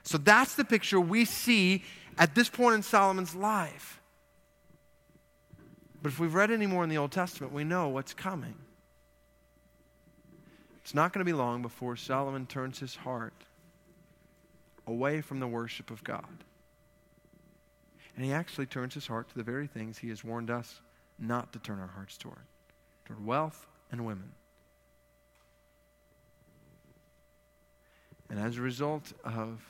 So 0.05 0.19
that's 0.19 0.55
the 0.55 0.65
picture 0.65 1.01
we 1.01 1.25
see 1.25 1.83
at 2.19 2.35
this 2.35 2.49
point 2.49 2.77
in 2.77 2.83
Solomon's 2.83 3.35
life. 3.35 4.01
But 6.03 6.13
if 6.13 6.21
we've 6.21 6.35
read 6.35 6.51
any 6.51 6.67
more 6.67 6.85
in 6.85 6.91
the 6.91 6.99
Old 6.99 7.13
Testament, 7.13 7.53
we 7.53 7.65
know 7.65 7.89
what's 7.89 8.13
coming. 8.13 8.55
It's 10.83 10.95
not 10.95 11.15
going 11.15 11.21
to 11.21 11.25
be 11.25 11.33
long 11.33 11.63
before 11.63 11.97
Solomon 11.97 12.45
turns 12.45 12.79
his 12.79 12.95
heart 12.95 13.33
away 14.87 15.23
from 15.23 15.41
the 15.41 15.49
worship 15.49 15.91
of 15.91 16.05
God. 16.05 16.45
And 18.15 18.25
he 18.25 18.33
actually 18.33 18.67
turns 18.67 18.93
his 18.93 19.07
heart 19.07 19.31
to 19.31 19.35
the 19.35 19.43
very 19.43 19.67
things 19.67 19.97
he 19.97 20.11
has 20.11 20.23
warned 20.23 20.51
us 20.51 20.81
not 21.19 21.53
to 21.55 21.59
turn 21.59 21.81
our 21.81 21.89
hearts 21.89 22.19
toward 22.19 22.37
toward 23.07 23.25
wealth 23.25 23.67
and 23.91 24.05
women. 24.05 24.33
And 28.31 28.39
as 28.39 28.57
a 28.57 28.63
result 28.63 29.13
of 29.25 29.61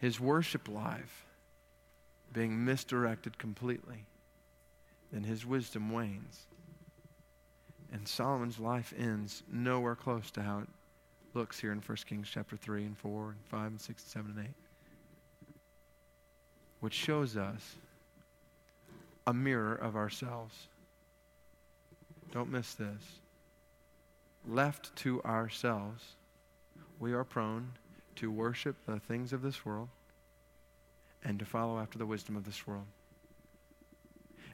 his 0.00 0.18
worship 0.18 0.68
life 0.68 1.26
being 2.32 2.64
misdirected 2.64 3.38
completely, 3.38 4.06
then 5.12 5.24
his 5.24 5.44
wisdom 5.44 5.92
wanes. 5.92 6.46
And 7.92 8.06
Solomon's 8.08 8.58
life 8.58 8.94
ends 8.96 9.42
nowhere 9.52 9.96
close 9.96 10.30
to 10.32 10.42
how 10.42 10.60
it 10.60 10.68
looks 11.34 11.58
here 11.60 11.72
in 11.72 11.80
1 11.80 11.96
Kings 12.06 12.28
chapter 12.32 12.56
3 12.56 12.84
and 12.84 12.96
4 12.96 13.30
and 13.30 13.44
5 13.46 13.66
and 13.66 13.80
6 13.80 14.02
and 14.02 14.10
7 14.10 14.30
and 14.36 14.46
8. 14.46 14.50
Which 16.80 16.94
shows 16.94 17.36
us 17.36 17.76
a 19.26 19.34
mirror 19.34 19.74
of 19.74 19.96
ourselves. 19.96 20.68
Don't 22.32 22.50
miss 22.50 22.74
this. 22.74 23.18
Left 24.48 24.94
to 24.96 25.22
ourselves, 25.24 26.16
we 26.98 27.12
are 27.12 27.24
prone 27.24 27.72
to 28.20 28.30
worship 28.30 28.76
the 28.86 29.00
things 29.00 29.32
of 29.32 29.40
this 29.40 29.64
world 29.64 29.88
and 31.24 31.38
to 31.38 31.44
follow 31.46 31.78
after 31.78 31.96
the 31.98 32.04
wisdom 32.04 32.36
of 32.36 32.44
this 32.44 32.66
world. 32.66 32.86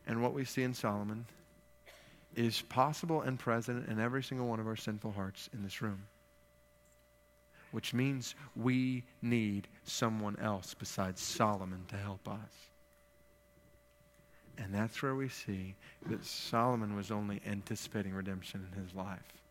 And 0.07 0.23
what 0.23 0.33
we 0.33 0.45
see 0.45 0.63
in 0.63 0.73
Solomon 0.73 1.27
is 2.37 2.63
possible 2.63 3.23
and 3.23 3.39
present 3.39 3.89
in 3.89 3.99
every 3.99 4.23
single 4.23 4.47
one 4.47 4.61
of 4.61 4.69
our 4.69 4.77
sinful 4.77 5.11
hearts 5.11 5.51
in 5.53 5.65
this 5.65 5.83
room. 5.83 6.07
Which 7.73 7.93
means 7.93 8.37
we 8.55 9.03
need 9.21 9.67
someone 9.85 10.37
else 10.41 10.73
besides 10.73 11.21
Solomon 11.21 11.87
to 11.89 11.97
help 11.97 12.29
us. 12.29 12.71
And 14.59 14.73
that's 14.73 15.03
where 15.03 15.17
we 15.17 15.29
see 15.29 15.75
that 16.09 16.25
Solomon 16.25 16.95
was 16.95 17.11
only 17.11 17.43
anticipating 17.45 18.15
redemption 18.15 18.65
in 18.73 18.81
his 18.81 18.95
life 18.95 19.43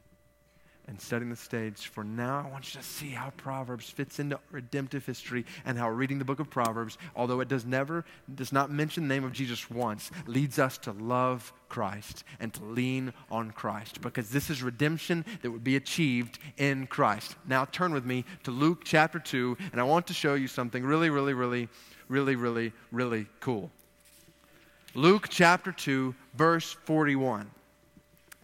and 0.88 1.02
setting 1.02 1.30
the 1.30 1.36
stage 1.36 1.88
for 1.88 2.04
now. 2.04 2.44
I 2.46 2.52
want 2.52 2.74
you 2.74 2.80
to 2.80 2.86
see 2.86 3.10
how 3.10 3.32
Proverbs 3.38 3.90
fits 3.90 4.20
into 4.20 4.40
redemptive 4.52 5.06
history 5.06 5.46
and 5.66 5.78
how 5.78 5.90
reading 5.90 6.20
the 6.20 6.26
book 6.26 6.40
of 6.40 6.50
Proverbs, 6.50 6.98
although 7.16 7.40
it 7.40 7.48
does 7.48 7.66
never 7.66 8.06
does 8.34 8.52
not 8.52 8.72
mention 8.72 9.08
the 9.08 9.14
name 9.14 9.24
of 9.24 9.34
Jesus 9.34 9.70
once, 9.70 10.12
leads 10.28 10.60
us 10.60 10.78
to 10.80 10.92
love 10.92 11.52
Christ 11.70 12.24
and 12.40 12.54
to 12.54 12.64
lean 12.64 13.14
on 13.32 13.52
Christ 13.52 14.02
because 14.02 14.30
this 14.30 14.50
is 14.50 14.62
redemption 14.62 15.26
that 15.42 15.52
would 15.52 15.64
be 15.64 15.76
achieved 15.76 16.40
in 16.58 16.88
Christ. 16.88 17.36
Now 17.48 17.66
turn 17.66 17.94
with 17.94 18.06
me 18.06 18.24
to 18.44 18.52
Luke 18.52 18.82
chapter 18.84 19.20
2 19.20 19.58
and 19.72 19.82
I 19.82 19.84
want 19.84 20.08
to 20.08 20.14
show 20.14 20.36
you 20.36 20.48
something 20.48 20.84
really 20.84 21.10
really 21.10 21.34
really 21.34 21.68
really 22.08 22.36
really 22.36 22.74
really 22.92 23.28
cool. 23.40 23.72
Luke 24.94 25.28
chapter 25.30 25.72
2 25.72 26.14
verse 26.36 26.72
41. 26.86 27.50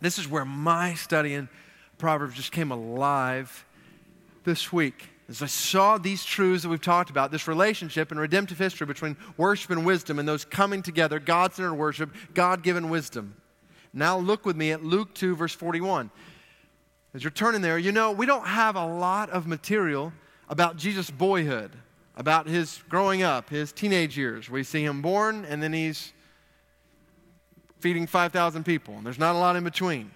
This 0.01 0.17
is 0.17 0.27
where 0.27 0.43
my 0.43 0.95
study 0.95 1.29
studying 1.29 1.49
Proverbs 2.01 2.33
just 2.33 2.51
came 2.51 2.71
alive 2.71 3.63
this 4.43 4.73
week. 4.73 5.07
As 5.29 5.43
I 5.43 5.45
saw 5.45 5.99
these 5.99 6.25
truths 6.25 6.63
that 6.63 6.69
we've 6.69 6.81
talked 6.81 7.11
about, 7.11 7.29
this 7.29 7.47
relationship 7.47 8.09
and 8.09 8.19
redemptive 8.19 8.57
history 8.57 8.87
between 8.87 9.15
worship 9.37 9.69
and 9.69 9.85
wisdom 9.85 10.17
and 10.17 10.27
those 10.27 10.43
coming 10.43 10.81
together, 10.81 11.19
God 11.19 11.53
centered 11.53 11.75
worship, 11.75 12.09
God 12.33 12.63
given 12.63 12.89
wisdom. 12.89 13.35
Now 13.93 14.17
look 14.17 14.47
with 14.47 14.55
me 14.55 14.71
at 14.71 14.83
Luke 14.83 15.13
2, 15.13 15.35
verse 15.35 15.53
41. 15.53 16.09
As 17.13 17.23
you're 17.23 17.29
turning 17.29 17.61
there, 17.61 17.77
you 17.77 17.91
know, 17.91 18.11
we 18.11 18.25
don't 18.25 18.47
have 18.47 18.75
a 18.75 18.85
lot 18.85 19.29
of 19.29 19.45
material 19.45 20.11
about 20.49 20.77
Jesus' 20.77 21.11
boyhood, 21.11 21.71
about 22.15 22.47
his 22.47 22.81
growing 22.89 23.21
up, 23.21 23.51
his 23.51 23.71
teenage 23.71 24.17
years. 24.17 24.49
We 24.49 24.63
see 24.63 24.83
him 24.83 25.03
born 25.03 25.45
and 25.45 25.61
then 25.61 25.71
he's 25.71 26.13
feeding 27.79 28.07
5,000 28.07 28.63
people, 28.63 28.95
and 28.95 29.05
there's 29.05 29.19
not 29.19 29.35
a 29.35 29.37
lot 29.37 29.55
in 29.55 29.63
between. 29.63 30.09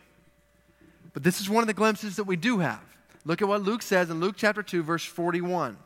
But 1.16 1.24
this 1.24 1.40
is 1.40 1.50
one 1.50 1.64
of 1.64 1.68
the 1.68 1.74
glimpses 1.74 2.18
that 2.18 2.26
we 2.26 2.36
do 2.36 2.60
have. 2.60 2.84
Look 3.24 3.42
at 3.42 3.48
what 3.48 3.64
Luke 3.64 3.82
says 3.82 4.10
in 4.10 4.20
Luke 4.20 4.36
chapter 4.38 4.62
2, 4.62 4.84
verse 4.84 5.06
41. 5.06 5.78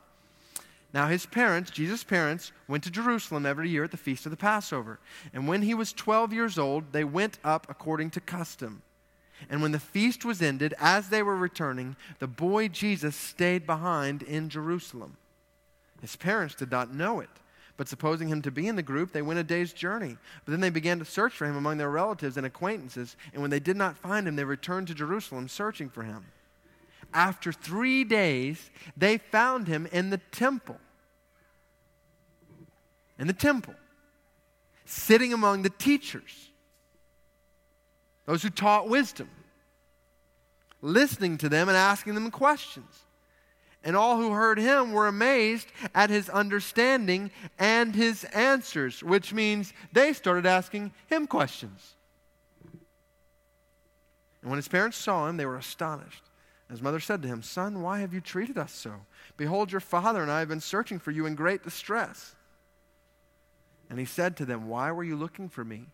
Now, 0.91 1.07
his 1.07 1.27
parents, 1.27 1.69
Jesus' 1.69 2.03
parents, 2.03 2.51
went 2.67 2.83
to 2.85 2.89
Jerusalem 2.89 3.45
every 3.45 3.69
year 3.69 3.83
at 3.83 3.91
the 3.91 3.97
feast 3.97 4.25
of 4.25 4.31
the 4.31 4.37
Passover. 4.37 4.99
And 5.31 5.47
when 5.47 5.61
he 5.61 5.75
was 5.75 5.93
12 5.93 6.33
years 6.33 6.57
old, 6.57 6.91
they 6.93 7.03
went 7.03 7.37
up 7.43 7.67
according 7.69 8.09
to 8.11 8.19
custom. 8.19 8.81
And 9.51 9.61
when 9.61 9.71
the 9.71 9.79
feast 9.79 10.25
was 10.25 10.41
ended, 10.41 10.73
as 10.79 11.09
they 11.09 11.21
were 11.21 11.35
returning, 11.35 11.95
the 12.17 12.27
boy 12.27 12.67
Jesus 12.67 13.15
stayed 13.15 13.67
behind 13.67 14.23
in 14.23 14.49
Jerusalem. 14.49 15.15
His 16.01 16.15
parents 16.15 16.55
did 16.55 16.71
not 16.71 16.91
know 16.91 17.19
it. 17.19 17.29
But 17.79 17.87
supposing 17.87 18.27
him 18.27 18.41
to 18.41 18.51
be 18.51 18.67
in 18.67 18.75
the 18.75 18.83
group, 18.83 19.13
they 19.13 19.21
went 19.21 19.39
a 19.39 19.43
day's 19.43 19.71
journey. 19.71 20.17
But 20.43 20.51
then 20.51 20.59
they 20.59 20.69
began 20.69 20.99
to 20.99 21.05
search 21.05 21.31
for 21.31 21.45
him 21.45 21.55
among 21.55 21.77
their 21.77 21.89
relatives 21.89 22.35
and 22.35 22.45
acquaintances. 22.45 23.15
And 23.31 23.41
when 23.41 23.51
they 23.51 23.61
did 23.61 23.77
not 23.77 23.97
find 23.97 24.27
him, 24.27 24.35
they 24.35 24.43
returned 24.43 24.87
to 24.89 24.93
Jerusalem 24.93 25.47
searching 25.47 25.87
for 25.87 26.03
him. 26.03 26.25
After 27.13 27.53
three 27.53 28.03
days, 28.03 28.69
they 28.97 29.17
found 29.17 29.69
him 29.69 29.87
in 29.93 30.09
the 30.09 30.17
temple. 30.17 30.75
In 33.17 33.27
the 33.27 33.33
temple, 33.33 33.75
sitting 34.83 35.31
among 35.31 35.61
the 35.61 35.69
teachers, 35.69 36.49
those 38.25 38.43
who 38.43 38.49
taught 38.49 38.89
wisdom, 38.89 39.29
listening 40.81 41.37
to 41.37 41.47
them 41.47 41.69
and 41.69 41.77
asking 41.77 42.15
them 42.15 42.29
questions. 42.29 43.05
And 43.83 43.95
all 43.95 44.17
who 44.17 44.31
heard 44.31 44.57
him 44.57 44.91
were 44.91 45.07
amazed 45.07 45.67
at 45.95 46.09
his 46.09 46.29
understanding 46.29 47.31
and 47.57 47.95
his 47.95 48.25
answers, 48.25 49.01
which 49.01 49.33
means 49.33 49.73
they 49.93 50.11
started 50.11 50.45
asking 50.45 50.91
him 51.07 51.27
questions. 51.27 51.95
And 54.41 54.49
when 54.49 54.57
his 54.57 54.67
parents 54.67 54.97
saw 54.97 55.27
him, 55.27 55.37
they 55.37 55.45
were 55.45 55.57
astonished. 55.57 56.23
His 56.69 56.81
mother 56.81 56.99
said 56.99 57.21
to 57.23 57.27
him, 57.27 57.41
Son, 57.41 57.81
why 57.81 57.99
have 57.99 58.13
you 58.13 58.21
treated 58.21 58.57
us 58.57 58.71
so? 58.71 58.93
Behold, 59.37 59.71
your 59.71 59.81
father 59.81 60.21
and 60.21 60.31
I 60.31 60.39
have 60.39 60.49
been 60.49 60.61
searching 60.61 60.99
for 60.99 61.11
you 61.11 61.25
in 61.25 61.35
great 61.35 61.63
distress. 61.63 62.35
And 63.89 63.97
he 63.97 64.05
said 64.05 64.37
to 64.37 64.45
them, 64.45 64.67
Why 64.67 64.91
were 64.91 65.03
you 65.03 65.15
looking 65.15 65.49
for 65.49 65.65
me? 65.65 65.87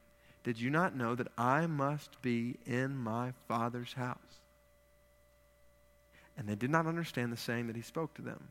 Did 0.44 0.60
you 0.60 0.70
not 0.70 0.96
know 0.96 1.16
that 1.16 1.30
I 1.38 1.66
must 1.66 2.22
be 2.22 2.58
in 2.66 2.98
my 2.98 3.34
father's 3.48 3.94
house? 3.94 4.18
And 6.38 6.48
they 6.48 6.56
did 6.56 6.70
not 6.70 6.88
understand 6.88 7.32
the 7.32 7.38
saying 7.38 7.68
that 7.68 7.76
he 7.76 7.82
spoke 7.82 8.14
to 8.16 8.22
them. 8.22 8.50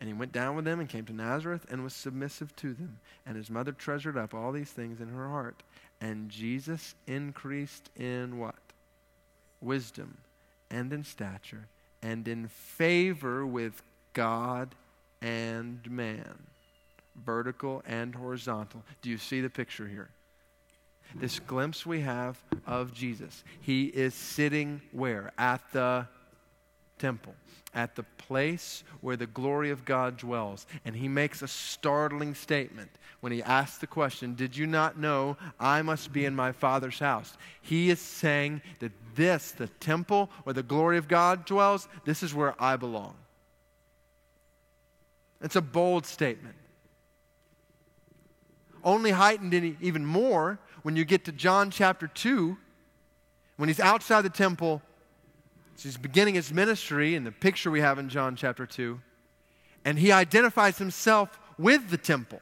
And 0.00 0.08
he 0.08 0.14
went 0.14 0.32
down 0.32 0.56
with 0.56 0.64
them 0.64 0.80
and 0.80 0.88
came 0.88 1.04
to 1.06 1.12
Nazareth 1.12 1.66
and 1.70 1.84
was 1.84 1.94
submissive 1.94 2.54
to 2.56 2.74
them. 2.74 2.98
And 3.26 3.36
his 3.36 3.50
mother 3.50 3.72
treasured 3.72 4.16
up 4.16 4.34
all 4.34 4.52
these 4.52 4.70
things 4.70 5.00
in 5.00 5.08
her 5.08 5.28
heart. 5.28 5.62
And 6.00 6.28
Jesus 6.28 6.94
increased 7.06 7.90
in 7.96 8.38
what? 8.38 8.56
Wisdom 9.60 10.18
and 10.70 10.92
in 10.92 11.04
stature 11.04 11.66
and 12.02 12.26
in 12.26 12.48
favor 12.48 13.46
with 13.46 13.82
God 14.12 14.74
and 15.22 15.88
man. 15.90 16.34
Vertical 17.24 17.82
and 17.86 18.14
horizontal. 18.14 18.82
Do 19.00 19.08
you 19.08 19.18
see 19.18 19.40
the 19.40 19.48
picture 19.48 19.86
here? 19.86 20.10
This 21.14 21.38
glimpse 21.38 21.86
we 21.86 22.00
have 22.00 22.36
of 22.66 22.92
Jesus. 22.92 23.44
He 23.60 23.84
is 23.84 24.14
sitting 24.14 24.82
where? 24.90 25.32
At 25.38 25.60
the 25.72 26.08
temple, 26.98 27.34
at 27.74 27.96
the 27.96 28.02
place 28.02 28.84
where 29.00 29.16
the 29.16 29.26
glory 29.26 29.70
of 29.70 29.84
God 29.84 30.16
dwells. 30.16 30.66
And 30.84 30.96
he 30.96 31.08
makes 31.08 31.42
a 31.42 31.48
startling 31.48 32.34
statement 32.34 32.90
when 33.20 33.32
he 33.32 33.42
asks 33.42 33.78
the 33.78 33.86
question, 33.86 34.34
Did 34.34 34.56
you 34.56 34.66
not 34.66 34.98
know 34.98 35.36
I 35.58 35.82
must 35.82 36.12
be 36.12 36.24
in 36.24 36.36
my 36.36 36.52
Father's 36.52 36.98
house? 36.98 37.36
He 37.62 37.90
is 37.90 38.00
saying 38.00 38.62
that 38.80 38.92
this, 39.14 39.52
the 39.52 39.68
temple 39.68 40.30
where 40.44 40.54
the 40.54 40.62
glory 40.62 40.98
of 40.98 41.08
God 41.08 41.44
dwells, 41.44 41.88
this 42.04 42.22
is 42.22 42.34
where 42.34 42.54
I 42.62 42.76
belong. 42.76 43.14
It's 45.40 45.56
a 45.56 45.62
bold 45.62 46.06
statement. 46.06 46.54
Only 48.82 49.10
heightened 49.10 49.54
even 49.80 50.04
more 50.04 50.58
when 50.82 50.96
you 50.96 51.04
get 51.04 51.24
to 51.24 51.32
John 51.32 51.70
chapter 51.70 52.06
2, 52.06 52.56
when 53.56 53.68
he's 53.68 53.80
outside 53.80 54.22
the 54.22 54.30
temple. 54.30 54.82
He's 55.82 55.96
beginning 55.96 56.34
his 56.34 56.52
ministry 56.52 57.14
in 57.14 57.24
the 57.24 57.32
picture 57.32 57.70
we 57.70 57.80
have 57.80 57.98
in 57.98 58.08
John 58.08 58.36
chapter 58.36 58.66
2. 58.66 59.00
And 59.84 59.98
he 59.98 60.12
identifies 60.12 60.78
himself 60.78 61.38
with 61.58 61.90
the 61.90 61.98
temple. 61.98 62.40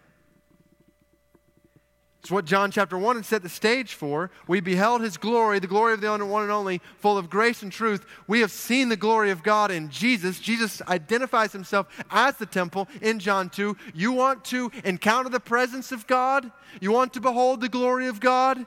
It's 2.22 2.30
what 2.30 2.44
John 2.44 2.70
chapter 2.70 2.96
1 2.96 3.16
had 3.16 3.24
set 3.24 3.42
the 3.42 3.48
stage 3.48 3.94
for. 3.94 4.30
We 4.46 4.60
beheld 4.60 5.00
his 5.00 5.16
glory, 5.16 5.58
the 5.58 5.66
glory 5.66 5.92
of 5.92 6.00
the 6.00 6.06
only 6.06 6.24
one 6.24 6.44
and 6.44 6.52
only, 6.52 6.80
full 6.98 7.18
of 7.18 7.28
grace 7.28 7.64
and 7.64 7.72
truth. 7.72 8.06
We 8.28 8.38
have 8.40 8.52
seen 8.52 8.88
the 8.88 8.96
glory 8.96 9.32
of 9.32 9.42
God 9.42 9.72
in 9.72 9.90
Jesus. 9.90 10.38
Jesus 10.38 10.80
identifies 10.82 11.50
himself 11.52 11.88
as 12.12 12.36
the 12.36 12.46
temple 12.46 12.86
in 13.00 13.18
John 13.18 13.50
2. 13.50 13.76
You 13.92 14.12
want 14.12 14.44
to 14.46 14.70
encounter 14.84 15.30
the 15.30 15.40
presence 15.40 15.90
of 15.90 16.06
God? 16.06 16.48
You 16.80 16.92
want 16.92 17.12
to 17.14 17.20
behold 17.20 17.60
the 17.60 17.68
glory 17.68 18.06
of 18.06 18.20
God? 18.20 18.66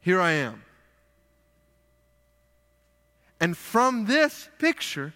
Here 0.00 0.18
I 0.18 0.32
am. 0.32 0.62
And 3.42 3.56
from 3.56 4.06
this 4.06 4.48
picture, 4.58 5.12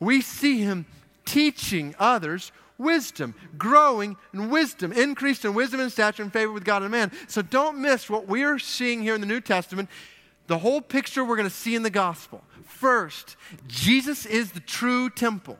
we 0.00 0.20
see 0.20 0.58
him 0.58 0.84
teaching 1.24 1.94
others 1.96 2.50
wisdom, 2.76 3.36
growing 3.56 4.16
in 4.34 4.50
wisdom, 4.50 4.92
increased 4.92 5.44
in 5.44 5.54
wisdom 5.54 5.78
and 5.78 5.92
stature 5.92 6.24
and 6.24 6.32
favor 6.32 6.50
with 6.50 6.64
God 6.64 6.82
and 6.82 6.90
man. 6.90 7.12
So 7.28 7.40
don't 7.40 7.78
miss 7.78 8.10
what 8.10 8.26
we're 8.26 8.58
seeing 8.58 9.00
here 9.00 9.14
in 9.14 9.20
the 9.20 9.28
New 9.28 9.40
Testament, 9.40 9.88
the 10.48 10.58
whole 10.58 10.80
picture 10.80 11.24
we're 11.24 11.36
going 11.36 11.48
to 11.48 11.54
see 11.54 11.76
in 11.76 11.84
the 11.84 11.90
gospel. 11.90 12.42
First, 12.64 13.36
Jesus 13.68 14.26
is 14.26 14.50
the 14.50 14.60
true 14.60 15.08
temple. 15.08 15.56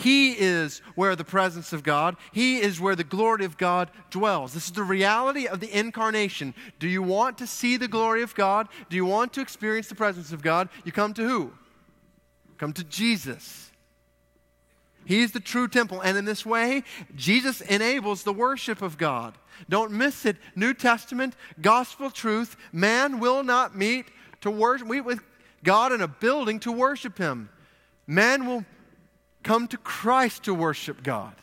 He 0.00 0.32
is 0.32 0.80
where 0.94 1.14
the 1.14 1.24
presence 1.24 1.74
of 1.74 1.82
God, 1.82 2.16
He 2.32 2.58
is 2.58 2.80
where 2.80 2.96
the 2.96 3.04
glory 3.04 3.44
of 3.44 3.58
God 3.58 3.90
dwells. 4.08 4.54
This 4.54 4.64
is 4.64 4.72
the 4.72 4.82
reality 4.82 5.46
of 5.46 5.60
the 5.60 5.78
incarnation. 5.78 6.54
Do 6.78 6.88
you 6.88 7.02
want 7.02 7.36
to 7.38 7.46
see 7.46 7.76
the 7.76 7.86
glory 7.86 8.22
of 8.22 8.34
God? 8.34 8.68
Do 8.88 8.96
you 8.96 9.04
want 9.04 9.34
to 9.34 9.42
experience 9.42 9.88
the 9.88 9.94
presence 9.94 10.32
of 10.32 10.40
God? 10.40 10.70
You 10.84 10.92
come 10.92 11.12
to 11.14 11.28
who? 11.28 11.52
Come 12.56 12.72
to 12.72 12.84
Jesus. 12.84 13.70
He's 15.04 15.32
the 15.32 15.40
true 15.40 15.68
temple. 15.68 16.00
And 16.00 16.16
in 16.16 16.24
this 16.24 16.46
way, 16.46 16.82
Jesus 17.14 17.60
enables 17.60 18.22
the 18.22 18.32
worship 18.32 18.80
of 18.80 18.96
God. 18.96 19.36
Don't 19.68 19.92
miss 19.92 20.24
it. 20.24 20.38
New 20.56 20.72
Testament, 20.72 21.36
gospel 21.60 22.10
truth. 22.10 22.56
Man 22.72 23.20
will 23.20 23.42
not 23.42 23.76
meet 23.76 24.06
to 24.40 24.50
worship, 24.50 24.88
meet 24.88 25.02
with 25.02 25.20
God 25.62 25.92
in 25.92 26.00
a 26.00 26.08
building 26.08 26.58
to 26.60 26.72
worship 26.72 27.18
Him. 27.18 27.50
Man 28.06 28.46
will 28.46 28.64
come 29.42 29.68
to 29.68 29.76
Christ 29.76 30.44
to 30.44 30.54
worship 30.54 31.02
God. 31.02 31.34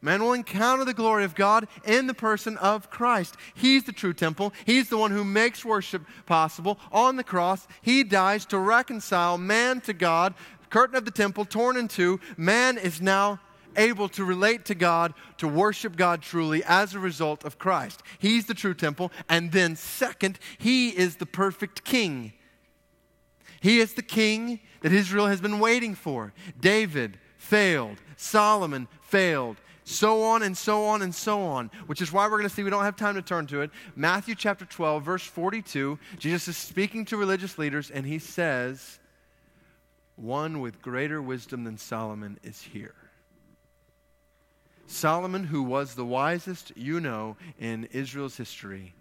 Man 0.00 0.22
will 0.22 0.34
encounter 0.34 0.84
the 0.84 0.92
glory 0.92 1.24
of 1.24 1.34
God 1.34 1.66
in 1.86 2.06
the 2.06 2.12
person 2.12 2.58
of 2.58 2.90
Christ. 2.90 3.36
He's 3.54 3.84
the 3.84 3.92
true 3.92 4.12
temple. 4.12 4.52
He's 4.66 4.90
the 4.90 4.98
one 4.98 5.10
who 5.10 5.24
makes 5.24 5.64
worship 5.64 6.02
possible. 6.26 6.78
On 6.92 7.16
the 7.16 7.24
cross, 7.24 7.66
He 7.80 8.04
dies 8.04 8.44
to 8.46 8.58
reconcile 8.58 9.38
man 9.38 9.80
to 9.82 9.94
God 9.94 10.34
curtain 10.74 10.96
of 10.96 11.04
the 11.04 11.10
temple 11.12 11.44
torn 11.44 11.76
in 11.76 11.86
two, 11.86 12.18
man 12.36 12.78
is 12.78 13.00
now 13.00 13.38
able 13.76 14.08
to 14.08 14.24
relate 14.24 14.64
to 14.64 14.74
God, 14.74 15.14
to 15.38 15.46
worship 15.46 15.94
God 15.94 16.20
truly 16.20 16.64
as 16.64 16.94
a 16.94 16.98
result 16.98 17.44
of 17.44 17.60
Christ. 17.60 18.02
He's 18.18 18.46
the 18.46 18.54
true 18.54 18.74
temple. 18.74 19.12
And 19.28 19.52
then, 19.52 19.76
second, 19.76 20.36
he 20.58 20.88
is 20.88 21.16
the 21.16 21.26
perfect 21.26 21.84
king. 21.84 22.32
He 23.60 23.78
is 23.78 23.94
the 23.94 24.02
king 24.02 24.58
that 24.84 24.92
Israel 24.92 25.28
has 25.28 25.40
been 25.40 25.60
waiting 25.60 25.94
for. 25.94 26.34
David 26.60 27.18
failed, 27.38 27.96
Solomon 28.18 28.86
failed, 29.00 29.56
so 29.82 30.22
on 30.22 30.42
and 30.42 30.54
so 30.54 30.84
on 30.84 31.00
and 31.00 31.14
so 31.14 31.40
on, 31.40 31.70
which 31.86 32.02
is 32.02 32.12
why 32.12 32.26
we're 32.26 32.36
going 32.36 32.42
to 32.42 32.54
see 32.54 32.62
we 32.62 32.68
don't 32.68 32.84
have 32.84 32.94
time 32.94 33.14
to 33.14 33.22
turn 33.22 33.46
to 33.46 33.62
it. 33.62 33.70
Matthew 33.96 34.34
chapter 34.34 34.66
12, 34.66 35.02
verse 35.02 35.22
42, 35.22 35.98
Jesus 36.18 36.48
is 36.48 36.56
speaking 36.58 37.06
to 37.06 37.16
religious 37.16 37.56
leaders, 37.56 37.90
and 37.90 38.04
he 38.04 38.18
says, 38.18 38.98
one 40.16 40.60
with 40.60 40.82
greater 40.82 41.22
wisdom 41.22 41.64
than 41.64 41.78
Solomon 41.78 42.38
is 42.42 42.60
here. 42.60 42.94
Solomon, 44.86 45.44
who 45.44 45.62
was 45.62 45.94
the 45.94 46.04
wisest 46.04 46.76
you 46.76 47.00
know 47.00 47.38
in 47.58 47.88
Israel's 47.90 48.36
history, 48.36 48.92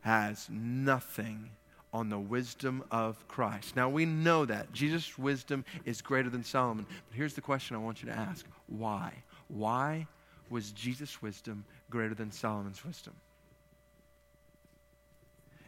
has 0.00 0.48
nothing 0.50 1.50
on 1.98 2.08
the 2.08 2.18
wisdom 2.18 2.84
of 2.92 3.26
Christ. 3.26 3.74
Now 3.74 3.88
we 3.88 4.04
know 4.04 4.44
that. 4.44 4.72
Jesus' 4.72 5.18
wisdom 5.18 5.64
is 5.84 6.00
greater 6.00 6.30
than 6.30 6.44
Solomon. 6.44 6.86
But 7.08 7.16
here's 7.16 7.34
the 7.34 7.40
question 7.40 7.74
I 7.74 7.80
want 7.80 8.02
you 8.02 8.08
to 8.08 8.16
ask 8.16 8.46
why? 8.68 9.12
Why 9.48 10.06
was 10.48 10.70
Jesus' 10.70 11.20
wisdom 11.20 11.64
greater 11.90 12.14
than 12.14 12.30
Solomon's 12.30 12.84
wisdom? 12.84 13.14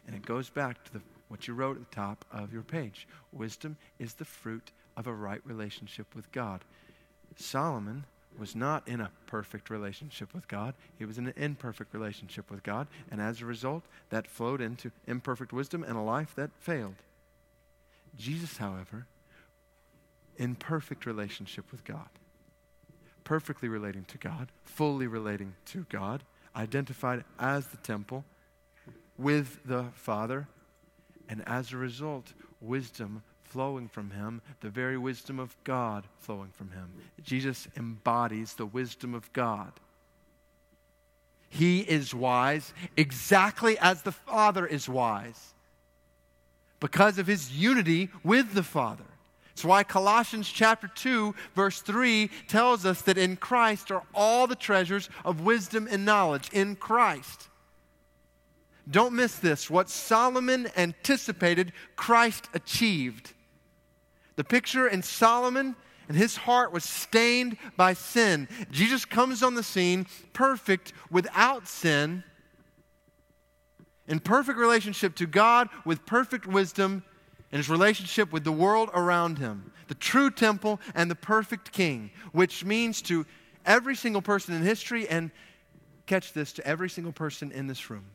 And 0.07 0.15
it 0.15 0.25
goes 0.25 0.49
back 0.49 0.81
to 0.85 0.93
the, 0.93 1.01
what 1.27 1.49
you 1.49 1.53
wrote 1.53 1.75
at 1.75 1.89
the 1.89 1.95
top 1.95 2.23
of 2.31 2.53
your 2.53 2.63
page. 2.63 3.09
Wisdom 3.33 3.75
is 3.99 4.13
the 4.13 4.25
fruit 4.25 4.71
of 4.95 5.07
a 5.07 5.13
right 5.13 5.41
relationship 5.43 6.15
with 6.15 6.31
God. 6.31 6.63
Solomon 7.35 8.05
was 8.37 8.55
not 8.55 8.87
in 8.87 9.01
a 9.01 9.11
perfect 9.27 9.69
relationship 9.69 10.33
with 10.33 10.47
God. 10.47 10.73
He 10.97 11.05
was 11.05 11.17
in 11.17 11.27
an 11.27 11.33
imperfect 11.35 11.93
relationship 11.93 12.49
with 12.49 12.63
God. 12.63 12.87
And 13.11 13.21
as 13.21 13.41
a 13.41 13.45
result, 13.45 13.83
that 14.09 14.27
flowed 14.27 14.61
into 14.61 14.91
imperfect 15.07 15.53
wisdom 15.53 15.83
and 15.83 15.97
a 15.97 16.01
life 16.01 16.33
that 16.35 16.51
failed. 16.59 16.95
Jesus, 18.17 18.57
however, 18.57 19.05
in 20.37 20.55
perfect 20.55 21.05
relationship 21.05 21.71
with 21.71 21.83
God, 21.83 22.09
perfectly 23.23 23.69
relating 23.69 24.05
to 24.05 24.17
God, 24.17 24.49
fully 24.63 25.07
relating 25.07 25.53
to 25.65 25.85
God, 25.89 26.23
identified 26.55 27.23
as 27.39 27.67
the 27.67 27.77
temple 27.77 28.25
with 29.17 29.59
the 29.65 29.85
Father, 29.93 30.47
and 31.29 31.43
as 31.47 31.71
a 31.71 31.77
result, 31.77 32.33
wisdom 32.59 33.23
flowing 33.51 33.89
from 33.89 34.11
him, 34.11 34.41
the 34.61 34.69
very 34.69 34.97
wisdom 34.97 35.39
of 35.39 35.55
God 35.65 36.05
flowing 36.19 36.51
from 36.53 36.71
him. 36.71 36.89
Jesus 37.21 37.67
embodies 37.75 38.53
the 38.53 38.65
wisdom 38.65 39.13
of 39.13 39.31
God. 39.33 39.73
He 41.49 41.81
is 41.81 42.15
wise 42.15 42.73
exactly 42.95 43.77
as 43.79 44.03
the 44.03 44.13
Father 44.13 44.65
is 44.65 44.87
wise 44.87 45.53
because 46.79 47.17
of 47.17 47.27
his 47.27 47.51
unity 47.51 48.09
with 48.23 48.53
the 48.53 48.63
Father. 48.63 49.03
It's 49.51 49.65
why 49.65 49.83
Colossians 49.83 50.49
chapter 50.49 50.87
2, 50.87 51.35
verse 51.53 51.81
3 51.81 52.29
tells 52.47 52.85
us 52.85 53.01
that 53.01 53.17
in 53.17 53.35
Christ 53.35 53.91
are 53.91 54.03
all 54.15 54.47
the 54.47 54.55
treasures 54.55 55.09
of 55.25 55.41
wisdom 55.41 55.89
and 55.91 56.05
knowledge. 56.05 56.49
In 56.53 56.77
Christ. 56.77 57.49
Don't 58.89 59.13
miss 59.13 59.35
this. 59.35 59.69
What 59.69 59.89
Solomon 59.89 60.69
anticipated, 60.77 61.73
Christ 61.97 62.47
achieved. 62.53 63.33
The 64.35 64.43
picture 64.43 64.87
in 64.87 65.03
Solomon 65.03 65.75
and 66.07 66.17
his 66.17 66.35
heart 66.35 66.73
was 66.73 66.83
stained 66.83 67.57
by 67.77 67.93
sin. 67.93 68.47
Jesus 68.71 69.05
comes 69.05 69.43
on 69.43 69.55
the 69.55 69.63
scene 69.63 70.07
perfect 70.33 70.93
without 71.09 71.67
sin, 71.67 72.23
in 74.07 74.19
perfect 74.19 74.57
relationship 74.57 75.15
to 75.15 75.25
God 75.25 75.69
with 75.85 76.05
perfect 76.05 76.45
wisdom 76.45 77.03
and 77.51 77.59
his 77.59 77.69
relationship 77.69 78.33
with 78.33 78.43
the 78.43 78.51
world 78.51 78.89
around 78.93 79.37
him. 79.37 79.71
The 79.87 79.95
true 79.95 80.29
temple 80.29 80.81
and 80.95 81.09
the 81.09 81.15
perfect 81.15 81.71
king, 81.71 82.11
which 82.31 82.65
means 82.65 83.01
to 83.03 83.25
every 83.65 83.95
single 83.95 84.21
person 84.21 84.53
in 84.53 84.63
history 84.63 85.07
and 85.07 85.31
catch 86.07 86.33
this 86.33 86.51
to 86.53 86.67
every 86.67 86.89
single 86.89 87.13
person 87.13 87.51
in 87.51 87.67
this 87.67 87.89
room. 87.89 88.05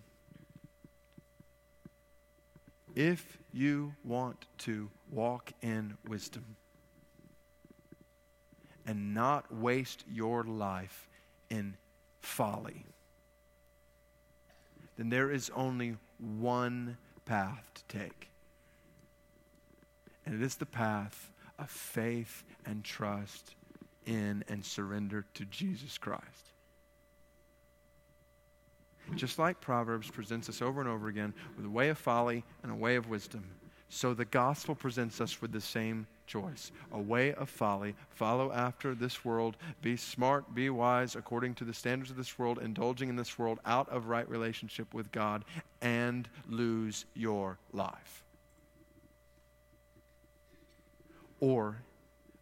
If 2.95 3.39
you 3.53 3.95
want 4.05 4.47
to 4.59 4.91
walk 5.11 5.53
in 5.63 5.97
wisdom 6.09 6.57
and 8.87 9.15
not 9.15 9.53
waste 9.53 10.05
your 10.09 10.45
life 10.45 11.09
in 11.51 11.77
folly, 12.21 12.85
then 14.97 15.11
there 15.11 15.31
is 15.31 15.51
only 15.55 15.97
one 16.19 16.97
path 17.25 17.71
to 17.75 17.99
take. 17.99 18.31
And 20.25 20.35
it 20.35 20.43
is 20.45 20.57
the 20.57 20.67
path 20.67 21.31
of 21.59 21.71
faith 21.71 22.43
and 22.65 22.83
trust 22.83 23.55
in 24.07 24.45
and 24.49 24.65
surrender 24.65 25.25
to 25.35 25.45
Jesus 25.47 25.99
Christ. 25.99 26.53
Just 29.15 29.39
like 29.39 29.61
Proverbs 29.61 30.11
presents 30.11 30.49
us 30.49 30.61
over 30.61 30.81
and 30.81 30.91
over 30.91 31.09
again 31.09 31.33
with 31.57 31.65
a 31.65 31.71
way 31.71 31.91
of 31.91 31.99
folly 31.99 32.45
and 32.63 32.73
a 32.73 32.75
way 32.75 32.97
of 32.97 33.09
wisdom, 33.09 33.45
so 33.89 34.15
the 34.15 34.25
gospel 34.25 34.75
presents 34.75 35.21
us 35.21 35.41
with 35.41 35.53
the 35.53 35.61
same 35.61 36.07
choice 36.27 36.73
a 36.93 36.99
way 36.99 37.33
of 37.35 37.49
folly. 37.49 37.95
Follow 38.11 38.53
after 38.53 38.95
this 38.95 39.25
world. 39.25 39.57
Be 39.81 39.97
smart, 39.97 40.55
be 40.55 40.71
wise 40.71 41.15
according 41.15 41.55
to 41.55 41.65
the 41.65 41.75
standards 41.75 42.11
of 42.11 42.17
this 42.17 42.39
world, 42.39 42.59
indulging 42.61 43.09
in 43.09 43.17
this 43.17 43.39
world 43.39 43.61
out 43.65 43.89
of 43.89 44.07
right 44.07 44.29
relationship 44.29 44.93
with 44.93 45.13
God, 45.13 45.45
and 45.81 46.29
lose 46.49 47.05
your 47.15 47.59
life. 47.73 48.25
Or 51.41 51.77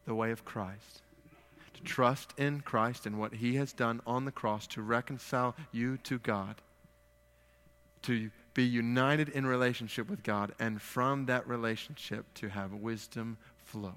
the 0.06 0.14
way 0.14 0.30
of 0.30 0.44
Christ. 0.44 1.02
To 1.74 1.82
trust 1.82 2.32
in 2.38 2.60
Christ 2.60 3.04
and 3.04 3.18
what 3.18 3.34
he 3.34 3.56
has 3.56 3.72
done 3.72 4.00
on 4.06 4.24
the 4.24 4.32
cross 4.32 4.66
to 4.68 4.82
reconcile 4.82 5.54
you 5.72 5.98
to 6.04 6.18
God, 6.18 6.56
to 8.02 8.30
be 8.54 8.64
united 8.64 9.28
in 9.28 9.44
relationship 9.44 10.08
with 10.08 10.22
God, 10.22 10.52
and 10.58 10.80
from 10.80 11.26
that 11.26 11.46
relationship 11.46 12.24
to 12.34 12.48
have 12.48 12.72
wisdom 12.72 13.36
flow. 13.56 13.96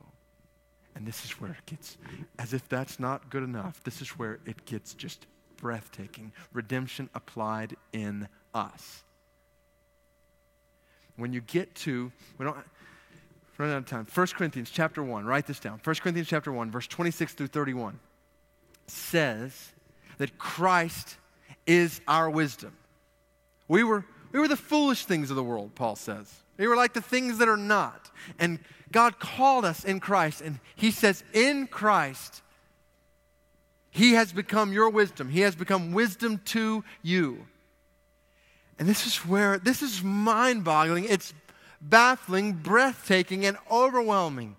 And 0.96 1.06
this 1.06 1.24
is 1.24 1.40
where 1.40 1.52
it 1.52 1.66
gets, 1.68 1.98
as 2.40 2.54
if 2.54 2.68
that's 2.68 3.00
not 3.00 3.30
good 3.30 3.44
enough, 3.44 3.84
this 3.84 4.02
is 4.02 4.10
where 4.18 4.40
it 4.46 4.66
gets 4.66 4.96
just 4.96 5.28
breathtaking. 5.58 6.32
Redemption 6.54 7.10
applied 7.14 7.76
in 7.94 8.28
us. 8.54 9.04
When 11.16 11.34
you 11.34 11.42
get 11.42 11.74
to, 11.76 12.12
we 12.38 12.46
don't, 12.46 12.58
run 13.58 13.72
out 13.72 13.78
of 13.78 13.86
time. 13.86 14.08
1 14.14 14.28
Corinthians 14.28 14.70
chapter 14.70 15.04
1, 15.04 15.26
write 15.26 15.48
this 15.48 15.60
down. 15.60 15.80
1 15.84 15.96
Corinthians 15.98 16.28
chapter 16.28 16.52
1, 16.52 16.72
verse 16.72 16.88
26 16.88 17.34
through 17.34 17.48
31 17.48 18.00
says 18.88 19.72
that 20.18 20.38
Christ 20.38 21.18
is 21.66 22.02
our 22.08 22.30
wisdom. 22.30 22.76
We 23.68 23.84
were, 23.84 24.06
we 24.32 24.40
were 24.40 24.48
the 24.48 24.58
foolish 24.58 25.06
things 25.06 25.30
of 25.30 25.36
the 25.36 25.44
world, 25.44 25.76
Paul 25.76 25.96
says. 25.96 26.34
We 26.58 26.68
were 26.68 26.76
like 26.76 26.94
the 26.94 27.02
things 27.02 27.38
that 27.38 27.48
are 27.48 27.58
not. 27.58 28.10
And 28.40 28.60
God 28.92 29.20
called 29.20 29.66
us 29.66 29.84
in 29.84 30.00
Christ, 30.00 30.42
and 30.42 30.60
He 30.76 30.92
says, 30.92 31.24
in 31.34 31.68
Christ, 31.68 32.42
He 33.90 34.14
has 34.14 34.34
become 34.34 34.74
your 34.74 34.90
wisdom. 34.90 35.30
He 35.30 35.42
has 35.42 35.56
become 35.56 35.92
wisdom 35.92 36.42
to 36.46 36.84
you. 37.02 37.46
And 38.80 38.88
this 38.88 39.08
is 39.08 39.18
where, 39.18 39.58
this 39.58 39.82
is 39.82 40.04
mind 40.04 40.64
boggling. 40.64 41.06
It's 41.06 41.34
baffling, 41.82 42.54
breathtaking, 42.54 43.46
and 43.46 43.58
overwhelming. 43.72 44.56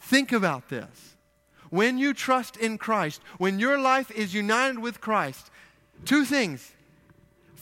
Think 0.00 0.32
about 0.32 0.68
this. 0.68 1.16
When 1.70 1.98
you 1.98 2.12
trust 2.12 2.56
in 2.56 2.78
Christ, 2.78 3.22
when 3.38 3.58
your 3.58 3.78
life 3.78 4.10
is 4.10 4.34
united 4.34 4.78
with 4.78 5.00
Christ, 5.00 5.50
two 6.04 6.24
things. 6.24 6.72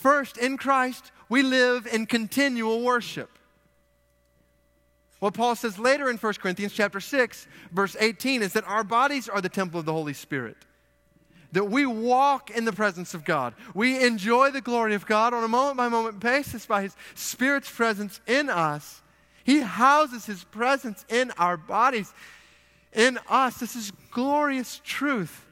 First, 0.01 0.39
in 0.39 0.57
Christ, 0.57 1.13
we 1.29 1.43
live 1.43 1.87
in 1.87 2.07
continual 2.07 2.81
worship. 2.81 3.29
What 5.19 5.35
Paul 5.35 5.55
says 5.55 5.79
later 5.79 6.09
in 6.09 6.17
1 6.17 6.35
Corinthians 6.35 6.73
chapter 6.73 7.01
6, 7.01 7.47
verse 7.71 7.99
18 8.01 8.41
is 8.41 8.55
that 8.55 8.65
our 8.65 8.83
bodies 8.83 9.29
are 9.29 9.43
the 9.43 9.51
temple 9.51 9.79
of 9.79 9.85
the 9.85 9.93
Holy 9.93 10.15
Spirit 10.15 10.57
that 11.53 11.65
we 11.65 11.85
walk 11.85 12.51
in 12.51 12.65
the 12.65 12.73
presence 12.73 13.13
of 13.13 13.27
God. 13.27 13.53
We 13.75 14.03
enjoy 14.03 14.53
the 14.53 14.63
glory 14.63 14.95
of 14.95 15.05
God 15.05 15.35
on 15.35 15.45
a 15.45 15.49
moment 15.49 15.77
by 15.77 15.89
moment 15.89 16.19
basis 16.19 16.65
by 16.65 16.83
His 16.83 16.97
Spirit's 17.15 17.71
presence 17.71 18.23
in 18.27 18.49
us. 18.49 19.03
He 19.45 19.61
houses 19.61 20.25
His 20.25 20.45
presence 20.45 21.05
in 21.11 21.31
our 21.33 21.59
bodies, 21.59 22.15
in 22.95 23.19
us. 23.29 23.59
This 23.59 23.77
is 23.77 23.93
glorious 24.13 24.81
truth. 24.83 25.45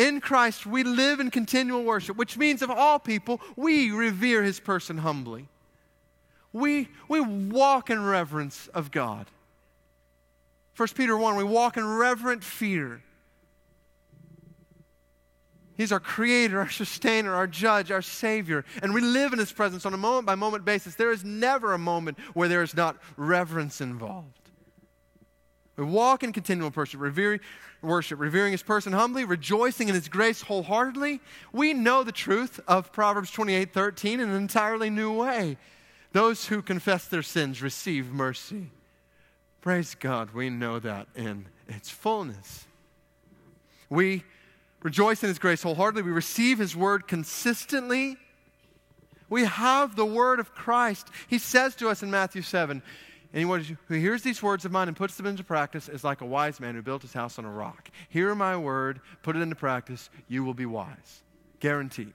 In 0.00 0.22
Christ, 0.22 0.64
we 0.64 0.82
live 0.82 1.20
in 1.20 1.30
continual 1.30 1.84
worship, 1.84 2.16
which 2.16 2.38
means 2.38 2.62
of 2.62 2.70
all 2.70 2.98
people, 2.98 3.38
we 3.54 3.90
revere 3.90 4.42
His 4.42 4.58
person 4.58 4.96
humbly. 4.96 5.46
We, 6.54 6.88
we 7.06 7.20
walk 7.20 7.90
in 7.90 8.02
reverence 8.02 8.66
of 8.68 8.90
God. 8.90 9.26
1 10.74 10.88
Peter 10.94 11.14
1, 11.18 11.36
we 11.36 11.44
walk 11.44 11.76
in 11.76 11.86
reverent 11.86 12.42
fear. 12.42 13.02
He's 15.76 15.92
our 15.92 16.00
creator, 16.00 16.60
our 16.60 16.70
sustainer, 16.70 17.34
our 17.34 17.46
judge, 17.46 17.90
our 17.90 18.00
savior. 18.00 18.64
And 18.82 18.94
we 18.94 19.02
live 19.02 19.34
in 19.34 19.38
his 19.38 19.52
presence 19.52 19.84
on 19.84 19.92
a 19.92 19.98
moment 19.98 20.24
by 20.24 20.34
moment 20.34 20.64
basis. 20.64 20.94
There 20.94 21.12
is 21.12 21.26
never 21.26 21.74
a 21.74 21.78
moment 21.78 22.18
where 22.32 22.48
there 22.48 22.62
is 22.62 22.74
not 22.74 22.96
reverence 23.18 23.82
involved. 23.82 24.39
We 25.76 25.84
walk 25.84 26.22
in 26.22 26.32
continual 26.32 26.72
worship, 26.74 27.00
revering, 27.00 27.40
worship, 27.82 28.18
revering 28.18 28.52
his 28.52 28.62
person 28.62 28.92
humbly, 28.92 29.24
rejoicing 29.24 29.88
in 29.88 29.94
his 29.94 30.08
grace 30.08 30.42
wholeheartedly. 30.42 31.20
We 31.52 31.72
know 31.72 32.04
the 32.04 32.12
truth 32.12 32.60
of 32.68 32.92
Proverbs 32.92 33.30
28 33.30 33.72
13 33.72 34.20
in 34.20 34.28
an 34.28 34.36
entirely 34.36 34.90
new 34.90 35.12
way. 35.12 35.56
Those 36.12 36.46
who 36.46 36.60
confess 36.60 37.06
their 37.06 37.22
sins 37.22 37.62
receive 37.62 38.12
mercy. 38.12 38.70
Praise 39.60 39.94
God, 39.94 40.32
we 40.32 40.50
know 40.50 40.78
that 40.78 41.06
in 41.14 41.46
its 41.68 41.90
fullness. 41.90 42.66
We 43.88 44.24
rejoice 44.82 45.22
in 45.22 45.28
His 45.28 45.38
grace 45.38 45.62
wholeheartedly. 45.62 46.02
We 46.02 46.12
receive 46.12 46.58
His 46.58 46.74
word 46.74 47.06
consistently. 47.06 48.16
We 49.28 49.44
have 49.44 49.96
the 49.96 50.06
word 50.06 50.40
of 50.40 50.54
Christ. 50.54 51.08
He 51.28 51.38
says 51.38 51.74
to 51.76 51.88
us 51.88 52.02
in 52.02 52.10
Matthew 52.10 52.42
7 52.42 52.82
Anyone 53.32 53.78
who 53.86 53.94
hears 53.94 54.22
these 54.22 54.42
words 54.42 54.64
of 54.64 54.72
mine 54.72 54.88
and 54.88 54.96
puts 54.96 55.16
them 55.16 55.26
into 55.26 55.44
practice 55.44 55.88
is 55.88 56.02
like 56.02 56.20
a 56.20 56.26
wise 56.26 56.58
man 56.58 56.74
who 56.74 56.82
built 56.82 57.02
his 57.02 57.12
house 57.12 57.38
on 57.38 57.44
a 57.44 57.50
rock. 57.50 57.90
Hear 58.08 58.34
my 58.34 58.56
word, 58.56 59.00
put 59.22 59.36
it 59.36 59.42
into 59.42 59.54
practice, 59.54 60.10
you 60.26 60.42
will 60.42 60.54
be 60.54 60.66
wise. 60.66 61.22
Guaranteed. 61.60 62.14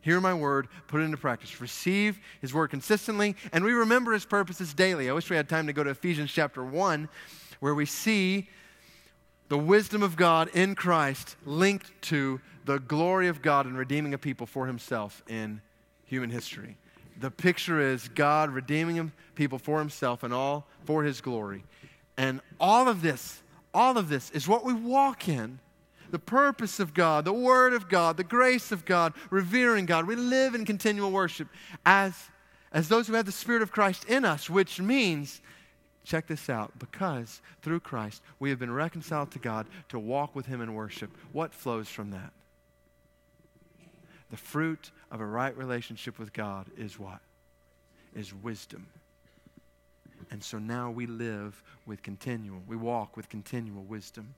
Hear 0.00 0.20
my 0.20 0.32
word, 0.32 0.68
put 0.86 1.00
it 1.00 1.04
into 1.04 1.16
practice. 1.16 1.60
Receive 1.60 2.20
his 2.40 2.54
word 2.54 2.68
consistently, 2.70 3.34
and 3.52 3.64
we 3.64 3.72
remember 3.72 4.12
his 4.12 4.24
purposes 4.24 4.72
daily. 4.72 5.10
I 5.10 5.12
wish 5.12 5.28
we 5.28 5.36
had 5.36 5.48
time 5.48 5.66
to 5.66 5.72
go 5.72 5.82
to 5.82 5.90
Ephesians 5.90 6.30
chapter 6.32 6.64
1, 6.64 7.08
where 7.58 7.74
we 7.74 7.84
see 7.84 8.48
the 9.48 9.58
wisdom 9.58 10.02
of 10.04 10.14
God 10.14 10.50
in 10.54 10.76
Christ 10.76 11.36
linked 11.44 11.90
to 12.02 12.40
the 12.64 12.78
glory 12.78 13.26
of 13.26 13.42
God 13.42 13.66
in 13.66 13.76
redeeming 13.76 14.14
a 14.14 14.18
people 14.18 14.46
for 14.46 14.66
himself 14.66 15.22
in 15.26 15.62
human 16.04 16.30
history. 16.30 16.76
The 17.18 17.30
picture 17.30 17.80
is 17.80 18.08
God 18.08 18.50
redeeming 18.50 19.12
people 19.34 19.58
for 19.58 19.78
himself 19.78 20.22
and 20.22 20.32
all 20.32 20.66
for 20.84 21.02
his 21.02 21.20
glory. 21.20 21.64
And 22.16 22.40
all 22.60 22.88
of 22.88 23.02
this, 23.02 23.42
all 23.74 23.98
of 23.98 24.08
this 24.08 24.30
is 24.30 24.48
what 24.48 24.64
we 24.64 24.72
walk 24.72 25.28
in. 25.28 25.58
The 26.10 26.18
purpose 26.18 26.80
of 26.80 26.94
God, 26.94 27.26
the 27.26 27.34
Word 27.34 27.74
of 27.74 27.88
God, 27.88 28.16
the 28.16 28.24
grace 28.24 28.72
of 28.72 28.86
God, 28.86 29.12
revering 29.28 29.84
God. 29.84 30.06
We 30.06 30.16
live 30.16 30.54
in 30.54 30.64
continual 30.64 31.10
worship 31.10 31.48
as, 31.84 32.14
as 32.72 32.88
those 32.88 33.06
who 33.06 33.12
have 33.12 33.26
the 33.26 33.32
Spirit 33.32 33.60
of 33.60 33.72
Christ 33.72 34.04
in 34.06 34.24
us, 34.24 34.48
which 34.48 34.80
means 34.80 35.42
Check 36.08 36.26
this 36.26 36.48
out. 36.48 36.78
Because 36.78 37.42
through 37.60 37.80
Christ 37.80 38.22
we 38.38 38.48
have 38.48 38.58
been 38.58 38.72
reconciled 38.72 39.30
to 39.32 39.38
God 39.38 39.66
to 39.90 39.98
walk 39.98 40.34
with 40.34 40.46
Him 40.46 40.62
in 40.62 40.72
worship. 40.72 41.10
What 41.32 41.52
flows 41.52 41.86
from 41.88 42.12
that? 42.12 42.32
The 44.30 44.38
fruit 44.38 44.90
of 45.10 45.20
a 45.20 45.26
right 45.26 45.56
relationship 45.56 46.18
with 46.18 46.32
God 46.32 46.66
is 46.76 46.98
what? 46.98 47.20
Is 48.14 48.34
wisdom. 48.34 48.86
And 50.30 50.42
so 50.42 50.58
now 50.58 50.90
we 50.90 51.06
live 51.06 51.62
with 51.86 52.02
continual, 52.02 52.60
we 52.66 52.76
walk 52.76 53.16
with 53.16 53.28
continual 53.28 53.82
wisdom. 53.84 54.34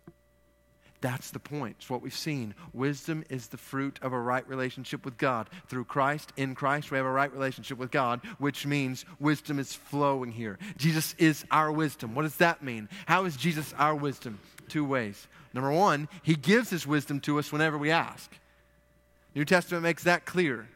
That's 1.01 1.31
the 1.31 1.39
point. 1.39 1.77
It's 1.79 1.89
what 1.89 2.03
we've 2.03 2.15
seen. 2.15 2.55
Wisdom 2.75 3.25
is 3.31 3.49
the 3.49 3.57
fruit 3.57 3.99
of 4.03 4.13
a 4.13 4.21
right 4.21 4.47
relationship 4.47 5.05
with 5.05 5.17
God. 5.17 5.49
Through 5.69 5.85
Christ, 5.85 6.31
in 6.37 6.55
Christ, 6.55 6.91
we 6.91 6.99
have 6.99 7.07
a 7.07 7.11
right 7.11 7.33
relationship 7.33 7.79
with 7.79 7.91
God, 7.91 8.21
which 8.39 8.67
means 8.67 9.07
wisdom 9.19 9.59
is 9.59 9.73
flowing 9.73 10.31
here. 10.31 10.59
Jesus 10.77 11.15
is 11.17 11.45
our 11.51 11.73
wisdom. 11.73 12.15
What 12.15 12.23
does 12.23 12.37
that 12.37 12.63
mean? 12.63 12.89
How 13.07 13.25
is 13.25 13.37
Jesus 13.37 13.73
our 13.79 13.95
wisdom? 13.95 14.39
Two 14.69 14.85
ways. 14.85 15.27
Number 15.55 15.73
one, 15.73 16.07
he 16.23 16.35
gives 16.35 16.69
his 16.69 16.87
wisdom 16.87 17.19
to 17.21 17.39
us 17.39 17.51
whenever 17.51 17.79
we 17.79 17.91
ask. 17.91 18.31
New 19.35 19.45
Testament 19.45 19.83
makes 19.83 20.05
that 20.05 20.25
clear. 20.25 20.69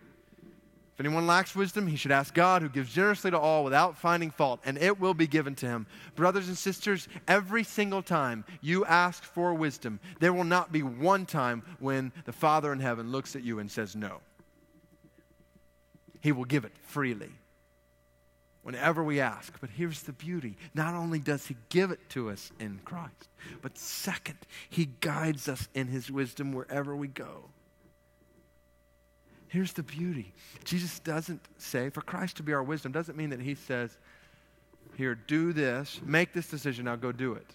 If 0.94 1.00
anyone 1.00 1.26
lacks 1.26 1.56
wisdom, 1.56 1.88
he 1.88 1.96
should 1.96 2.12
ask 2.12 2.32
God, 2.32 2.62
who 2.62 2.68
gives 2.68 2.92
generously 2.92 3.32
to 3.32 3.38
all 3.38 3.64
without 3.64 3.98
finding 3.98 4.30
fault, 4.30 4.60
and 4.64 4.78
it 4.78 5.00
will 5.00 5.12
be 5.12 5.26
given 5.26 5.56
to 5.56 5.66
him. 5.66 5.88
Brothers 6.14 6.46
and 6.46 6.56
sisters, 6.56 7.08
every 7.26 7.64
single 7.64 8.00
time 8.00 8.44
you 8.60 8.84
ask 8.84 9.24
for 9.24 9.54
wisdom, 9.54 9.98
there 10.20 10.32
will 10.32 10.44
not 10.44 10.70
be 10.70 10.84
one 10.84 11.26
time 11.26 11.64
when 11.80 12.12
the 12.26 12.32
Father 12.32 12.72
in 12.72 12.78
heaven 12.78 13.10
looks 13.10 13.34
at 13.34 13.42
you 13.42 13.58
and 13.58 13.68
says 13.68 13.96
no. 13.96 14.20
He 16.20 16.30
will 16.30 16.44
give 16.44 16.64
it 16.64 16.72
freely 16.86 17.32
whenever 18.62 19.02
we 19.02 19.20
ask. 19.20 19.52
But 19.60 19.70
here's 19.70 20.02
the 20.02 20.12
beauty 20.12 20.56
not 20.74 20.94
only 20.94 21.18
does 21.18 21.46
He 21.48 21.56
give 21.70 21.90
it 21.90 22.08
to 22.10 22.30
us 22.30 22.52
in 22.60 22.80
Christ, 22.84 23.28
but 23.62 23.76
second, 23.76 24.38
He 24.70 24.86
guides 25.00 25.48
us 25.48 25.68
in 25.74 25.88
His 25.88 26.08
wisdom 26.08 26.52
wherever 26.52 26.94
we 26.94 27.08
go. 27.08 27.50
Here's 29.54 29.72
the 29.72 29.84
beauty 29.84 30.32
Jesus 30.64 30.98
doesn't 30.98 31.40
say, 31.58 31.88
for 31.88 32.00
Christ 32.00 32.38
to 32.38 32.42
be 32.42 32.52
our 32.52 32.62
wisdom, 32.64 32.90
doesn't 32.90 33.16
mean 33.16 33.30
that 33.30 33.40
He 33.40 33.54
says, 33.54 33.96
here, 34.96 35.14
do 35.14 35.52
this, 35.52 36.00
make 36.04 36.32
this 36.32 36.48
decision, 36.48 36.86
now 36.86 36.96
go 36.96 37.12
do 37.12 37.34
it. 37.34 37.46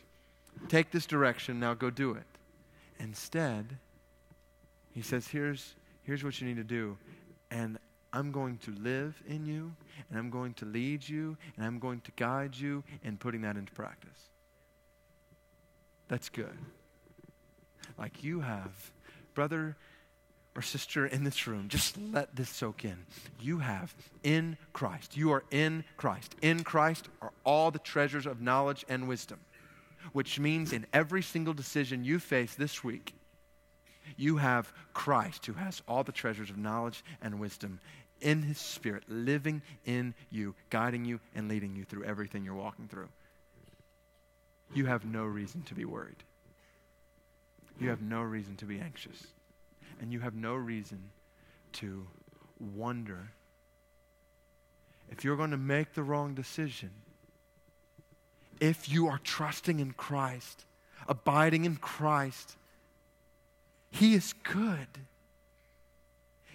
Take 0.70 0.92
this 0.92 1.06
direction, 1.06 1.60
now 1.60 1.74
go 1.74 1.90
do 1.90 2.14
it. 2.14 2.24
Instead, 3.00 3.78
He 4.94 5.02
says, 5.02 5.28
here's, 5.28 5.76
here's 6.04 6.24
what 6.24 6.40
you 6.40 6.48
need 6.48 6.56
to 6.56 6.64
do. 6.64 6.98
And 7.52 7.78
I'm 8.14 8.32
going 8.32 8.60
to 8.60 8.72
live 8.72 9.22
in 9.28 9.46
you, 9.46 9.74
and 10.10 10.18
I'm 10.18 10.30
going 10.30 10.54
to 10.54 10.66
lead 10.66 11.08
you, 11.08 11.36
and 11.58 11.66
I'm 11.66 11.80
going 11.80 12.00
to 12.00 12.12
guide 12.16 12.56
you 12.56 12.82
in 13.04 13.18
putting 13.18 13.42
that 13.42 13.58
into 13.58 13.74
practice. 13.74 14.30
That's 16.08 16.30
good. 16.30 16.58
Like 17.98 18.24
you 18.24 18.40
have, 18.40 18.72
brother 19.34 19.76
or 20.60 20.62
sister 20.62 21.06
in 21.06 21.24
this 21.24 21.48
room, 21.48 21.70
just 21.70 21.98
let 21.98 22.36
this 22.36 22.50
soak 22.50 22.84
in. 22.84 23.06
You 23.40 23.60
have 23.60 23.96
in 24.24 24.58
Christ, 24.74 25.16
you 25.16 25.32
are 25.32 25.46
in 25.52 25.86
Christ. 25.96 26.36
In 26.42 26.66
Christ 26.66 27.08
are 27.22 27.32
all 27.46 27.72
the 27.72 27.80
treasures 27.80 28.26
of 28.26 28.42
knowledge 28.42 28.84
and 28.90 29.08
wisdom. 29.08 29.40
which 30.14 30.40
means 30.40 30.74
in 30.74 30.86
every 30.92 31.22
single 31.22 31.54
decision 31.54 32.04
you 32.04 32.20
face 32.20 32.56
this 32.56 32.84
week, 32.84 33.14
you 34.18 34.38
have 34.38 34.74
Christ 34.94 35.46
who 35.46 35.54
has 35.54 35.82
all 35.88 36.04
the 36.04 36.12
treasures 36.12 36.50
of 36.50 36.58
knowledge 36.58 37.04
and 37.22 37.40
wisdom 37.40 37.80
in 38.22 38.42
his 38.42 38.58
spirit 38.58 39.04
living 39.08 39.62
in 39.86 40.14
you, 40.30 40.56
guiding 40.70 41.06
you 41.06 41.20
and 41.36 41.48
leading 41.48 41.76
you 41.76 41.86
through 41.86 42.04
everything 42.06 42.44
you're 42.44 42.54
walking 42.56 42.88
through. 42.88 43.10
You 44.74 44.88
have 44.88 45.06
no 45.06 45.24
reason 45.24 45.62
to 45.64 45.76
be 45.76 45.86
worried. 45.86 46.24
You 47.80 47.90
have 47.90 48.02
no 48.02 48.22
reason 48.22 48.56
to 48.58 48.66
be 48.66 48.80
anxious. 48.80 49.28
And 50.00 50.14
you 50.14 50.22
have 50.22 50.34
no 50.34 50.56
reason 50.56 51.12
to 51.74 52.08
wonder 52.76 53.32
if 55.12 55.24
you're 55.24 55.36
going 55.36 55.52
to 55.52 55.58
make 55.58 55.94
the 55.94 56.04
wrong 56.04 56.34
decision. 56.34 56.92
If 58.60 58.90
you 58.90 59.08
are 59.08 59.20
trusting 59.24 59.80
in 59.80 59.92
Christ, 59.94 60.66
abiding 61.08 61.66
in 61.66 61.78
Christ, 61.78 62.56
He 63.92 64.14
is 64.14 64.34
good. 64.44 64.88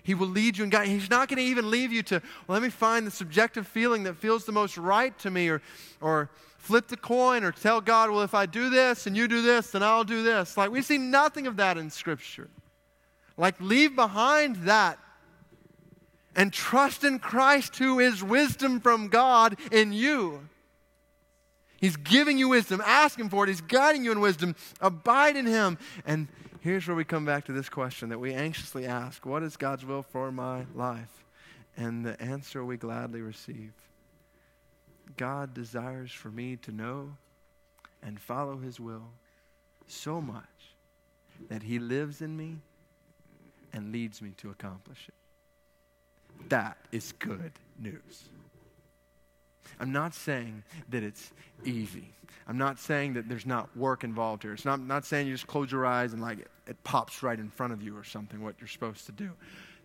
He 0.02 0.14
will 0.14 0.28
lead 0.28 0.58
you 0.58 0.64
and 0.64 0.72
guide. 0.72 0.88
He's 0.88 1.08
not 1.08 1.28
going 1.28 1.38
to 1.38 1.42
even 1.42 1.70
leave 1.70 1.90
you 1.90 2.02
to, 2.04 2.20
well, 2.46 2.54
let 2.54 2.62
me 2.62 2.68
find 2.68 3.06
the 3.06 3.10
subjective 3.10 3.66
feeling 3.66 4.02
that 4.02 4.16
feels 4.16 4.44
the 4.44 4.52
most 4.52 4.76
right 4.76 5.18
to 5.20 5.30
me, 5.30 5.48
or, 5.48 5.62
or 6.00 6.30
flip 6.58 6.88
the 6.88 6.96
coin, 6.96 7.42
or 7.42 7.52
tell 7.52 7.80
God, 7.80 8.10
well, 8.10 8.20
if 8.20 8.34
I 8.34 8.44
do 8.44 8.68
this 8.68 9.06
and 9.06 9.16
you 9.16 9.26
do 9.28 9.40
this, 9.40 9.70
then 9.70 9.82
I'll 9.82 10.04
do 10.04 10.22
this. 10.22 10.58
Like, 10.58 10.70
we 10.70 10.82
see 10.82 10.98
nothing 10.98 11.46
of 11.46 11.56
that 11.56 11.78
in 11.78 11.90
Scripture. 11.90 12.48
Like, 13.36 13.60
leave 13.60 13.96
behind 13.96 14.56
that 14.64 14.98
and 16.36 16.52
trust 16.52 17.04
in 17.04 17.18
Christ, 17.18 17.76
who 17.76 18.00
is 18.00 18.22
wisdom 18.22 18.80
from 18.80 19.08
God 19.08 19.56
in 19.70 19.92
you. 19.92 20.48
He's 21.80 21.96
giving 21.96 22.38
you 22.38 22.48
wisdom. 22.48 22.82
Ask 22.84 23.18
Him 23.18 23.28
for 23.28 23.44
it. 23.44 23.48
He's 23.48 23.60
guiding 23.60 24.04
you 24.04 24.12
in 24.12 24.20
wisdom. 24.20 24.56
Abide 24.80 25.36
in 25.36 25.46
Him. 25.46 25.78
And 26.06 26.28
here's 26.60 26.86
where 26.86 26.96
we 26.96 27.04
come 27.04 27.24
back 27.24 27.44
to 27.46 27.52
this 27.52 27.68
question 27.68 28.08
that 28.08 28.18
we 28.18 28.32
anxiously 28.32 28.86
ask 28.86 29.26
What 29.26 29.42
is 29.42 29.56
God's 29.56 29.84
will 29.84 30.02
for 30.02 30.32
my 30.32 30.64
life? 30.74 31.24
And 31.76 32.06
the 32.06 32.20
answer 32.22 32.64
we 32.64 32.76
gladly 32.76 33.20
receive 33.20 33.72
God 35.16 35.54
desires 35.54 36.12
for 36.12 36.28
me 36.28 36.56
to 36.56 36.72
know 36.72 37.16
and 38.02 38.20
follow 38.20 38.56
His 38.56 38.80
will 38.80 39.10
so 39.86 40.20
much 40.20 40.44
that 41.48 41.64
He 41.64 41.78
lives 41.78 42.22
in 42.22 42.36
me 42.36 42.56
and 43.74 43.92
leads 43.92 44.22
me 44.22 44.30
to 44.38 44.48
accomplish 44.48 45.08
it. 45.08 46.48
That 46.48 46.78
is 46.92 47.12
good 47.12 47.52
news. 47.78 48.28
I'm 49.78 49.92
not 49.92 50.14
saying 50.14 50.62
that 50.90 51.02
it's 51.02 51.32
easy. 51.64 52.10
I'm 52.46 52.58
not 52.58 52.78
saying 52.78 53.14
that 53.14 53.28
there's 53.28 53.46
not 53.46 53.74
work 53.76 54.04
involved 54.04 54.42
here. 54.42 54.52
It's 54.52 54.64
not, 54.64 54.74
I'm 54.74 54.86
not 54.86 55.04
saying 55.04 55.26
you 55.26 55.34
just 55.34 55.46
close 55.46 55.72
your 55.72 55.86
eyes 55.86 56.12
and 56.12 56.22
like 56.22 56.40
it, 56.40 56.50
it 56.66 56.84
pops 56.84 57.22
right 57.22 57.38
in 57.38 57.48
front 57.50 57.72
of 57.72 57.82
you 57.82 57.96
or 57.96 58.04
something, 58.04 58.42
what 58.42 58.54
you're 58.60 58.68
supposed 58.68 59.06
to 59.06 59.12
do 59.12 59.32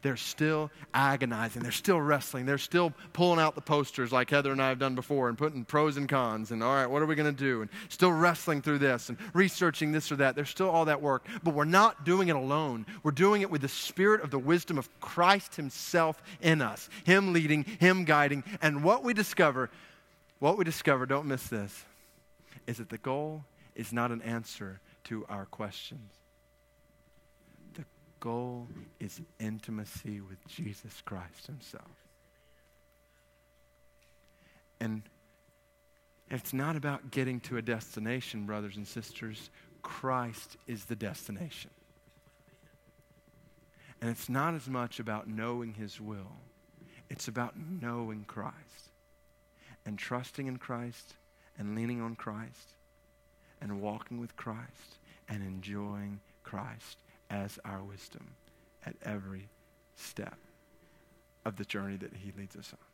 they're 0.02 0.18
still 0.18 0.72
agonizing. 0.93 1.62
They're 1.62 1.72
still 1.72 2.00
wrestling. 2.00 2.45
They're 2.45 2.58
still 2.58 2.93
pulling 3.14 3.39
out 3.39 3.56
the 3.56 3.62
posters 3.62 4.12
like 4.12 4.30
Heather 4.30 4.52
and 4.52 4.62
I 4.62 4.70
have 4.70 4.80
done 4.80 4.95
before 4.95 5.30
and 5.30 5.38
putting 5.38 5.66
pros 5.66 5.97
and 5.97 6.08
cons 6.08 6.52
and 6.52 6.64
all 6.64 6.74
right, 6.74 6.88
what 6.88 7.02
are 7.02 7.06
we 7.06 7.16
going 7.16 7.34
to 7.34 7.43
do? 7.43 7.62
And 7.62 7.70
still 7.89 8.12
wrestling 8.12 8.62
through 8.62 8.80
this 8.80 9.10
and 9.10 9.18
researching 9.34 9.91
this 9.91 10.12
or 10.12 10.18
that. 10.18 10.36
There's 10.36 10.50
still 10.50 10.70
all 10.70 10.86
that 10.86 11.02
work. 11.02 11.26
But 11.43 11.54
we're 11.54 11.66
not 11.66 12.06
doing 12.06 12.30
it 12.30 12.36
alone. 12.36 12.86
We're 13.04 13.12
doing 13.12 13.41
it 13.41 13.52
with 13.52 13.62
the 13.62 13.68
spirit 13.68 14.22
of 14.22 14.32
the 14.32 14.39
wisdom 14.39 14.78
of 14.78 14.89
Christ 15.02 15.56
Himself 15.56 16.22
in 16.41 16.62
us, 16.62 16.89
Him 17.04 17.34
leading, 17.34 17.64
Him 17.64 18.06
guiding. 18.06 18.43
And 18.62 18.84
what 18.84 19.04
we 19.04 19.14
discover, 19.14 19.70
what 20.39 20.58
we 20.58 20.64
discover, 20.64 21.06
don't 21.06 21.26
miss 21.26 21.47
this, 21.47 21.86
is 22.68 22.78
that 22.78 22.89
the 22.89 22.97
goal 22.97 23.43
is 23.76 23.91
not 23.91 24.12
an 24.12 24.22
answer 24.22 24.80
to 25.06 25.26
our 25.28 25.45
questions 25.45 26.18
goal 28.20 28.67
is 28.99 29.22
intimacy 29.39 30.22
with 30.22 30.45
Jesus 30.47 31.01
Christ 31.05 31.47
Himself. 31.47 31.84
And 34.80 35.03
it's 36.30 36.53
not 36.53 36.76
about 36.76 37.11
getting 37.11 37.39
to 37.41 37.57
a 37.57 37.61
destination, 37.61 38.45
brothers 38.45 38.78
and 38.78 38.88
sisters. 38.88 39.49
Christ 39.82 40.57
is 40.67 40.86
the 40.86 40.95
destination. 40.95 41.72
And 44.01 44.09
it's 44.09 44.30
not 44.30 44.53
as 44.53 44.67
much 44.67 44.99
about 44.99 45.28
knowing 45.28 45.74
His 45.74 45.99
will, 45.99 46.38
it's 47.09 47.28
about 47.28 47.55
knowing 47.57 48.24
Christ 48.26 48.55
and 49.86 49.97
trusting 49.97 50.47
in 50.47 50.57
Christ 50.57 51.15
and 51.57 51.76
leaning 51.76 52.01
on 52.01 52.15
Christ 52.15 52.76
and 53.61 53.82
walking 53.82 54.20
with 54.20 54.36
Christ 54.36 54.99
and 55.28 55.43
enjoying 55.43 56.20
Christ 56.43 56.97
as 57.30 57.60
our 57.66 57.84
wisdom 57.84 58.36
at 58.86 58.96
every 59.04 59.50
step 59.96 60.38
of 61.46 61.58
the 61.58 61.66
journey 61.66 61.98
that 61.98 62.14
He 62.16 62.32
leads 62.38 62.56
us 62.56 62.74
on. 62.74 62.89